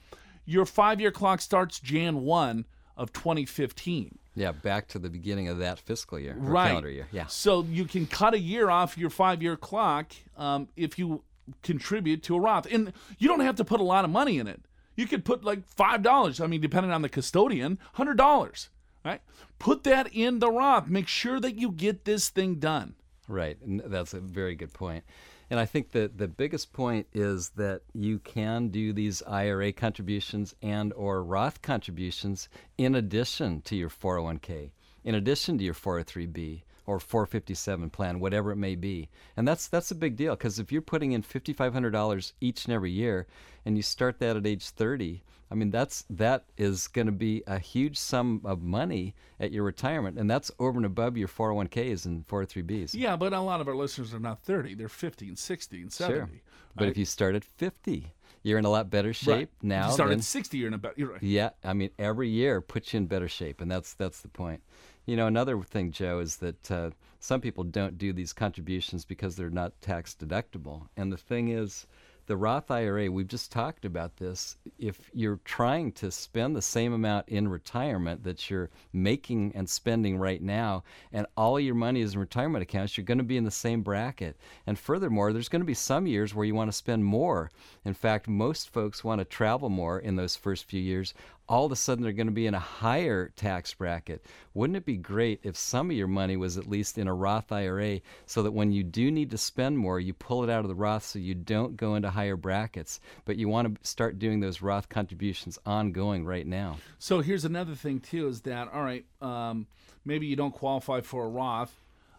your 0.46 0.66
five 0.66 1.00
year 1.00 1.12
clock 1.12 1.42
starts 1.42 1.80
Jan 1.80 2.22
1 2.22 2.66
of 2.96 3.14
2015 3.14 4.18
Yeah, 4.36 4.52
back 4.52 4.88
to 4.90 5.00
the 5.00 5.10
beginning 5.10 5.48
of 5.50 5.60
that 5.60 5.80
fiscal 5.80 6.20
year, 6.20 6.34
or 6.34 6.50
right. 6.52 6.70
calendar 6.70 6.90
year. 6.90 7.08
Yeah. 7.12 7.28
So 7.28 7.64
you 7.64 7.86
can 7.86 8.08
cut 8.08 8.34
a 8.34 8.40
year 8.40 8.70
off 8.70 8.98
your 8.98 9.10
five 9.10 9.42
year 9.42 9.56
clock 9.56 10.14
um, 10.36 10.68
if 10.76 10.98
you 10.98 11.24
contribute 11.64 12.24
to 12.24 12.36
a 12.36 12.40
Roth. 12.40 12.68
And 12.72 12.94
you 13.18 13.28
don't 13.28 13.42
have 13.42 13.56
to 13.58 13.66
put 13.66 13.80
a 13.80 13.84
lot 13.84 14.06
of 14.06 14.12
money 14.12 14.40
in 14.40 14.48
it. 14.48 14.62
You 14.96 15.06
could 15.06 15.24
put 15.24 15.44
like 15.44 15.60
$5. 15.76 16.42
I 16.44 16.48
mean, 16.48 16.62
depending 16.62 16.92
on 16.92 17.02
the 17.02 17.10
custodian, 17.10 17.80
$100. 17.98 18.70
Right? 19.06 19.22
Put 19.60 19.84
that 19.84 20.10
in 20.12 20.40
the 20.40 20.52
Roth. 20.52 20.88
Make 20.88 21.08
sure 21.08 21.40
that 21.40 21.56
you 21.56 21.72
get 21.72 22.06
this 22.06 22.30
thing 22.30 22.56
done. 22.56 22.96
Right, 23.30 23.58
and 23.62 23.82
that's 23.86 24.14
a 24.14 24.20
very 24.20 24.56
good 24.56 24.74
point. 24.74 25.04
And 25.50 25.60
I 25.60 25.66
think 25.66 25.92
that 25.92 26.18
the 26.18 26.28
biggest 26.28 26.74
point 26.74 27.08
is 27.14 27.50
that 27.52 27.82
you 27.94 28.20
can 28.20 28.68
do 28.68 28.92
these 28.92 29.24
IRA 29.24 29.72
contributions 29.72 30.56
and 30.62 30.92
or 30.94 31.24
Roth 31.24 31.62
contributions 31.62 32.50
in 32.78 32.96
addition 32.96 33.62
to 33.62 33.76
your 33.76 33.90
401k, 33.90 34.72
in 35.06 35.16
addition 35.16 35.58
to 35.58 35.64
your 35.64 35.74
403b 35.74 36.64
or 36.86 37.00
457 37.00 37.90
plan, 37.90 38.20
whatever 38.20 38.52
it 38.52 38.58
may 38.58 38.76
be. 38.76 39.10
And 39.36 39.48
that's 39.48 39.68
that's 39.68 39.92
a 39.92 39.96
big 39.96 40.16
deal 40.16 40.36
because 40.36 40.60
if 40.60 40.72
you're 40.72 40.82
putting 40.82 41.14
in 41.14 41.24
$5500 41.24 42.34
each 42.42 42.66
and 42.66 42.74
every 42.74 42.92
year 42.92 43.28
and 43.66 43.78
you 43.78 43.84
start 43.84 44.20
that 44.20 44.36
at 44.36 44.48
age 44.48 44.70
30, 44.70 45.22
I 45.50 45.56
mean 45.56 45.72
that's 45.72 46.04
that 46.10 46.46
is 46.58 46.88
going 46.88 47.06
to 47.06 47.12
be 47.12 47.44
a 47.48 47.58
huge 47.60 47.98
sum 47.98 48.42
of 48.44 48.62
money 48.62 49.16
at 49.40 49.52
your 49.52 49.64
retirement 49.64 50.18
and 50.20 50.30
that's 50.30 50.52
over 50.60 50.78
and 50.78 50.86
above 50.86 51.16
your 51.18 51.28
401ks 51.28 52.06
and 52.06 52.28
403bs. 52.28 52.94
Yeah, 52.94 53.16
but 53.16 53.34
a 53.34 53.40
lot 53.40 53.62
of 53.62 53.68
our 53.68 53.76
listeners 53.76 54.14
are 54.14 54.20
not 54.20 54.42
30. 54.44 54.76
They're 54.76 54.90
50 54.90 55.28
and 55.30 55.40
60 55.40 55.82
and 55.82 55.92
70. 55.94 56.18
Sure. 56.18 56.30
But 56.76 56.90
if 56.90 56.98
you 56.98 57.06
start 57.06 57.34
at 57.36 57.44
50, 57.44 58.14
you're 58.44 58.60
in 58.60 58.66
a 58.66 58.70
lot 58.70 58.90
better 58.90 59.12
shape 59.14 59.28
Right. 59.28 59.50
now. 59.64 59.82
If 59.86 59.88
you 59.88 59.94
start 59.94 60.10
than- 60.10 60.20
at 60.20 60.26
60, 60.26 60.58
you're 60.58 60.68
in 60.68 60.74
a 60.74 60.78
better. 60.78 61.08
Right. 61.08 61.24
yeah, 61.24 61.50
I 61.64 61.74
mean, 61.74 61.90
every 61.98 62.30
year 62.30 62.62
puts 62.62 62.94
you 62.94 62.98
in 62.98 63.08
better 63.08 63.28
shape, 63.28 63.62
and 63.62 63.70
that's 63.72 63.94
that's 63.96 64.22
the 64.22 64.28
point. 64.28 64.62
You 65.08 65.16
know, 65.16 65.26
another 65.26 65.60
thing, 65.64 65.92
Joe, 65.92 66.20
is 66.20 66.36
that 66.38 66.70
uh, 66.70 66.92
some 67.20 67.42
people 67.42 67.64
don't 67.64 67.98
do 67.98 68.14
these 68.14 68.32
contributions 68.34 69.06
because 69.06 69.36
they're 69.38 69.50
not 69.50 69.80
tax 69.82 70.14
deductible. 70.14 70.88
And 70.98 71.12
the 71.12 71.18
thing 71.18 71.48
is, 71.48 71.88
the 72.28 72.38
Roth 72.38 72.70
IRA, 72.70 73.10
we've 73.10 73.28
just 73.28 73.54
talked 73.54 73.86
about 73.86 74.18
this. 74.18 74.58
If 74.78 75.10
you're 75.14 75.40
trying 75.46 75.94
to 75.94 76.12
spend 76.12 76.56
the 76.56 76.62
same 76.62 76.92
amount 76.92 77.30
in 77.30 77.48
retirement 77.48 78.24
that 78.26 78.50
you're 78.50 78.70
making 78.92 79.54
and 79.56 79.70
spending 79.70 80.18
right 80.18 80.42
now, 80.42 80.84
and 81.14 81.26
all 81.38 81.58
your 81.58 81.74
money 81.74 82.02
is 82.02 82.14
in 82.14 82.20
retirement 82.20 82.62
accounts, 82.62 82.98
you're 82.98 83.06
going 83.06 83.18
to 83.18 83.24
be 83.24 83.38
in 83.38 83.46
the 83.46 83.52
same 83.52 83.82
bracket. 83.82 84.38
And 84.68 84.78
furthermore, 84.78 85.32
there's 85.32 85.48
going 85.48 85.62
to 85.62 85.66
be 85.66 85.74
some 85.74 86.06
years 86.06 86.36
where 86.36 86.46
you 86.46 86.54
want 86.54 86.70
to 86.70 86.78
spend 86.78 87.06
more. 87.06 87.50
In 87.86 87.94
fact, 87.94 88.28
most 88.28 88.70
folks 88.70 89.06
want 89.06 89.20
to 89.20 89.26
travel 89.26 89.70
more 89.70 89.98
in 89.98 90.18
those 90.18 90.36
first 90.36 90.66
few 90.66 90.82
years. 90.82 91.14
All 91.50 91.66
of 91.66 91.72
a 91.72 91.76
sudden, 91.76 92.04
they're 92.04 92.14
going 92.14 92.28
to 92.28 92.34
be 92.34 92.48
in 92.48 92.54
a 92.54 92.60
higher 92.60 93.30
tax 93.36 93.74
bracket. 93.74 94.26
Wouldn't 94.54 94.78
it 94.78 94.86
be 94.86 94.98
great 94.98 95.40
if 95.44 95.56
some 95.56 95.90
of 95.90 95.96
your 95.96 96.08
money 96.08 96.36
was 96.36 96.58
at 96.58 96.68
least 96.68 96.98
in 96.98 97.08
a 97.08 97.14
Roth 97.14 97.52
IRA 97.52 98.02
so 98.26 98.44
that 98.44 98.52
when 98.52 98.72
you 98.72 98.84
do 98.84 99.12
need 99.12 99.32
to 99.32 99.38
spend 99.38 99.78
more, 99.78 100.00
you 100.00 100.14
pull 100.14 100.44
it 100.44 100.50
out 100.50 100.66
of 100.66 100.68
the 100.68 100.76
Roth 100.76 101.04
so 101.04 101.20
you 101.20 101.36
don't 101.36 101.78
go 101.78 101.96
into 101.96 102.10
higher 102.10 102.36
brackets? 102.36 103.00
But 103.26 103.38
you 103.38 103.48
want 103.48 103.82
to 103.82 103.88
start 103.88 104.20
doing 104.20 104.40
those 104.40 104.62
Roth 104.62 104.90
contributions 104.90 105.58
ongoing 105.66 106.26
right 106.26 106.46
now. 106.46 106.78
So 107.00 107.22
here's 107.22 107.46
another 107.46 107.76
thing 107.76 108.00
too: 108.00 108.28
is 108.28 108.42
that 108.42 108.70
all 108.74 108.84
right? 108.84 109.06
Um, 109.22 109.68
maybe 110.04 110.28
you 110.28 110.36
don't 110.36 110.54
qualify 110.54 111.02
for 111.02 111.26
a 111.26 111.30
Roth, 111.30 111.74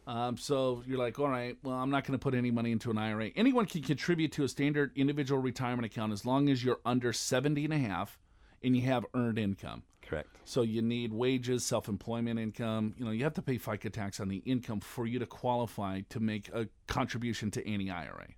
um, 0.09 0.39
so 0.39 0.83
you're 0.87 0.99
like, 0.99 1.19
all 1.19 1.29
right, 1.29 1.59
well, 1.63 1.77
I'm 1.77 1.91
not 1.91 2.05
going 2.05 2.19
to 2.19 2.23
put 2.23 2.35
any 2.35 2.51
money 2.51 2.73
into 2.73 2.91
an 2.91 2.97
IRA. 2.97 3.31
Anyone 3.37 3.67
can 3.67 3.83
contribute 3.83 4.33
to 4.33 4.45
a 4.45 4.49
standard 4.49 4.91
individual 4.97 5.39
retirement 5.39 5.85
account 5.85 6.15
as 6.15 6.25
long 6.25 6.49
as 6.49 6.65
you're 6.65 6.81
under 6.87 7.13
70 7.13 7.67
and 7.67 7.75
a 7.75 7.79
half 7.79 8.19
and 8.63 8.77
you 8.77 8.83
have 8.83 9.05
earned 9.15 9.39
income. 9.39 9.83
Correct. 10.03 10.29
So 10.45 10.63
you 10.63 10.81
need 10.81 11.13
wages, 11.13 11.65
self-employment 11.65 12.39
income. 12.39 12.95
You 12.97 13.05
know, 13.05 13.11
you 13.11 13.25
have 13.25 13.35
to 13.35 13.43
pay 13.43 13.59
FICA 13.59 13.93
tax 13.93 14.21
on 14.21 14.29
the 14.29 14.39
income 14.47 14.81
for 14.81 15.07
you 15.07 15.19
to 15.19 15.27
qualify 15.27 16.01
to 16.09 16.21
make 16.21 16.49
a 16.49 16.69
contribution 16.87 17.51
to 17.53 17.69
any 17.69 17.91
IRA. 17.91 18.29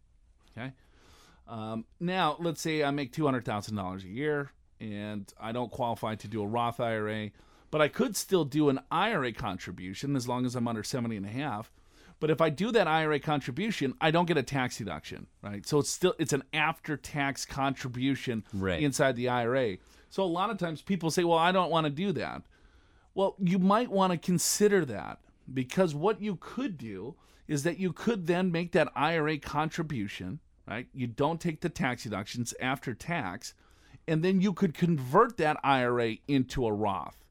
Okay. 0.56 0.72
Um, 1.46 1.84
now, 2.00 2.36
let's 2.40 2.60
say 2.60 2.82
I 2.82 2.90
make 2.90 3.12
two 3.12 3.24
hundred 3.24 3.44
thousand 3.44 3.76
dollars 3.76 4.04
a 4.04 4.08
year, 4.08 4.50
and 4.80 5.32
I 5.40 5.52
don't 5.52 5.70
qualify 5.70 6.14
to 6.16 6.28
do 6.28 6.42
a 6.42 6.46
Roth 6.46 6.80
IRA, 6.80 7.30
but 7.70 7.80
I 7.80 7.88
could 7.88 8.16
still 8.16 8.44
do 8.44 8.68
an 8.68 8.80
IRA 8.90 9.32
contribution 9.32 10.16
as 10.16 10.26
long 10.28 10.44
as 10.46 10.54
I'm 10.56 10.66
under 10.68 10.82
seventy 10.82 11.16
and 11.16 11.26
a 11.26 11.30
half. 11.30 11.72
But 12.20 12.30
if 12.30 12.40
I 12.42 12.50
do 12.50 12.70
that 12.72 12.86
IRA 12.86 13.18
contribution, 13.18 13.94
I 14.00 14.10
don't 14.10 14.26
get 14.26 14.36
a 14.36 14.42
tax 14.42 14.76
deduction, 14.76 15.26
right? 15.42 15.64
So 15.66 15.78
it's 15.78 15.88
still 15.90 16.14
it's 16.18 16.32
an 16.34 16.42
after-tax 16.52 17.46
contribution 17.46 18.44
Right. 18.52 18.82
inside 18.82 19.16
the 19.16 19.28
IRA. 19.28 19.78
So 20.10 20.22
a 20.22 20.24
lot 20.24 20.50
of 20.50 20.58
times 20.58 20.82
people 20.82 21.10
say, 21.10 21.24
"Well, 21.24 21.38
I 21.38 21.52
don't 21.52 21.70
want 21.70 21.86
to 21.86 21.90
do 21.90 22.12
that." 22.12 22.42
Well, 23.14 23.36
you 23.38 23.58
might 23.58 23.90
want 23.90 24.12
to 24.12 24.18
consider 24.18 24.84
that 24.84 25.20
because 25.52 25.94
what 25.94 26.20
you 26.20 26.36
could 26.36 26.76
do 26.76 27.16
is 27.48 27.62
that 27.64 27.78
you 27.78 27.92
could 27.92 28.26
then 28.26 28.52
make 28.52 28.72
that 28.72 28.92
IRA 28.94 29.38
contribution, 29.38 30.40
right? 30.68 30.86
You 30.92 31.06
don't 31.08 31.40
take 31.40 31.60
the 31.60 31.68
tax 31.68 32.04
deductions 32.04 32.54
after 32.60 32.94
tax, 32.94 33.54
and 34.06 34.24
then 34.24 34.40
you 34.40 34.52
could 34.52 34.74
convert 34.74 35.36
that 35.38 35.58
IRA 35.64 36.18
into 36.28 36.66
a 36.66 36.72
Roth. 36.72 37.24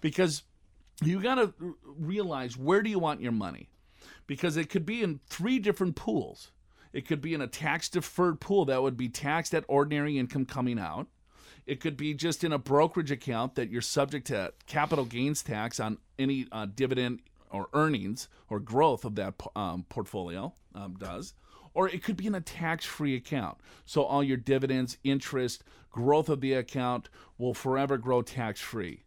Because 0.00 0.42
you 1.02 1.20
got 1.20 1.36
to 1.36 1.76
realize 1.84 2.56
where 2.56 2.82
do 2.82 2.90
you 2.90 2.98
want 2.98 3.20
your 3.20 3.32
money? 3.32 3.70
Because 4.26 4.56
it 4.56 4.68
could 4.68 4.86
be 4.86 5.02
in 5.02 5.20
three 5.28 5.58
different 5.58 5.96
pools. 5.96 6.50
It 6.92 7.06
could 7.06 7.22
be 7.22 7.32
in 7.32 7.40
a 7.40 7.46
tax 7.46 7.88
deferred 7.88 8.40
pool 8.40 8.66
that 8.66 8.82
would 8.82 8.96
be 8.96 9.08
taxed 9.08 9.54
at 9.54 9.64
ordinary 9.68 10.18
income 10.18 10.44
coming 10.44 10.78
out. 10.78 11.08
It 11.66 11.80
could 11.80 11.96
be 11.96 12.14
just 12.14 12.42
in 12.44 12.52
a 12.52 12.58
brokerage 12.58 13.10
account 13.10 13.54
that 13.54 13.70
you're 13.70 13.82
subject 13.82 14.26
to 14.28 14.52
capital 14.66 15.04
gains 15.04 15.42
tax 15.42 15.78
on 15.78 15.98
any 16.18 16.46
uh, 16.50 16.66
dividend 16.66 17.20
or 17.50 17.68
earnings 17.72 18.28
or 18.48 18.58
growth 18.58 19.04
of 19.04 19.14
that 19.16 19.34
um, 19.54 19.84
portfolio 19.88 20.52
um, 20.74 20.96
does. 20.98 21.34
Or 21.74 21.88
it 21.88 22.02
could 22.02 22.16
be 22.16 22.26
in 22.26 22.34
a 22.34 22.40
tax 22.40 22.84
free 22.84 23.16
account. 23.16 23.58
So 23.84 24.02
all 24.02 24.22
your 24.22 24.36
dividends, 24.36 24.98
interest, 25.04 25.64
growth 25.90 26.28
of 26.28 26.40
the 26.40 26.54
account 26.54 27.08
will 27.38 27.54
forever 27.54 27.96
grow 27.96 28.22
tax 28.22 28.60
free. 28.60 29.04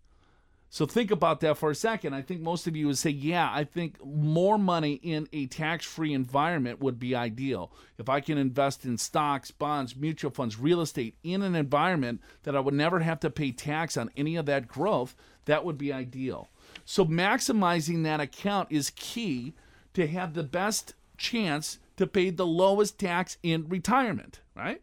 So 0.70 0.86
think 0.86 1.10
about 1.10 1.40
that 1.40 1.58
for 1.58 1.72
a 1.72 1.76
second. 1.76 2.14
I 2.14 2.22
think 2.22 2.42
most 2.42 2.68
of 2.68 2.76
you 2.76 2.88
would 2.88 2.98
say, 2.98 3.10
yeah, 3.10 3.50
I 3.54 3.64
think 3.64 4.04
more 4.04 4.58
money 4.58 4.94
in 4.96 5.28
a 5.32 5.46
tax 5.46 5.86
free 5.86 6.14
environment 6.14 6.82
would 6.82 7.00
be 7.00 7.16
ideal. 7.16 7.72
If 7.98 8.10
I 8.10 8.20
can 8.20 8.38
invest 8.38 8.84
in 8.84 8.98
stocks, 8.98 9.52
bonds, 9.52 9.96
mutual 9.96 10.32
funds, 10.32 10.60
real 10.60 10.82
estate 10.82 11.16
in 11.24 11.44
an 11.44 11.56
environment 11.56 12.22
that 12.44 12.56
I 12.56 12.60
would 12.60 12.74
never 12.74 13.00
have 13.00 13.22
to 13.22 13.30
pay 13.30 13.52
tax 13.52 13.96
on 13.96 14.12
any 14.18 14.36
of 14.36 14.48
that 14.48 14.68
growth, 14.68 15.16
that 15.46 15.64
would 15.64 15.78
be 15.78 15.94
ideal. 15.94 16.50
So 16.84 17.06
maximizing 17.06 18.04
that 18.04 18.20
account 18.20 18.70
is 18.72 18.92
key 18.96 19.54
to 19.94 20.08
have 20.08 20.34
the 20.34 20.44
best 20.44 20.94
chance 21.18 21.80
to 21.98 22.06
pay 22.06 22.30
the 22.30 22.46
lowest 22.46 23.00
tax 23.00 23.38
in 23.42 23.70
retirement, 23.70 24.42
right? 24.56 24.82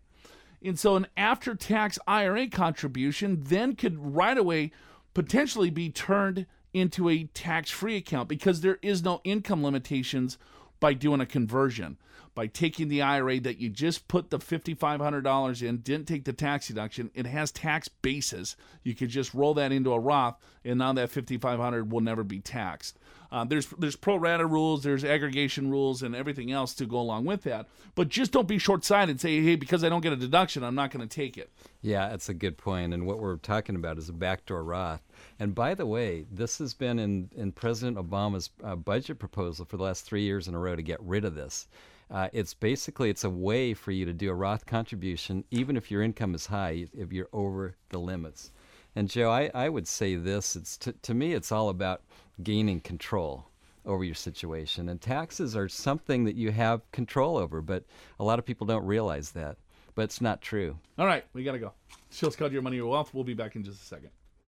And 0.65 0.79
so 0.79 0.97
an 0.97 1.07
after 1.17 1.55
tax 1.55 1.99
IRA 2.07 2.49
contribution 2.49 3.43
then 3.43 3.75
could 3.75 3.99
right 3.99 4.39
away 4.39 4.73
potentially 5.15 5.71
be 5.71 5.91
turned 5.91 6.47
into 6.73 7.09
a 7.09 7.25
tax 7.35 7.71
free 7.71 7.97
account 7.97 8.29
because 8.29 8.61
there 8.61 8.79
is 8.83 9.03
no 9.03 9.21
income 9.25 9.63
limitations 9.63 10.39
by 10.83 10.93
doing 10.93 11.21
a 11.21 11.27
conversion. 11.27 11.97
By 12.35 12.49
taking 12.49 12.89
the 12.89 13.03
IRA 13.03 13.39
that 13.41 13.59
you 13.59 13.69
just 13.69 14.09
put 14.09 14.31
the 14.31 14.39
$5,500 14.39 15.63
in, 15.63 15.77
didn't 15.79 16.09
take 16.09 16.25
the 16.25 16.33
tax 16.33 16.67
deduction, 16.67 17.11
it 17.15 17.27
has 17.27 17.53
tax 17.53 17.89
basis. 17.89 18.57
You 18.83 18.95
could 18.95 19.11
just 19.11 19.33
roll 19.33 19.55
that 19.55 19.71
into 19.71 19.93
a 19.93 20.01
Roth, 20.01 20.37
and 20.65 20.79
now 20.79 20.93
that 20.95 21.11
5500 21.11 21.93
will 21.93 22.01
never 22.01 22.25
be 22.25 22.41
taxed. 22.41 22.99
Uh, 23.31 23.45
there's 23.45 23.67
there's 23.79 23.97
pro 23.97 24.17
rata 24.17 24.45
rules, 24.45 24.83
there's 24.83 25.05
aggregation 25.05 25.71
rules, 25.71 26.03
and 26.03 26.15
everything 26.15 26.53
else 26.53 26.75
to 26.75 26.85
go 26.85 26.99
along 26.99 27.25
with 27.25 27.45
that. 27.45 27.67
But 27.95 28.11
just 28.11 28.33
don't 28.33 28.49
be 28.49 28.59
short 28.59 28.85
sighted 28.85 29.11
and 29.11 29.21
say, 29.21 29.41
hey, 29.43 29.57
because 29.57 29.85
I 29.85 29.89
don't 29.89 30.03
get 30.03 30.13
a 30.13 30.17
deduction, 30.17 30.63
I'm 30.63 30.75
not 30.75 30.91
going 30.91 31.07
to 31.07 31.15
take 31.15 31.39
it. 31.39 31.51
Yeah, 31.81 32.11
that's 32.11 32.29
a 32.29 32.35
good 32.35 32.59
point. 32.59 32.93
And 32.93 33.07
what 33.07 33.21
we're 33.21 33.37
talking 33.37 33.77
about 33.77 33.99
is 33.99 34.11
a 34.11 34.13
backdoor 34.13 34.63
Roth. 34.63 35.03
And 35.39 35.55
by 35.55 35.75
the 35.75 35.87
way, 35.87 36.27
this 36.31 36.59
has 36.59 36.75
been 36.75 36.99
in, 36.99 37.31
in 37.37 37.53
President 37.53 37.97
Obama's 37.97 38.51
uh, 38.63 38.77
budget 38.77 39.19
proposal 39.19 39.65
for 39.65 39.77
the 39.77 39.83
last 39.83 40.05
three 40.05 40.23
years 40.23 40.49
in 40.49 40.55
a 40.55 40.59
row 40.59 40.77
to 40.77 40.83
get 40.83 41.01
rid 41.03 41.25
of 41.25 41.35
this. 41.35 41.69
Uh, 42.11 42.29
it's 42.33 42.53
basically 42.53 43.09
it's 43.09 43.25
a 43.25 43.31
way 43.31 43.73
for 43.73 43.91
you 43.91 44.05
to 44.05 44.13
do 44.13 44.31
a 44.31 44.35
Roth 44.35 44.67
contribution 44.67 45.45
even 45.51 45.77
if 45.77 45.91
your 45.91 46.03
income 46.03 46.35
is 46.35 46.47
high 46.47 46.87
if 46.93 47.13
you're 47.13 47.29
over 47.33 47.75
the 47.89 47.99
limits. 47.99 48.53
And 48.95 49.09
Joe, 49.09 49.31
I, 49.31 49.51
I 49.55 49.71
would 49.71 49.89
say 49.89 50.17
this: 50.17 50.55
it's 50.55 50.77
to, 50.79 50.93
to 50.93 51.15
me, 51.15 51.33
it's 51.33 51.51
all 51.51 51.71
about 51.71 52.03
gaining 52.43 52.81
control 52.81 53.47
over 53.87 54.05
your 54.05 54.15
situation. 54.15 54.89
And 54.89 55.01
taxes 55.01 55.57
are 55.57 55.69
something 55.69 56.25
that 56.25 56.37
you 56.37 56.53
have 56.53 56.91
control 56.93 57.37
over, 57.37 57.63
but 57.63 57.85
a 58.21 58.25
lot 58.25 58.39
of 58.39 58.45
people 58.45 58.67
don't 58.67 58.85
realize 58.85 59.31
that. 59.33 59.57
But 59.95 60.03
it's 60.03 60.21
not 60.21 60.41
true. 60.41 60.79
All 60.99 61.07
right, 61.07 61.25
we 61.33 61.45
got 61.45 61.53
to 61.53 61.59
go. 61.59 61.73
Show's 62.11 62.37
called 62.37 62.53
Your 62.53 62.63
Money, 62.63 62.77
Your 62.77 62.87
Wealth. 62.87 63.13
We'll 63.13 63.25
be 63.25 63.35
back 63.35 63.57
in 63.57 63.65
just 63.65 63.83
a 63.83 63.85
second. 63.87 64.11